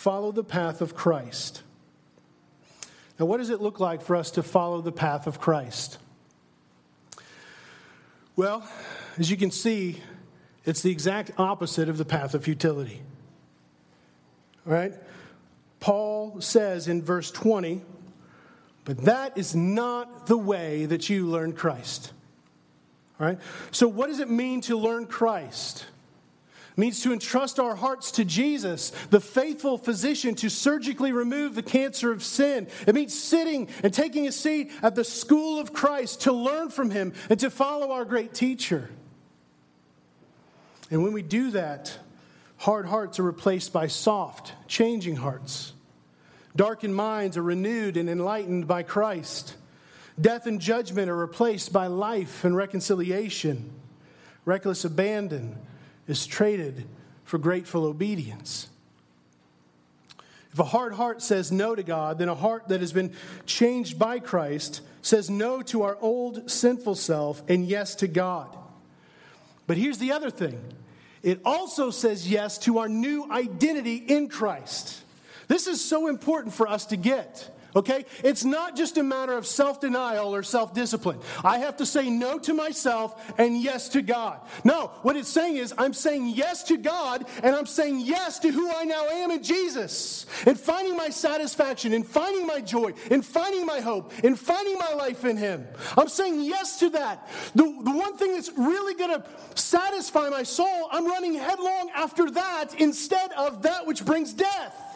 follow 0.00 0.32
the 0.32 0.42
path 0.42 0.80
of 0.80 0.94
Christ. 0.94 1.62
Now, 3.18 3.26
what 3.26 3.36
does 3.36 3.50
it 3.50 3.60
look 3.60 3.80
like 3.80 4.00
for 4.00 4.16
us 4.16 4.30
to 4.32 4.42
follow 4.42 4.80
the 4.80 4.92
path 4.92 5.26
of 5.26 5.38
Christ? 5.38 5.98
Well, 8.34 8.66
as 9.18 9.30
you 9.30 9.36
can 9.36 9.50
see, 9.50 10.00
it's 10.64 10.80
the 10.80 10.90
exact 10.90 11.32
opposite 11.36 11.90
of 11.90 11.98
the 11.98 12.06
path 12.06 12.32
of 12.32 12.44
futility. 12.44 13.02
All 14.66 14.72
right? 14.72 14.94
Paul 15.80 16.40
says 16.40 16.88
in 16.88 17.02
verse 17.02 17.30
20, 17.30 17.82
but 18.86 19.04
that 19.04 19.36
is 19.36 19.54
not 19.54 20.26
the 20.26 20.38
way 20.38 20.86
that 20.86 21.10
you 21.10 21.26
learn 21.26 21.52
Christ. 21.52 22.10
All 23.20 23.26
right? 23.26 23.38
So, 23.70 23.86
what 23.86 24.06
does 24.06 24.20
it 24.20 24.30
mean 24.30 24.62
to 24.62 24.78
learn 24.78 25.04
Christ? 25.04 25.84
Means 26.76 27.02
to 27.02 27.12
entrust 27.12 27.58
our 27.58 27.74
hearts 27.74 28.12
to 28.12 28.24
Jesus, 28.24 28.90
the 29.10 29.20
faithful 29.20 29.76
physician, 29.76 30.34
to 30.36 30.48
surgically 30.48 31.12
remove 31.12 31.54
the 31.54 31.62
cancer 31.62 32.12
of 32.12 32.22
sin. 32.22 32.68
It 32.86 32.94
means 32.94 33.18
sitting 33.18 33.68
and 33.82 33.92
taking 33.92 34.26
a 34.26 34.32
seat 34.32 34.70
at 34.82 34.94
the 34.94 35.04
school 35.04 35.58
of 35.58 35.72
Christ 35.72 36.22
to 36.22 36.32
learn 36.32 36.70
from 36.70 36.90
him 36.90 37.12
and 37.28 37.38
to 37.40 37.50
follow 37.50 37.90
our 37.92 38.04
great 38.04 38.32
teacher. 38.34 38.88
And 40.90 41.02
when 41.02 41.12
we 41.12 41.22
do 41.22 41.50
that, 41.50 41.98
hard 42.56 42.86
hearts 42.86 43.18
are 43.18 43.24
replaced 43.24 43.72
by 43.72 43.88
soft, 43.88 44.52
changing 44.66 45.16
hearts. 45.16 45.72
Darkened 46.56 46.94
minds 46.94 47.36
are 47.36 47.42
renewed 47.42 47.96
and 47.96 48.08
enlightened 48.08 48.66
by 48.66 48.82
Christ. 48.82 49.56
Death 50.20 50.46
and 50.46 50.60
judgment 50.60 51.10
are 51.10 51.16
replaced 51.16 51.72
by 51.72 51.86
life 51.86 52.44
and 52.44 52.56
reconciliation. 52.56 53.70
Reckless 54.44 54.84
abandon 54.84 55.56
is 56.10 56.26
traded 56.26 56.86
for 57.24 57.38
grateful 57.38 57.84
obedience. 57.84 58.68
If 60.52 60.58
a 60.58 60.64
hard 60.64 60.92
heart 60.94 61.22
says 61.22 61.52
no 61.52 61.74
to 61.74 61.82
God, 61.82 62.18
then 62.18 62.28
a 62.28 62.34
heart 62.34 62.68
that 62.68 62.80
has 62.80 62.92
been 62.92 63.12
changed 63.46 63.98
by 63.98 64.18
Christ 64.18 64.80
says 65.02 65.30
no 65.30 65.62
to 65.62 65.82
our 65.82 65.96
old 66.00 66.50
sinful 66.50 66.96
self 66.96 67.42
and 67.48 67.64
yes 67.66 67.94
to 67.96 68.08
God. 68.08 68.56
But 69.66 69.76
here's 69.76 69.98
the 69.98 70.12
other 70.12 70.30
thing 70.30 70.60
it 71.22 71.40
also 71.44 71.90
says 71.90 72.28
yes 72.28 72.58
to 72.58 72.78
our 72.78 72.88
new 72.88 73.30
identity 73.30 73.96
in 73.96 74.28
Christ. 74.28 75.02
This 75.48 75.66
is 75.66 75.84
so 75.84 76.06
important 76.08 76.54
for 76.54 76.68
us 76.68 76.86
to 76.86 76.96
get. 76.96 77.50
Okay? 77.74 78.04
It's 78.24 78.44
not 78.44 78.76
just 78.76 78.96
a 78.96 79.02
matter 79.02 79.36
of 79.36 79.46
self 79.46 79.80
denial 79.80 80.34
or 80.34 80.42
self 80.42 80.74
discipline. 80.74 81.20
I 81.44 81.58
have 81.58 81.76
to 81.78 81.86
say 81.86 82.10
no 82.10 82.38
to 82.40 82.54
myself 82.54 83.32
and 83.38 83.60
yes 83.60 83.88
to 83.90 84.02
God. 84.02 84.40
No, 84.64 84.88
what 85.02 85.16
it's 85.16 85.28
saying 85.28 85.56
is 85.56 85.72
I'm 85.78 85.94
saying 85.94 86.28
yes 86.28 86.64
to 86.64 86.76
God 86.76 87.26
and 87.42 87.54
I'm 87.54 87.66
saying 87.66 88.00
yes 88.00 88.38
to 88.40 88.50
who 88.50 88.70
I 88.70 88.84
now 88.84 89.06
am 89.06 89.30
in 89.30 89.42
Jesus. 89.42 90.26
And 90.46 90.58
finding 90.58 90.96
my 90.96 91.10
satisfaction, 91.10 91.92
in 91.92 92.02
finding 92.02 92.46
my 92.46 92.60
joy, 92.60 92.92
in 93.10 93.22
finding 93.22 93.66
my 93.66 93.80
hope, 93.80 94.12
in 94.24 94.36
finding 94.36 94.78
my 94.78 94.92
life 94.94 95.24
in 95.24 95.36
Him. 95.36 95.66
I'm 95.96 96.08
saying 96.08 96.42
yes 96.42 96.78
to 96.80 96.90
that. 96.90 97.28
The, 97.54 97.62
the 97.64 97.92
one 97.92 98.16
thing 98.16 98.34
that's 98.34 98.50
really 98.56 98.94
going 98.94 99.20
to 99.20 99.24
satisfy 99.54 100.28
my 100.28 100.42
soul, 100.42 100.88
I'm 100.90 101.06
running 101.06 101.34
headlong 101.34 101.90
after 101.94 102.30
that 102.30 102.74
instead 102.78 103.32
of 103.32 103.62
that 103.62 103.86
which 103.86 104.04
brings 104.04 104.32
death. 104.32 104.89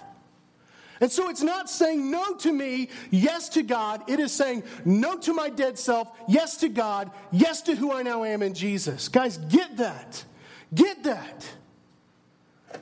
And 1.00 1.10
so 1.10 1.28
it's 1.28 1.42
not 1.42 1.68
saying 1.68 2.10
no 2.10 2.34
to 2.36 2.52
me, 2.52 2.88
yes 3.10 3.48
to 3.50 3.62
God. 3.62 4.08
It 4.08 4.20
is 4.20 4.32
saying 4.32 4.62
no 4.84 5.18
to 5.18 5.34
my 5.34 5.48
dead 5.48 5.78
self, 5.78 6.10
yes 6.28 6.56
to 6.58 6.68
God, 6.68 7.10
yes 7.32 7.62
to 7.62 7.74
who 7.74 7.92
I 7.92 8.02
now 8.02 8.24
am 8.24 8.42
in 8.42 8.54
Jesus. 8.54 9.08
Guys, 9.08 9.38
get 9.38 9.76
that. 9.78 10.24
Get 10.72 11.02
that. 11.04 11.48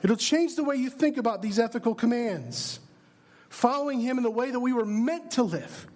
It'll 0.01 0.15
change 0.15 0.55
the 0.55 0.63
way 0.63 0.75
you 0.75 0.89
think 0.89 1.17
about 1.17 1.41
these 1.41 1.59
ethical 1.59 1.95
commands. 1.95 2.79
Following 3.49 3.99
Him 3.99 4.17
in 4.17 4.23
the 4.23 4.31
way 4.31 4.51
that 4.51 4.59
we 4.59 4.73
were 4.73 4.85
meant 4.85 5.31
to 5.31 5.43
live. 5.43 5.87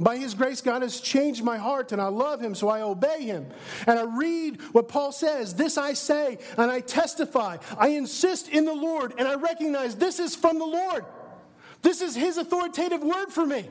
By 0.00 0.16
His 0.16 0.32
grace, 0.32 0.62
God 0.62 0.80
has 0.80 0.98
changed 0.98 1.44
my 1.44 1.58
heart, 1.58 1.92
and 1.92 2.00
I 2.00 2.08
love 2.08 2.40
Him, 2.40 2.54
so 2.54 2.68
I 2.68 2.80
obey 2.80 3.22
Him. 3.22 3.46
And 3.86 3.98
I 3.98 4.04
read 4.04 4.60
what 4.72 4.88
Paul 4.88 5.12
says 5.12 5.54
This 5.54 5.76
I 5.76 5.92
say, 5.92 6.38
and 6.56 6.70
I 6.70 6.80
testify. 6.80 7.58
I 7.78 7.88
insist 7.88 8.48
in 8.48 8.64
the 8.64 8.74
Lord, 8.74 9.12
and 9.18 9.28
I 9.28 9.34
recognize 9.34 9.94
this 9.94 10.18
is 10.18 10.34
from 10.34 10.58
the 10.58 10.64
Lord. 10.64 11.04
This 11.82 12.00
is 12.00 12.16
His 12.16 12.38
authoritative 12.38 13.02
word 13.02 13.28
for 13.28 13.44
me. 13.44 13.68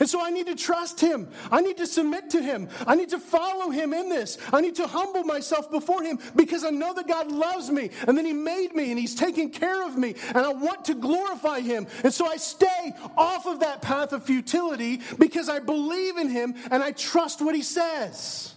And 0.00 0.08
so 0.08 0.24
I 0.24 0.30
need 0.30 0.46
to 0.46 0.54
trust 0.54 1.00
him. 1.00 1.28
I 1.50 1.60
need 1.60 1.76
to 1.78 1.86
submit 1.86 2.30
to 2.30 2.42
him. 2.42 2.68
I 2.86 2.94
need 2.94 3.08
to 3.10 3.18
follow 3.18 3.70
him 3.70 3.92
in 3.92 4.08
this. 4.08 4.38
I 4.52 4.60
need 4.60 4.76
to 4.76 4.86
humble 4.86 5.24
myself 5.24 5.70
before 5.70 6.02
him 6.02 6.18
because 6.36 6.64
I 6.64 6.70
know 6.70 6.94
that 6.94 7.08
God 7.08 7.32
loves 7.32 7.70
me 7.70 7.90
and 8.06 8.16
then 8.16 8.24
he 8.24 8.32
made 8.32 8.74
me 8.74 8.90
and 8.90 8.98
he's 8.98 9.14
taking 9.14 9.50
care 9.50 9.84
of 9.84 9.96
me 9.96 10.14
and 10.28 10.38
I 10.38 10.52
want 10.52 10.84
to 10.86 10.94
glorify 10.94 11.60
him. 11.60 11.86
And 12.04 12.12
so 12.12 12.26
I 12.26 12.36
stay 12.36 12.94
off 13.16 13.46
of 13.46 13.60
that 13.60 13.82
path 13.82 14.12
of 14.12 14.24
futility 14.24 15.00
because 15.18 15.48
I 15.48 15.58
believe 15.58 16.16
in 16.16 16.28
him 16.28 16.54
and 16.70 16.82
I 16.82 16.92
trust 16.92 17.40
what 17.40 17.54
he 17.54 17.62
says. 17.62 18.54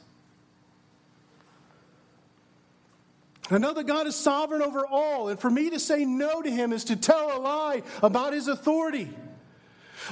I 3.49 3.57
know 3.57 3.73
that 3.73 3.85
God 3.85 4.07
is 4.07 4.15
sovereign 4.15 4.61
over 4.61 4.85
all, 4.87 5.27
and 5.27 5.37
for 5.37 5.49
me 5.49 5.71
to 5.71 5.79
say 5.79 6.05
no 6.05 6.41
to 6.41 6.49
him 6.49 6.71
is 6.71 6.85
to 6.85 6.95
tell 6.95 7.37
a 7.37 7.39
lie 7.39 7.83
about 8.01 8.31
his 8.31 8.47
authority. 8.47 9.09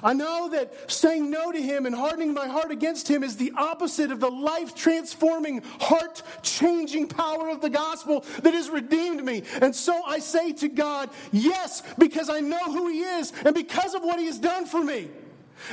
I 0.04 0.14
know 0.14 0.50
that 0.50 0.92
saying 0.92 1.30
no 1.30 1.52
to 1.52 1.62
him 1.62 1.86
and 1.86 1.96
hardening 1.96 2.34
my 2.34 2.48
heart 2.48 2.72
against 2.72 3.10
him 3.10 3.24
is 3.24 3.38
the 3.38 3.54
opposite 3.58 4.12
of 4.12 4.20
the 4.20 4.30
life 4.30 4.76
transforming, 4.76 5.62
heart 5.80 6.22
changing 6.42 7.08
power 7.08 7.50
of 7.50 7.62
the 7.62 7.70
gospel 7.70 8.26
that 8.44 8.54
has 8.54 8.70
redeemed 8.70 9.24
me. 9.24 9.44
And 9.62 9.76
so 9.76 10.04
I 10.04 10.20
say 10.20 10.54
to 10.54 10.68
God, 10.68 11.10
yes, 11.32 11.84
because 11.98 12.30
I 12.30 12.40
know 12.40 12.64
who 12.66 12.90
he 12.90 13.02
is 13.02 13.34
and 13.46 13.56
because 13.56 13.94
of 13.94 14.04
what 14.04 14.20
he 14.20 14.26
has 14.26 14.40
done 14.40 14.66
for 14.66 14.84
me. 14.84 15.10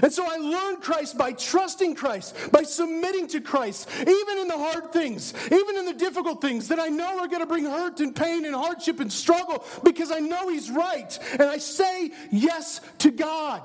And 0.02 0.12
so 0.12 0.24
I 0.28 0.36
learned 0.36 0.82
Christ 0.82 1.16
by 1.16 1.32
trusting 1.32 1.94
Christ, 1.94 2.36
by 2.52 2.64
submitting 2.64 3.28
to 3.28 3.40
Christ, 3.40 3.88
even 4.00 4.38
in 4.38 4.48
the 4.48 4.58
hard 4.58 4.92
things, 4.92 5.32
even 5.46 5.76
in 5.76 5.86
the 5.86 5.94
difficult 5.94 6.40
things 6.40 6.68
that 6.68 6.80
I 6.80 6.88
know 6.88 7.20
are 7.20 7.28
going 7.28 7.40
to 7.40 7.46
bring 7.46 7.64
hurt 7.64 8.00
and 8.00 8.14
pain 8.14 8.44
and 8.44 8.54
hardship 8.54 9.00
and 9.00 9.12
struggle 9.12 9.64
because 9.84 10.10
I 10.10 10.18
know 10.18 10.48
He's 10.48 10.70
right. 10.70 11.16
And 11.32 11.44
I 11.44 11.58
say 11.58 12.10
yes 12.30 12.80
to 12.98 13.10
God. 13.10 13.62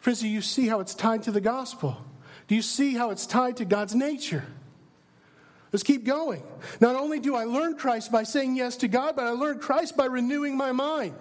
Friends, 0.00 0.20
do 0.20 0.28
you 0.28 0.42
see 0.42 0.66
how 0.66 0.80
it's 0.80 0.94
tied 0.94 1.24
to 1.24 1.30
the 1.30 1.40
gospel? 1.40 1.96
Do 2.48 2.54
you 2.54 2.62
see 2.62 2.94
how 2.94 3.10
it's 3.10 3.26
tied 3.26 3.58
to 3.58 3.64
God's 3.64 3.94
nature? 3.94 4.44
Let's 5.72 5.82
keep 5.82 6.04
going. 6.04 6.42
Not 6.80 6.96
only 6.96 7.20
do 7.20 7.36
I 7.36 7.44
learn 7.44 7.76
Christ 7.76 8.10
by 8.10 8.24
saying 8.24 8.56
yes 8.56 8.76
to 8.78 8.88
God, 8.88 9.14
but 9.14 9.26
I 9.26 9.30
learn 9.30 9.60
Christ 9.60 9.96
by 9.96 10.06
renewing 10.06 10.56
my 10.56 10.72
mind. 10.72 11.14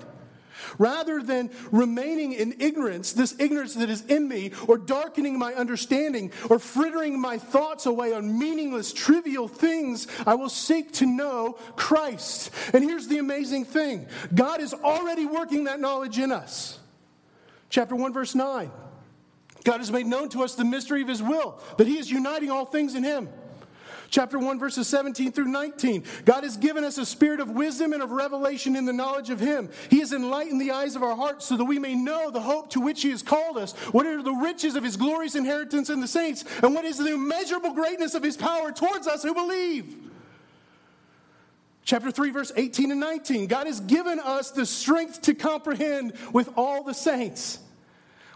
Rather 0.77 1.21
than 1.21 1.51
remaining 1.71 2.33
in 2.33 2.55
ignorance, 2.59 3.13
this 3.13 3.35
ignorance 3.39 3.75
that 3.75 3.89
is 3.89 4.05
in 4.05 4.27
me, 4.27 4.51
or 4.67 4.77
darkening 4.77 5.37
my 5.37 5.53
understanding, 5.53 6.31
or 6.49 6.57
frittering 6.59 7.19
my 7.19 7.37
thoughts 7.37 7.85
away 7.85 8.13
on 8.13 8.39
meaningless, 8.39 8.91
trivial 8.91 9.47
things, 9.47 10.07
I 10.25 10.35
will 10.35 10.49
seek 10.49 10.93
to 10.93 11.05
know 11.05 11.53
Christ. 11.75 12.51
And 12.73 12.83
here's 12.83 13.07
the 13.07 13.19
amazing 13.19 13.65
thing 13.65 14.07
God 14.33 14.61
is 14.61 14.73
already 14.73 15.25
working 15.25 15.65
that 15.65 15.79
knowledge 15.79 16.17
in 16.17 16.31
us. 16.31 16.78
Chapter 17.69 17.95
1, 17.95 18.13
verse 18.13 18.35
9. 18.35 18.71
God 19.63 19.77
has 19.77 19.91
made 19.91 20.07
known 20.07 20.29
to 20.29 20.43
us 20.43 20.55
the 20.55 20.65
mystery 20.65 21.01
of 21.01 21.07
his 21.07 21.21
will, 21.21 21.61
that 21.77 21.87
he 21.87 21.97
is 21.97 22.09
uniting 22.09 22.49
all 22.49 22.65
things 22.65 22.95
in 22.95 23.03
him. 23.03 23.29
Chapter 24.09 24.39
1, 24.39 24.57
verses 24.57 24.87
17 24.87 25.31
through 25.31 25.45
19. 25.45 26.03
God 26.25 26.43
has 26.43 26.57
given 26.57 26.83
us 26.83 26.97
a 26.97 27.05
spirit 27.05 27.39
of 27.39 27.51
wisdom 27.51 27.93
and 27.93 28.01
of 28.01 28.09
revelation 28.11 28.75
in 28.75 28.85
the 28.85 28.93
knowledge 28.93 29.29
of 29.29 29.39
Him. 29.39 29.69
He 29.89 29.99
has 29.99 30.13
enlightened 30.13 30.59
the 30.59 30.71
eyes 30.71 30.95
of 30.95 31.03
our 31.03 31.15
hearts 31.15 31.45
so 31.45 31.55
that 31.57 31.65
we 31.65 31.77
may 31.77 31.93
know 31.93 32.31
the 32.31 32.41
hope 32.41 32.71
to 32.71 32.79
which 32.79 33.03
He 33.03 33.11
has 33.11 33.21
called 33.21 33.57
us, 33.57 33.73
what 33.91 34.07
are 34.07 34.23
the 34.23 34.31
riches 34.31 34.75
of 34.75 34.83
His 34.83 34.97
glorious 34.97 35.35
inheritance 35.35 35.91
in 35.91 35.99
the 35.99 36.07
saints, 36.07 36.43
and 36.63 36.73
what 36.73 36.85
is 36.85 36.97
the 36.97 37.13
immeasurable 37.13 37.73
greatness 37.73 38.15
of 38.15 38.23
His 38.23 38.35
power 38.35 38.71
towards 38.71 39.07
us 39.07 39.21
who 39.21 39.33
believe. 39.33 40.08
Chapter 41.89 42.11
3, 42.11 42.29
verse 42.29 42.51
18 42.55 42.91
and 42.91 42.99
19. 42.99 43.47
God 43.47 43.65
has 43.65 43.79
given 43.79 44.19
us 44.19 44.51
the 44.51 44.67
strength 44.67 45.23
to 45.23 45.33
comprehend 45.33 46.13
with 46.31 46.47
all 46.55 46.83
the 46.83 46.93
saints 46.93 47.57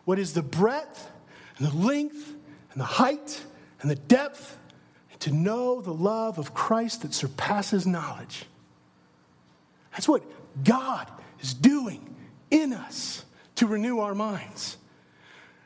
what 0.05 0.17
is 0.17 0.33
the 0.33 0.41
breadth 0.41 1.11
and 1.59 1.67
the 1.67 1.77
length 1.77 2.33
and 2.71 2.81
the 2.81 2.85
height 2.85 3.43
and 3.81 3.91
the 3.91 3.95
depth, 3.95 4.57
and 5.11 5.19
to 5.19 5.31
know 5.31 5.81
the 5.81 5.93
love 5.93 6.39
of 6.39 6.55
Christ 6.55 7.03
that 7.03 7.13
surpasses 7.13 7.85
knowledge. 7.85 8.45
That's 9.91 10.07
what 10.07 10.23
God 10.63 11.07
is 11.39 11.53
doing 11.53 12.15
in 12.49 12.73
us 12.73 13.23
to 13.57 13.67
renew 13.67 13.99
our 13.99 14.15
minds. 14.15 14.77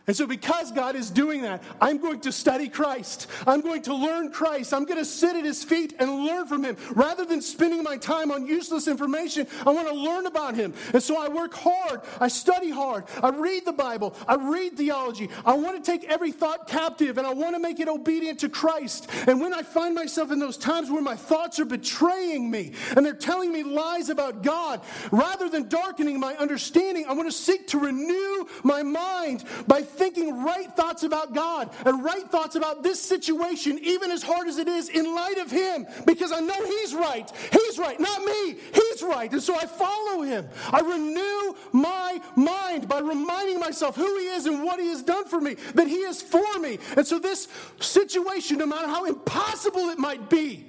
And 0.07 0.15
so, 0.15 0.25
because 0.25 0.71
God 0.71 0.95
is 0.95 1.11
doing 1.11 1.41
that, 1.41 1.61
I'm 1.81 1.97
going 1.97 2.21
to 2.21 2.31
study 2.31 2.69
Christ. 2.69 3.27
I'm 3.45 3.59
going 3.59 3.81
to 3.83 3.93
learn 3.93 4.31
Christ. 4.31 4.73
I'm 4.73 4.85
going 4.85 4.99
to 4.99 5.05
sit 5.05 5.35
at 5.35 5.43
his 5.43 5.65
feet 5.65 5.95
and 5.99 6.23
learn 6.23 6.47
from 6.47 6.63
him. 6.63 6.77
Rather 6.91 7.25
than 7.25 7.41
spending 7.41 7.83
my 7.83 7.97
time 7.97 8.31
on 8.31 8.47
useless 8.47 8.87
information, 8.87 9.45
I 9.65 9.71
want 9.71 9.89
to 9.89 9.93
learn 9.93 10.25
about 10.25 10.55
him. 10.55 10.73
And 10.93 11.03
so, 11.03 11.21
I 11.21 11.27
work 11.27 11.53
hard. 11.53 11.99
I 12.21 12.29
study 12.29 12.69
hard. 12.69 13.03
I 13.21 13.31
read 13.31 13.65
the 13.65 13.73
Bible. 13.73 14.15
I 14.29 14.35
read 14.35 14.77
theology. 14.77 15.29
I 15.45 15.55
want 15.55 15.83
to 15.83 15.91
take 15.91 16.09
every 16.09 16.31
thought 16.31 16.69
captive 16.69 17.17
and 17.17 17.27
I 17.27 17.33
want 17.33 17.55
to 17.55 17.59
make 17.59 17.81
it 17.81 17.89
obedient 17.89 18.39
to 18.39 18.49
Christ. 18.49 19.09
And 19.27 19.41
when 19.41 19.53
I 19.53 19.61
find 19.61 19.93
myself 19.93 20.31
in 20.31 20.39
those 20.39 20.55
times 20.55 20.89
where 20.89 21.01
my 21.01 21.17
thoughts 21.17 21.59
are 21.59 21.65
betraying 21.65 22.49
me 22.49 22.71
and 22.95 23.05
they're 23.05 23.13
telling 23.13 23.51
me 23.51 23.63
lies 23.63 24.07
about 24.07 24.41
God, 24.41 24.79
rather 25.11 25.49
than 25.49 25.67
darkening 25.67 26.17
my 26.17 26.33
understanding, 26.35 27.05
I 27.09 27.11
want 27.11 27.27
to 27.27 27.37
seek 27.37 27.67
to 27.67 27.77
renew 27.77 28.47
my 28.63 28.83
mind 28.83 29.43
by 29.67 29.81
thinking 29.97 30.43
right 30.43 30.71
thoughts 30.75 31.03
about 31.03 31.33
God 31.33 31.69
and 31.85 32.03
right 32.03 32.29
thoughts 32.29 32.55
about 32.55 32.83
this 32.83 33.01
situation, 33.01 33.79
even 33.81 34.11
as 34.11 34.23
hard 34.23 34.47
as 34.47 34.57
it 34.57 34.67
is, 34.67 34.89
in 34.89 35.13
light 35.15 35.37
of 35.37 35.51
Him, 35.51 35.87
because 36.05 36.31
I 36.31 36.39
know 36.39 36.65
He's 36.65 36.93
right. 36.93 37.29
He's 37.51 37.79
right, 37.79 37.99
not 37.99 38.23
me. 38.23 38.57
He's 38.73 39.03
right. 39.03 39.31
And 39.31 39.41
so 39.41 39.55
I 39.55 39.65
follow 39.65 40.21
Him. 40.21 40.47
I 40.71 40.79
renew 40.81 41.55
my 41.71 42.21
mind 42.35 42.87
by 42.87 42.99
reminding 42.99 43.59
myself 43.59 43.95
who 43.95 44.17
He 44.17 44.27
is 44.27 44.45
and 44.45 44.63
what 44.63 44.79
He 44.79 44.87
has 44.87 45.01
done 45.03 45.25
for 45.25 45.41
me, 45.41 45.55
that 45.75 45.87
He 45.87 45.97
is 45.97 46.21
for 46.21 46.59
me. 46.59 46.79
And 46.95 47.05
so 47.05 47.19
this 47.19 47.47
situation, 47.79 48.57
no 48.57 48.65
matter 48.65 48.87
how 48.87 49.05
impossible 49.05 49.89
it 49.89 49.99
might 49.99 50.29
be, 50.29 50.65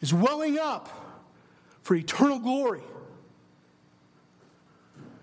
is 0.00 0.12
welling 0.12 0.58
up 0.58 0.88
for 1.82 1.94
eternal 1.94 2.38
glory. 2.38 2.82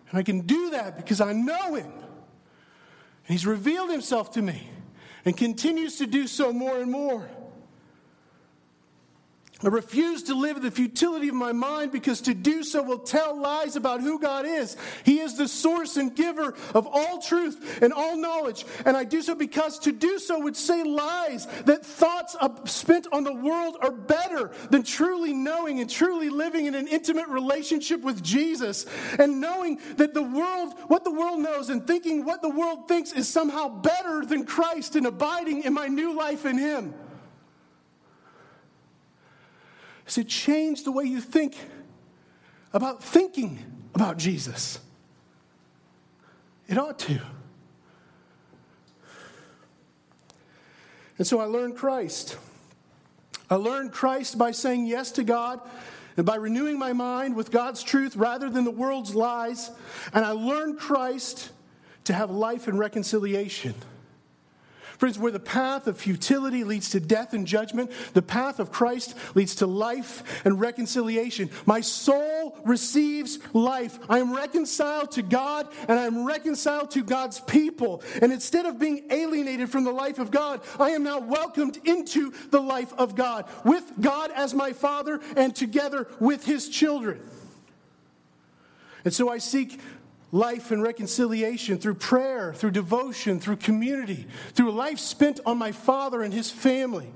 And 0.09 0.19
I 0.19 0.23
can 0.23 0.41
do 0.41 0.71
that 0.71 0.97
because 0.97 1.21
I 1.21 1.33
know 1.33 1.75
Him. 1.75 1.91
And 3.27 3.33
he's 3.33 3.45
revealed 3.45 3.91
himself 3.91 4.31
to 4.31 4.41
me 4.41 4.69
and 5.25 5.35
continues 5.37 5.97
to 5.97 6.07
do 6.07 6.27
so 6.27 6.51
more 6.51 6.79
and 6.79 6.91
more. 6.91 7.29
I 9.63 9.67
refuse 9.67 10.23
to 10.23 10.35
live 10.35 10.57
in 10.57 10.63
the 10.63 10.71
futility 10.71 11.29
of 11.29 11.35
my 11.35 11.51
mind 11.51 11.91
because 11.91 12.21
to 12.21 12.33
do 12.33 12.63
so 12.63 12.81
will 12.81 12.99
tell 12.99 13.39
lies 13.39 13.75
about 13.75 14.01
who 14.01 14.19
God 14.19 14.45
is. 14.45 14.75
He 15.03 15.19
is 15.19 15.37
the 15.37 15.47
source 15.47 15.97
and 15.97 16.15
giver 16.15 16.55
of 16.73 16.87
all 16.87 17.21
truth 17.21 17.81
and 17.83 17.93
all 17.93 18.17
knowledge. 18.17 18.65
And 18.85 18.97
I 18.97 19.03
do 19.03 19.21
so 19.21 19.35
because 19.35 19.77
to 19.79 19.91
do 19.91 20.17
so 20.17 20.39
would 20.39 20.57
say 20.57 20.83
lies 20.83 21.45
that 21.65 21.85
thoughts 21.85 22.35
spent 22.65 23.07
on 23.11 23.23
the 23.23 23.33
world 23.33 23.77
are 23.81 23.91
better 23.91 24.51
than 24.71 24.81
truly 24.81 25.33
knowing 25.33 25.79
and 25.79 25.89
truly 25.89 26.29
living 26.29 26.65
in 26.65 26.73
an 26.73 26.87
intimate 26.87 27.27
relationship 27.27 28.01
with 28.01 28.23
Jesus. 28.23 28.87
And 29.19 29.39
knowing 29.39 29.79
that 29.97 30.15
the 30.15 30.23
world, 30.23 30.73
what 30.87 31.03
the 31.03 31.11
world 31.11 31.39
knows, 31.39 31.69
and 31.69 31.85
thinking 31.85 32.25
what 32.25 32.41
the 32.41 32.49
world 32.49 32.87
thinks 32.87 33.11
is 33.11 33.27
somehow 33.27 33.67
better 33.67 34.25
than 34.25 34.45
Christ 34.45 34.95
and 34.95 35.05
abiding 35.05 35.63
in 35.63 35.73
my 35.73 35.87
new 35.87 36.17
life 36.17 36.45
in 36.45 36.57
Him. 36.57 36.95
Has 40.05 40.17
it 40.17 40.27
changed 40.27 40.85
the 40.85 40.91
way 40.91 41.05
you 41.05 41.21
think 41.21 41.55
about 42.73 43.03
thinking 43.03 43.59
about 43.93 44.17
Jesus? 44.17 44.79
It 46.67 46.77
ought 46.77 46.99
to. 46.99 47.19
And 51.17 51.27
so 51.27 51.39
I 51.39 51.45
learned 51.45 51.75
Christ. 51.75 52.37
I 53.49 53.55
learned 53.55 53.91
Christ 53.91 54.37
by 54.37 54.51
saying 54.51 54.87
yes 54.87 55.11
to 55.11 55.23
God 55.23 55.59
and 56.17 56.25
by 56.25 56.35
renewing 56.35 56.79
my 56.79 56.93
mind 56.93 57.35
with 57.35 57.51
God's 57.51 57.83
truth 57.83 58.15
rather 58.15 58.49
than 58.49 58.63
the 58.63 58.71
world's 58.71 59.13
lies. 59.13 59.71
And 60.13 60.25
I 60.25 60.31
learned 60.31 60.79
Christ 60.79 61.51
to 62.05 62.13
have 62.13 62.31
life 62.31 62.67
and 62.67 62.79
reconciliation. 62.79 63.75
Friends, 65.01 65.17
where 65.17 65.31
the 65.31 65.39
path 65.39 65.87
of 65.87 65.97
futility 65.97 66.63
leads 66.63 66.91
to 66.91 66.99
death 66.99 67.33
and 67.33 67.47
judgment, 67.47 67.89
the 68.13 68.21
path 68.21 68.59
of 68.59 68.71
Christ 68.71 69.17
leads 69.33 69.55
to 69.55 69.65
life 69.65 70.45
and 70.45 70.59
reconciliation. 70.59 71.49
My 71.65 71.81
soul 71.81 72.55
receives 72.65 73.39
life. 73.51 73.97
I 74.11 74.19
am 74.19 74.31
reconciled 74.31 75.13
to 75.13 75.23
God 75.23 75.67
and 75.87 75.99
I 75.99 76.03
am 76.03 76.23
reconciled 76.23 76.91
to 76.91 77.01
God's 77.01 77.39
people. 77.39 78.03
And 78.21 78.31
instead 78.31 78.67
of 78.67 78.77
being 78.77 79.07
alienated 79.09 79.71
from 79.71 79.85
the 79.85 79.91
life 79.91 80.19
of 80.19 80.29
God, 80.29 80.61
I 80.79 80.91
am 80.91 81.01
now 81.01 81.17
welcomed 81.17 81.79
into 81.83 82.31
the 82.51 82.61
life 82.61 82.93
of 82.95 83.15
God 83.15 83.45
with 83.65 83.91
God 83.99 84.29
as 84.35 84.53
my 84.53 84.71
Father 84.71 85.19
and 85.35 85.55
together 85.55 86.09
with 86.19 86.45
His 86.45 86.69
children. 86.69 87.19
And 89.03 89.11
so 89.11 89.29
I 89.29 89.39
seek 89.39 89.79
life 90.31 90.71
and 90.71 90.81
reconciliation 90.81 91.77
through 91.77 91.95
prayer, 91.95 92.53
through 92.53 92.71
devotion, 92.71 93.39
through 93.39 93.57
community, 93.57 94.27
through 94.53 94.69
a 94.69 94.71
life 94.71 94.99
spent 94.99 95.39
on 95.45 95.57
my 95.57 95.71
father 95.71 96.21
and 96.21 96.33
his 96.33 96.49
family. 96.49 97.11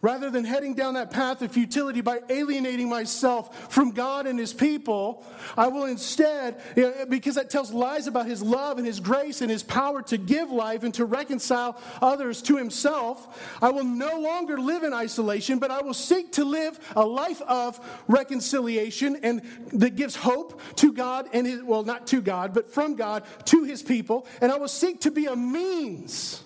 Rather 0.00 0.30
than 0.30 0.44
heading 0.44 0.74
down 0.74 0.94
that 0.94 1.10
path 1.10 1.42
of 1.42 1.50
futility 1.50 2.00
by 2.00 2.20
alienating 2.28 2.88
myself 2.88 3.72
from 3.72 3.90
God 3.90 4.28
and 4.28 4.38
His 4.38 4.52
people, 4.52 5.24
I 5.56 5.66
will 5.66 5.86
instead, 5.86 6.62
because 7.08 7.34
that 7.34 7.50
tells 7.50 7.72
lies 7.72 8.06
about 8.06 8.26
His 8.26 8.40
love 8.40 8.78
and 8.78 8.86
His 8.86 9.00
grace 9.00 9.40
and 9.40 9.50
His 9.50 9.64
power 9.64 10.02
to 10.02 10.16
give 10.16 10.52
life 10.52 10.84
and 10.84 10.94
to 10.94 11.04
reconcile 11.04 11.80
others 12.00 12.42
to 12.42 12.56
Himself, 12.56 13.58
I 13.60 13.70
will 13.70 13.84
no 13.84 14.20
longer 14.20 14.60
live 14.60 14.84
in 14.84 14.92
isolation, 14.92 15.58
but 15.58 15.72
I 15.72 15.82
will 15.82 15.94
seek 15.94 16.32
to 16.32 16.44
live 16.44 16.78
a 16.94 17.04
life 17.04 17.42
of 17.42 17.80
reconciliation 18.06 19.18
and 19.24 19.42
that 19.72 19.96
gives 19.96 20.14
hope 20.14 20.60
to 20.76 20.92
God 20.92 21.28
and 21.32 21.44
His, 21.44 21.62
well, 21.62 21.82
not 21.82 22.06
to 22.08 22.20
God, 22.20 22.54
but 22.54 22.72
from 22.72 22.94
God 22.94 23.24
to 23.46 23.64
His 23.64 23.82
people. 23.82 24.28
And 24.40 24.52
I 24.52 24.58
will 24.58 24.68
seek 24.68 25.00
to 25.00 25.10
be 25.10 25.26
a 25.26 25.34
means 25.34 26.44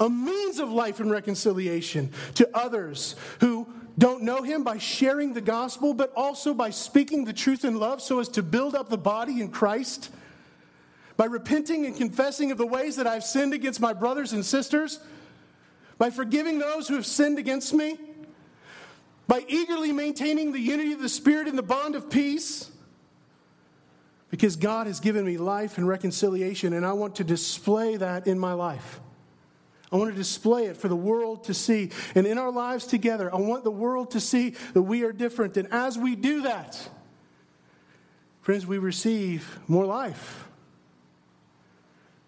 a 0.00 0.10
means 0.10 0.58
of 0.58 0.70
life 0.70 1.00
and 1.00 1.10
reconciliation 1.10 2.10
to 2.34 2.48
others 2.56 3.14
who 3.40 3.66
don't 3.96 4.22
know 4.22 4.42
him 4.42 4.64
by 4.64 4.78
sharing 4.78 5.34
the 5.34 5.40
gospel, 5.40 5.94
but 5.94 6.12
also 6.16 6.52
by 6.52 6.70
speaking 6.70 7.24
the 7.24 7.32
truth 7.32 7.64
in 7.64 7.78
love 7.78 8.02
so 8.02 8.18
as 8.18 8.28
to 8.30 8.42
build 8.42 8.74
up 8.74 8.88
the 8.88 8.98
body 8.98 9.40
in 9.40 9.50
Christ, 9.50 10.10
by 11.16 11.26
repenting 11.26 11.86
and 11.86 11.96
confessing 11.96 12.50
of 12.50 12.58
the 12.58 12.66
ways 12.66 12.96
that 12.96 13.06
I've 13.06 13.22
sinned 13.22 13.54
against 13.54 13.80
my 13.80 13.92
brothers 13.92 14.32
and 14.32 14.44
sisters, 14.44 14.98
by 15.96 16.10
forgiving 16.10 16.58
those 16.58 16.88
who 16.88 16.94
have 16.96 17.06
sinned 17.06 17.38
against 17.38 17.72
me, 17.72 17.96
by 19.28 19.44
eagerly 19.46 19.92
maintaining 19.92 20.50
the 20.50 20.60
unity 20.60 20.92
of 20.92 21.00
the 21.00 21.08
Spirit 21.08 21.46
in 21.46 21.54
the 21.54 21.62
bond 21.62 21.94
of 21.94 22.10
peace. 22.10 22.68
Because 24.28 24.56
God 24.56 24.88
has 24.88 24.98
given 24.98 25.24
me 25.24 25.36
life 25.36 25.78
and 25.78 25.86
reconciliation, 25.86 26.72
and 26.72 26.84
I 26.84 26.94
want 26.94 27.14
to 27.16 27.24
display 27.24 27.96
that 27.96 28.26
in 28.26 28.40
my 28.40 28.54
life. 28.54 29.00
I 29.92 29.96
want 29.96 30.10
to 30.10 30.16
display 30.16 30.66
it 30.66 30.76
for 30.76 30.88
the 30.88 30.96
world 30.96 31.44
to 31.44 31.54
see. 31.54 31.90
And 32.14 32.26
in 32.26 32.38
our 32.38 32.50
lives 32.50 32.86
together, 32.86 33.32
I 33.32 33.38
want 33.38 33.64
the 33.64 33.70
world 33.70 34.12
to 34.12 34.20
see 34.20 34.50
that 34.72 34.82
we 34.82 35.04
are 35.04 35.12
different. 35.12 35.56
And 35.56 35.68
as 35.72 35.98
we 35.98 36.16
do 36.16 36.42
that, 36.42 36.88
friends, 38.40 38.66
we 38.66 38.78
receive 38.78 39.58
more 39.68 39.86
life. 39.86 40.48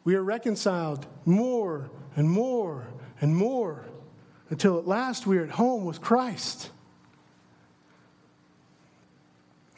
We 0.04 0.14
are 0.14 0.22
reconciled 0.22 1.06
more 1.24 1.90
and 2.14 2.30
more 2.30 2.86
and 3.20 3.34
more 3.34 3.86
until 4.50 4.78
at 4.78 4.86
last 4.86 5.26
we 5.26 5.38
are 5.38 5.44
at 5.44 5.50
home 5.50 5.84
with 5.84 6.00
Christ. 6.00 6.70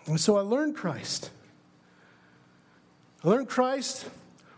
And 0.06 0.20
so 0.20 0.36
I 0.36 0.40
learned 0.40 0.76
Christ. 0.76 1.30
I 3.24 3.28
learned 3.28 3.48
Christ 3.48 4.08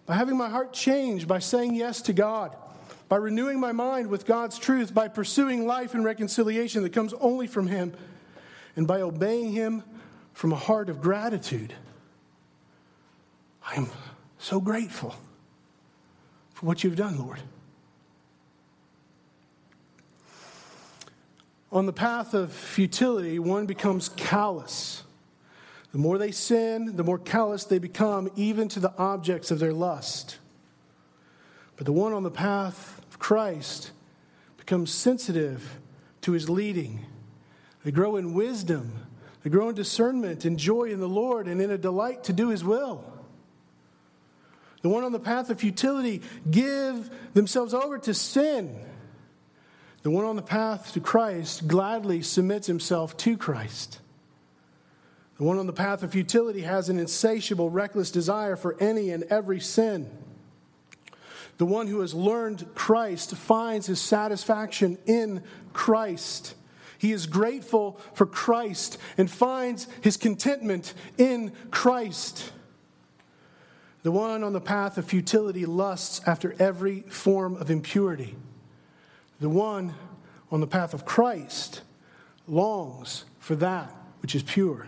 by 0.07 0.15
having 0.17 0.37
my 0.37 0.49
heart 0.49 0.73
changed, 0.73 1.29
by 1.29 1.39
saying 1.39 1.75
yes 1.75 2.03
to 2.03 2.13
God 2.13 2.57
by 3.11 3.17
renewing 3.17 3.59
my 3.59 3.73
mind 3.73 4.07
with 4.07 4.25
God's 4.25 4.57
truth, 4.57 4.95
by 4.95 5.09
pursuing 5.09 5.67
life 5.67 5.95
and 5.95 6.05
reconciliation 6.05 6.85
that 6.85 6.93
comes 6.93 7.13
only 7.15 7.49
from 7.49 7.67
Him, 7.67 7.93
and 8.77 8.87
by 8.87 9.01
obeying 9.01 9.51
Him 9.51 9.83
from 10.33 10.53
a 10.53 10.57
heart 10.57 10.89
of 10.89 11.03
gratitude. 11.03 11.75
I 13.69 13.75
am 13.75 13.89
so 14.39 14.61
grateful 14.61 15.17
for 16.55 16.67
what 16.67 16.85
you've 16.85 16.95
done, 16.95 17.19
Lord. 17.19 17.41
On 21.73 21.87
the 21.87 21.93
path 21.93 22.33
of 22.33 22.53
futility, 22.53 23.41
one 23.41 23.67
becomes 23.67 24.09
callous. 24.11 25.03
The 25.91 25.99
more 25.99 26.17
they 26.17 26.31
sin, 26.31 26.95
the 26.95 27.03
more 27.03 27.19
callous 27.19 27.65
they 27.65 27.81
become, 27.81 28.31
even 28.37 28.69
to 28.69 28.79
the 28.79 28.97
objects 28.97 29.51
of 29.51 29.59
their 29.59 29.73
lust. 29.73 30.39
But 31.77 31.87
the 31.87 31.93
one 31.93 32.13
on 32.13 32.23
the 32.23 32.31
path 32.31 33.00
Christ 33.21 33.93
become 34.57 34.87
sensitive 34.87 35.79
to 36.23 36.33
his 36.33 36.51
leading. 36.51 37.07
They 37.85 37.93
grow 37.93 38.17
in 38.17 38.35
wisdom. 38.35 38.93
They 39.45 39.51
grow 39.51 39.69
in 39.69 39.77
discernment 39.77 40.45
and 40.45 40.59
joy 40.59 40.91
in 40.91 40.99
the 40.99 41.09
Lord 41.09 41.47
and 41.47 41.63
in 41.63 41.71
a 41.71 41.79
delight 41.79 42.25
to 42.25 42.33
do 42.33 42.49
his 42.49 42.65
will. 42.65 43.05
The 44.83 44.89
one 44.89 45.05
on 45.05 45.13
the 45.13 45.21
path 45.21 45.51
of 45.51 45.61
futility 45.61 46.23
give 46.51 47.11
themselves 47.35 47.75
over 47.75 47.99
to 47.99 48.15
sin. 48.15 48.77
The 50.03 50.11
one 50.11 50.25
on 50.25 50.37
the 50.37 50.43
path 50.43 50.95
to 50.95 51.01
Christ 51.01 51.69
gladly 51.69 52.23
submits 52.23 52.67
himself 52.67 53.17
to 53.19 53.37
Christ. 53.37 54.01
The 55.37 55.45
one 55.45 55.59
on 55.59 55.67
the 55.67 55.73
path 55.73 56.03
of 56.03 56.13
futility 56.13 56.63
has 56.63 56.89
an 56.89 56.99
insatiable, 56.99 57.71
reckless 57.71 58.11
desire 58.11 58.57
for 58.57 58.77
any 58.81 59.11
and 59.11 59.25
every 59.25 59.61
sin. 59.61 60.11
The 61.61 61.67
one 61.67 61.89
who 61.89 62.01
has 62.01 62.15
learned 62.15 62.75
Christ 62.75 63.37
finds 63.37 63.87
his 63.87 64.01
satisfaction 64.01 64.97
in 65.05 65.43
Christ. 65.75 66.55
He 66.97 67.13
is 67.13 67.27
grateful 67.27 68.01
for 68.15 68.25
Christ 68.25 68.97
and 69.19 69.31
finds 69.31 69.87
his 70.01 70.17
contentment 70.17 70.95
in 71.19 71.53
Christ. 71.71 72.51
The 74.05 74.11
one 74.11 74.43
on 74.43 74.55
the 74.55 74.61
path 74.63 74.97
of 74.97 75.05
futility 75.05 75.67
lusts 75.67 76.23
after 76.27 76.57
every 76.59 77.01
form 77.01 77.57
of 77.57 77.71
impurity. 77.71 78.37
The 79.39 79.51
one 79.51 79.95
on 80.51 80.61
the 80.61 80.67
path 80.67 80.95
of 80.95 81.05
Christ 81.05 81.83
longs 82.49 83.27
for 83.39 83.55
that 83.57 83.95
which 84.23 84.35
is 84.35 84.43
pure. 84.43 84.87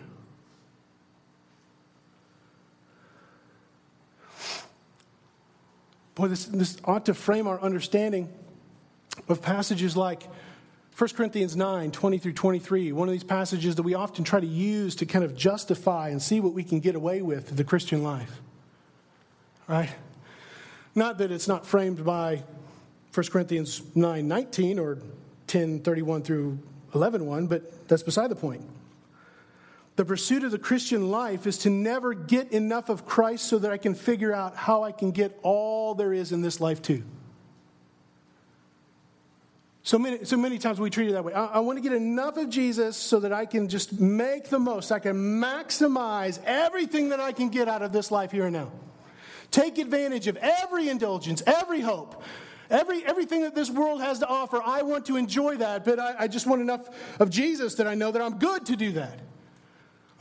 Boy, 6.14 6.28
this, 6.28 6.44
this 6.46 6.76
ought 6.84 7.06
to 7.06 7.14
frame 7.14 7.46
our 7.46 7.60
understanding 7.60 8.28
of 9.28 9.40
passages 9.42 9.96
like 9.96 10.28
1 10.96 11.10
Corinthians 11.10 11.56
9, 11.56 11.90
20 11.90 12.18
through 12.18 12.32
23, 12.34 12.92
one 12.92 13.08
of 13.08 13.12
these 13.12 13.24
passages 13.24 13.76
that 13.76 13.82
we 13.82 13.94
often 13.94 14.24
try 14.24 14.40
to 14.40 14.46
use 14.46 14.94
to 14.96 15.06
kind 15.06 15.24
of 15.24 15.34
justify 15.34 16.10
and 16.10 16.20
see 16.20 16.38
what 16.40 16.52
we 16.52 16.62
can 16.62 16.80
get 16.80 16.94
away 16.94 17.22
with 17.22 17.50
in 17.50 17.56
the 17.56 17.64
Christian 17.64 18.02
life. 18.02 18.40
Right? 19.66 19.90
Not 20.94 21.18
that 21.18 21.30
it's 21.30 21.48
not 21.48 21.66
framed 21.66 22.04
by 22.04 22.42
1 23.14 23.26
Corinthians 23.28 23.82
9, 23.94 24.28
19 24.28 24.78
or 24.78 24.98
10, 25.46 25.80
31 25.80 26.22
through 26.22 26.58
11, 26.94 27.24
1, 27.24 27.46
but 27.46 27.88
that's 27.88 28.02
beside 28.02 28.28
the 28.28 28.36
point. 28.36 28.62
The 29.96 30.04
pursuit 30.04 30.42
of 30.42 30.50
the 30.50 30.58
Christian 30.58 31.10
life 31.10 31.46
is 31.46 31.58
to 31.58 31.70
never 31.70 32.14
get 32.14 32.52
enough 32.52 32.88
of 32.88 33.04
Christ 33.04 33.46
so 33.46 33.58
that 33.58 33.70
I 33.70 33.76
can 33.76 33.94
figure 33.94 34.32
out 34.32 34.56
how 34.56 34.84
I 34.84 34.92
can 34.92 35.10
get 35.10 35.38
all 35.42 35.94
there 35.94 36.14
is 36.14 36.32
in 36.32 36.40
this 36.40 36.60
life 36.60 36.80
too. 36.80 37.02
So 39.84 39.98
many, 39.98 40.24
so 40.24 40.36
many 40.36 40.58
times 40.58 40.78
we 40.78 40.90
treat 40.90 41.08
it 41.08 41.12
that 41.12 41.24
way. 41.24 41.34
I, 41.34 41.44
I 41.44 41.58
want 41.58 41.76
to 41.76 41.82
get 41.82 41.92
enough 41.92 42.36
of 42.36 42.48
Jesus 42.48 42.96
so 42.96 43.20
that 43.20 43.32
I 43.32 43.46
can 43.46 43.68
just 43.68 44.00
make 44.00 44.48
the 44.48 44.60
most. 44.60 44.92
I 44.92 45.00
can 45.00 45.16
maximize 45.16 46.40
everything 46.44 47.08
that 47.08 47.20
I 47.20 47.32
can 47.32 47.48
get 47.48 47.68
out 47.68 47.82
of 47.82 47.92
this 47.92 48.10
life 48.10 48.30
here 48.30 48.44
and 48.44 48.54
now. 48.54 48.70
Take 49.50 49.78
advantage 49.78 50.28
of 50.28 50.36
every 50.36 50.88
indulgence, 50.88 51.42
every 51.46 51.80
hope, 51.80 52.22
every, 52.70 53.04
everything 53.04 53.42
that 53.42 53.54
this 53.54 53.70
world 53.70 54.00
has 54.00 54.20
to 54.20 54.26
offer. 54.26 54.62
I 54.64 54.82
want 54.82 55.04
to 55.06 55.16
enjoy 55.16 55.56
that, 55.56 55.84
but 55.84 55.98
I, 55.98 56.14
I 56.20 56.28
just 56.28 56.46
want 56.46 56.62
enough 56.62 56.88
of 57.20 57.28
Jesus 57.28 57.74
that 57.74 57.86
I 57.86 57.94
know 57.94 58.12
that 58.12 58.22
I'm 58.22 58.38
good 58.38 58.64
to 58.66 58.76
do 58.76 58.92
that. 58.92 59.18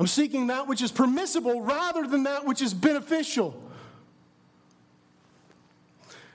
I'm 0.02 0.08
seeking 0.08 0.48
that 0.48 0.68
which 0.68 0.82
is 0.82 0.92
permissible 0.92 1.62
rather 1.62 2.08
than 2.08 2.24
that 2.24 2.44
which 2.44 2.64
is 2.64 2.74
beneficial. 2.74 3.54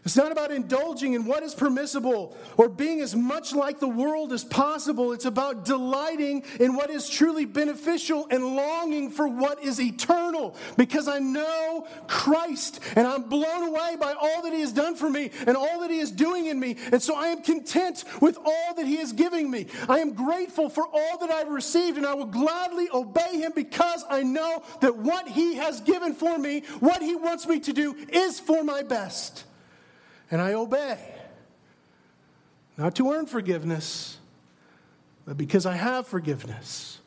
It's 0.07 0.15
not 0.15 0.31
about 0.31 0.53
indulging 0.53 1.15
in 1.15 1.25
what 1.25 1.43
is 1.43 1.53
permissible 1.53 2.37
or 2.57 2.69
being 2.69 3.01
as 3.01 3.17
much 3.17 3.53
like 3.53 3.81
the 3.81 3.89
world 3.89 4.33
as 4.33 4.45
possible. 4.45 5.13
It's 5.13 5.25
about 5.25 5.65
delighting 5.65 6.45
in 6.61 6.77
what 6.77 6.91
is 6.91 7.09
truly 7.09 7.45
beneficial 7.45 8.29
and 8.31 8.55
longing 8.55 9.11
for 9.11 9.27
what 9.27 9.65
is 9.65 9.81
eternal 9.81 10.55
because 10.77 11.09
I 11.09 11.19
know 11.19 11.89
Christ 12.07 12.79
and 12.95 13.05
I'm 13.05 13.25
blown 13.25 13.67
away 13.67 13.97
by 13.99 14.13
all 14.13 14.43
that 14.43 14.53
He 14.53 14.61
has 14.61 14.73
done 14.73 14.95
for 14.95 15.11
me 15.11 15.33
and 15.45 15.57
all 15.57 15.81
that 15.81 15.91
He 15.91 15.99
is 15.99 16.13
doing 16.13 16.47
in 16.47 16.61
me. 16.61 16.77
And 16.93 17.03
so 17.03 17.17
I 17.17 17.27
am 17.27 17.43
content 17.43 18.05
with 18.21 18.39
all 18.45 18.75
that 18.77 18.87
He 18.87 18.99
is 18.99 19.13
giving 19.13 19.51
me. 19.51 19.67
I 19.89 19.99
am 19.99 20.13
grateful 20.13 20.69
for 20.69 20.87
all 20.87 21.19
that 21.19 21.31
I've 21.31 21.49
received 21.49 21.97
and 21.97 22.07
I 22.07 22.15
will 22.15 22.27
gladly 22.27 22.87
obey 22.95 23.41
Him 23.41 23.51
because 23.57 24.05
I 24.09 24.23
know 24.23 24.63
that 24.83 24.97
what 24.97 25.27
He 25.27 25.57
has 25.57 25.81
given 25.81 26.15
for 26.15 26.39
me, 26.39 26.61
what 26.79 27.03
He 27.03 27.17
wants 27.17 27.49
me 27.49 27.59
to 27.59 27.73
do, 27.73 27.97
is 28.09 28.39
for 28.39 28.63
my 28.63 28.85
best 28.85 29.43
and 30.31 30.41
I 30.41 30.55
obey. 30.55 30.99
Not 32.77 32.95
to 32.97 33.11
earn 33.13 33.27
forgiveness, 33.27 34.19
but 35.25 35.37
because 35.37 35.67
I 35.67 35.75
have 35.75 36.07
forgiveness. 36.07 37.01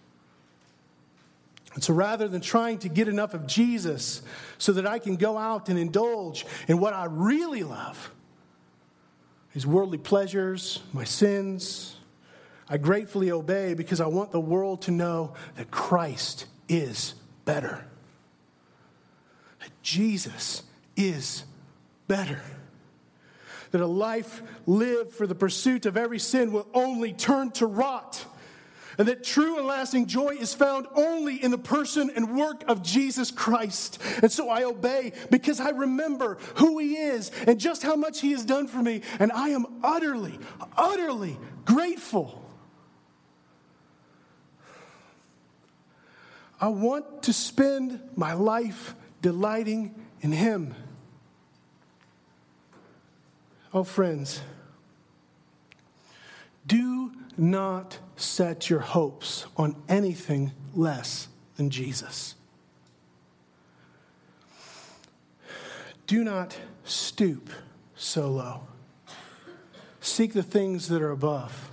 And 1.76 1.84
so 1.84 1.94
rather 1.94 2.28
than 2.28 2.42
trying 2.42 2.80
to 2.80 2.90
get 2.90 3.08
enough 3.08 3.34
of 3.34 3.46
Jesus 3.46 4.24
so 4.58 4.74
that 4.74 4.88
I 4.88 5.00
can 5.00 5.16
go 5.16 5.38
out 5.38 5.70
and 5.70 5.78
indulge 5.78 6.46
in 6.68 6.80
what 6.80 6.94
I 6.94 7.06
really 7.06 7.64
love, 7.64 8.12
his 9.52 9.68
worldly 9.68 10.00
pleasures, 10.00 10.80
my 10.94 11.04
sins, 11.04 11.96
I 12.68 12.78
gratefully 12.78 13.32
obey 13.32 13.76
because 13.76 14.02
I 14.02 14.08
want 14.08 14.32
the 14.32 14.40
world 14.40 14.84
to 14.84 14.92
know 14.92 15.34
that 15.56 15.70
Christ 15.70 16.48
is 16.68 17.14
better. 17.46 17.86
That 19.60 19.72
Jesus 19.82 20.64
is 20.96 21.44
better 22.08 22.42
that 23.72 23.82
a 23.82 23.88
life 23.88 24.42
lived 24.66 25.14
for 25.14 25.28
the 25.28 25.36
pursuit 25.36 25.86
of 25.86 25.98
every 25.98 26.20
sin 26.20 26.52
will 26.52 26.68
only 26.74 27.14
turn 27.14 27.52
to 27.52 27.66
rot. 27.66 28.26
And 28.98 29.08
that 29.08 29.24
true 29.24 29.58
and 29.58 29.66
lasting 29.66 30.08
joy 30.08 30.32
is 30.32 30.54
found 30.54 30.86
only 30.94 31.42
in 31.42 31.52
the 31.52 31.58
person 31.58 32.12
and 32.14 32.36
work 32.36 32.66
of 32.68 32.84
Jesus 32.84 33.32
Christ. 33.32 33.98
And 34.22 34.30
so 34.30 34.50
I 34.50 34.66
obey 34.66 35.14
because 35.32 35.62
I 35.62 35.70
remember 35.70 36.38
who 36.56 36.80
He 36.80 36.98
is 36.98 37.32
and 37.48 37.62
just 37.62 37.82
how 37.82 37.96
much 37.96 38.20
He 38.20 38.32
has 38.32 38.44
done 38.44 38.68
for 38.68 38.82
me. 38.82 39.02
And 39.20 39.32
I 39.32 39.50
am 39.50 39.66
utterly, 39.84 40.38
utterly 40.76 41.40
grateful. 41.64 42.44
I 46.60 46.68
want 46.68 47.24
to 47.24 47.32
spend 47.32 48.02
my 48.18 48.34
life 48.34 48.96
delighting 49.22 49.96
in 50.20 50.34
Him. 50.34 50.76
Oh, 53.72 53.84
friends, 53.84 54.42
do 56.66 57.12
not 57.38 58.00
set 58.16 58.70
your 58.70 58.80
hopes 58.80 59.46
on 59.56 59.76
anything 59.88 60.52
less 60.76 61.28
than 61.56 61.70
Jesus. 61.70 62.36
Do 66.08 66.24
not 66.24 66.58
stoop 66.84 67.52
so 67.96 68.30
low. 68.30 68.62
Seek 70.02 70.34
the 70.34 70.42
things 70.42 70.88
that 70.88 71.02
are 71.04 71.12
above, 71.12 71.70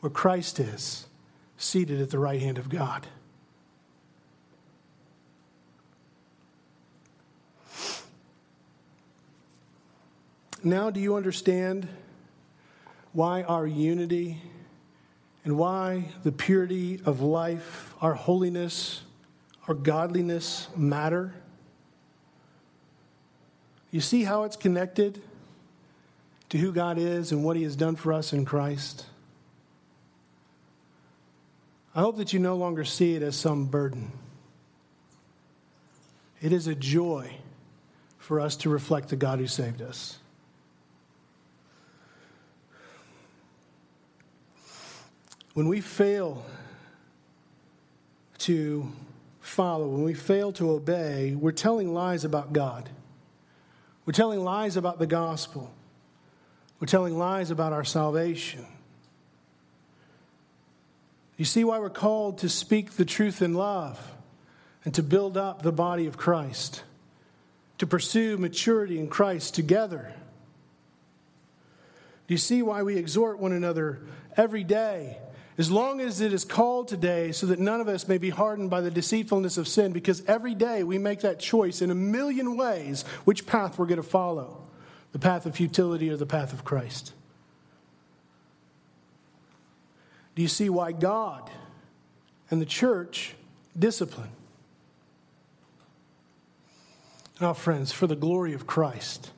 where 0.00 0.10
Christ 0.10 0.60
is, 0.60 1.06
seated 1.56 2.00
at 2.00 2.10
the 2.10 2.18
right 2.18 2.42
hand 2.42 2.58
of 2.58 2.68
God. 2.68 3.06
Now, 10.64 10.90
do 10.90 11.00
you 11.00 11.16
understand 11.16 11.88
why 13.12 13.42
our 13.42 13.66
unity 13.66 14.40
and 15.44 15.58
why 15.58 16.04
the 16.22 16.30
purity 16.30 17.00
of 17.04 17.20
life, 17.20 17.94
our 18.00 18.14
holiness, 18.14 19.02
our 19.66 19.74
godliness 19.74 20.68
matter? 20.76 21.34
You 23.90 24.00
see 24.00 24.22
how 24.22 24.44
it's 24.44 24.56
connected 24.56 25.20
to 26.50 26.58
who 26.58 26.72
God 26.72 26.96
is 26.96 27.32
and 27.32 27.44
what 27.44 27.56
He 27.56 27.64
has 27.64 27.74
done 27.74 27.96
for 27.96 28.12
us 28.12 28.32
in 28.32 28.44
Christ? 28.44 29.06
I 31.94 32.00
hope 32.00 32.18
that 32.18 32.32
you 32.32 32.38
no 32.38 32.54
longer 32.54 32.84
see 32.84 33.16
it 33.16 33.22
as 33.22 33.36
some 33.36 33.66
burden. 33.66 34.12
It 36.40 36.52
is 36.52 36.68
a 36.68 36.74
joy 36.74 37.36
for 38.18 38.38
us 38.38 38.56
to 38.58 38.70
reflect 38.70 39.08
the 39.08 39.16
God 39.16 39.40
who 39.40 39.46
saved 39.48 39.82
us. 39.82 40.18
When 45.54 45.68
we 45.68 45.80
fail 45.80 46.44
to 48.38 48.90
follow, 49.40 49.86
when 49.86 50.02
we 50.02 50.14
fail 50.14 50.52
to 50.52 50.70
obey, 50.70 51.34
we're 51.34 51.52
telling 51.52 51.92
lies 51.92 52.24
about 52.24 52.52
God. 52.52 52.88
We're 54.06 54.14
telling 54.14 54.42
lies 54.42 54.76
about 54.76 54.98
the 54.98 55.06
gospel. 55.06 55.70
We're 56.80 56.86
telling 56.86 57.18
lies 57.18 57.50
about 57.50 57.72
our 57.72 57.84
salvation. 57.84 58.66
You 61.36 61.44
see 61.44 61.64
why 61.64 61.78
we're 61.78 61.90
called 61.90 62.38
to 62.38 62.48
speak 62.48 62.92
the 62.92 63.04
truth 63.04 63.42
in 63.42 63.54
love 63.54 64.00
and 64.84 64.94
to 64.94 65.02
build 65.02 65.36
up 65.36 65.62
the 65.62 65.72
body 65.72 66.06
of 66.06 66.16
Christ, 66.16 66.82
to 67.78 67.86
pursue 67.86 68.36
maturity 68.36 68.98
in 68.98 69.08
Christ 69.08 69.54
together. 69.54 70.12
Do 72.26 72.34
you 72.34 72.38
see 72.38 72.62
why 72.62 72.82
we 72.82 72.96
exhort 72.96 73.38
one 73.38 73.52
another 73.52 74.00
every 74.36 74.64
day 74.64 75.18
as 75.58 75.70
long 75.70 76.00
as 76.00 76.20
it 76.20 76.32
is 76.32 76.44
called 76.44 76.88
today, 76.88 77.30
so 77.30 77.46
that 77.46 77.58
none 77.58 77.80
of 77.80 77.88
us 77.88 78.08
may 78.08 78.18
be 78.18 78.30
hardened 78.30 78.70
by 78.70 78.80
the 78.80 78.90
deceitfulness 78.90 79.58
of 79.58 79.68
sin, 79.68 79.92
because 79.92 80.24
every 80.26 80.54
day 80.54 80.82
we 80.82 80.96
make 80.96 81.20
that 81.20 81.38
choice 81.38 81.82
in 81.82 81.90
a 81.90 81.94
million 81.94 82.56
ways 82.56 83.04
which 83.24 83.46
path 83.46 83.78
we're 83.78 83.86
going 83.86 84.00
to 84.00 84.02
follow 84.02 84.62
the 85.12 85.18
path 85.18 85.44
of 85.44 85.54
futility 85.54 86.08
or 86.08 86.16
the 86.16 86.24
path 86.24 86.54
of 86.54 86.64
Christ. 86.64 87.12
Do 90.34 90.40
you 90.40 90.48
see 90.48 90.70
why 90.70 90.92
God 90.92 91.50
and 92.50 92.60
the 92.60 92.66
church 92.66 93.34
discipline? 93.78 94.30
Now, 97.42 97.52
friends, 97.52 97.92
for 97.92 98.06
the 98.06 98.16
glory 98.16 98.54
of 98.54 98.66
Christ, 98.66 99.30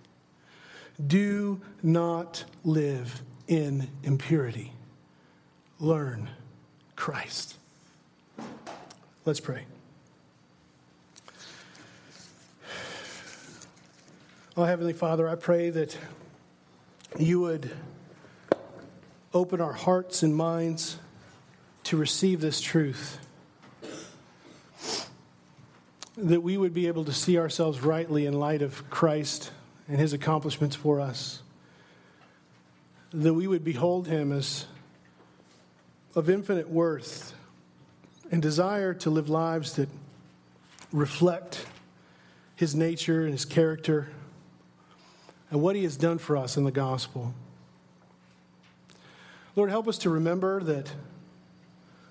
do 1.04 1.60
not 1.82 2.44
live 2.62 3.22
in 3.48 3.88
impurity 4.04 4.73
learn 5.80 6.30
Christ. 6.96 7.56
Let's 9.24 9.40
pray. 9.40 9.64
Oh, 14.56 14.64
Heavenly 14.64 14.92
Father, 14.92 15.28
I 15.28 15.34
pray 15.34 15.70
that 15.70 15.98
you 17.18 17.40
would 17.40 17.70
open 19.32 19.60
our 19.60 19.72
hearts 19.72 20.22
and 20.22 20.34
minds 20.36 20.96
to 21.84 21.96
receive 21.96 22.40
this 22.40 22.60
truth. 22.60 23.18
That 26.16 26.42
we 26.42 26.56
would 26.56 26.72
be 26.72 26.86
able 26.86 27.04
to 27.06 27.12
see 27.12 27.36
ourselves 27.36 27.80
rightly 27.80 28.26
in 28.26 28.34
light 28.34 28.62
of 28.62 28.88
Christ 28.90 29.50
and 29.88 29.98
his 29.98 30.12
accomplishments 30.12 30.76
for 30.76 31.00
us. 31.00 31.42
That 33.12 33.34
we 33.34 33.48
would 33.48 33.64
behold 33.64 34.06
him 34.06 34.30
as 34.30 34.66
of 36.14 36.30
infinite 36.30 36.68
worth 36.68 37.34
and 38.30 38.40
desire 38.40 38.94
to 38.94 39.10
live 39.10 39.28
lives 39.28 39.74
that 39.74 39.88
reflect 40.92 41.66
his 42.56 42.74
nature 42.74 43.24
and 43.24 43.32
his 43.32 43.44
character 43.44 44.08
and 45.50 45.60
what 45.60 45.76
he 45.76 45.82
has 45.82 45.96
done 45.96 46.18
for 46.18 46.36
us 46.36 46.56
in 46.56 46.64
the 46.64 46.70
gospel. 46.70 47.34
Lord, 49.56 49.70
help 49.70 49.86
us 49.88 49.98
to 49.98 50.10
remember 50.10 50.62
that 50.62 50.92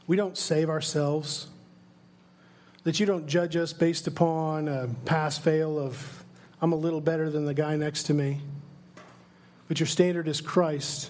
we 0.06 0.16
don't 0.16 0.38
save 0.38 0.70
ourselves, 0.70 1.48
that 2.84 3.00
you 3.00 3.06
don't 3.06 3.28
judge 3.28 3.56
us 3.56 3.74
based 3.74 4.08
upon 4.08 4.68
a 4.68 4.90
pass 5.06 5.38
fail 5.38 5.80
of, 5.80 6.24
I'm 6.62 6.74
a 6.74 6.78
little 6.78 7.02
better 7.02 7.30
than 7.30 7.46
the 7.46 7.54
guy 7.54 7.76
next 7.76 8.04
to 8.04 8.14
me, 8.14 8.42
but 9.68 9.80
your 9.80 9.88
standard 9.88 10.28
is 10.28 10.42
Christ 10.42 11.10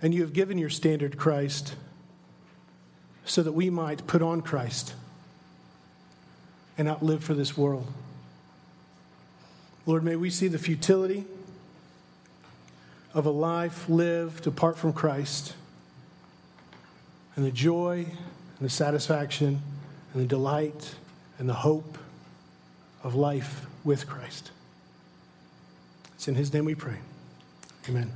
And 0.00 0.14
you 0.14 0.22
have 0.22 0.32
given 0.32 0.58
your 0.58 0.70
standard 0.70 1.16
Christ 1.16 1.74
so 3.28 3.42
that 3.42 3.52
we 3.52 3.70
might 3.70 4.06
put 4.06 4.22
on 4.22 4.40
Christ 4.40 4.94
and 6.76 6.86
not 6.86 7.02
live 7.02 7.22
for 7.22 7.34
this 7.34 7.56
world. 7.56 7.86
Lord, 9.86 10.02
may 10.02 10.16
we 10.16 10.30
see 10.30 10.48
the 10.48 10.58
futility 10.58 11.24
of 13.14 13.26
a 13.26 13.30
life 13.30 13.88
lived 13.88 14.46
apart 14.46 14.78
from 14.78 14.92
Christ 14.92 15.54
and 17.36 17.44
the 17.44 17.50
joy 17.50 18.06
and 18.58 18.66
the 18.66 18.70
satisfaction 18.70 19.62
and 20.12 20.22
the 20.22 20.26
delight 20.26 20.94
and 21.38 21.48
the 21.48 21.54
hope 21.54 21.98
of 23.02 23.14
life 23.14 23.66
with 23.84 24.06
Christ. 24.06 24.50
It's 26.14 26.28
in 26.28 26.34
His 26.34 26.52
name 26.52 26.64
we 26.64 26.74
pray. 26.74 26.96
Amen. 27.88 28.10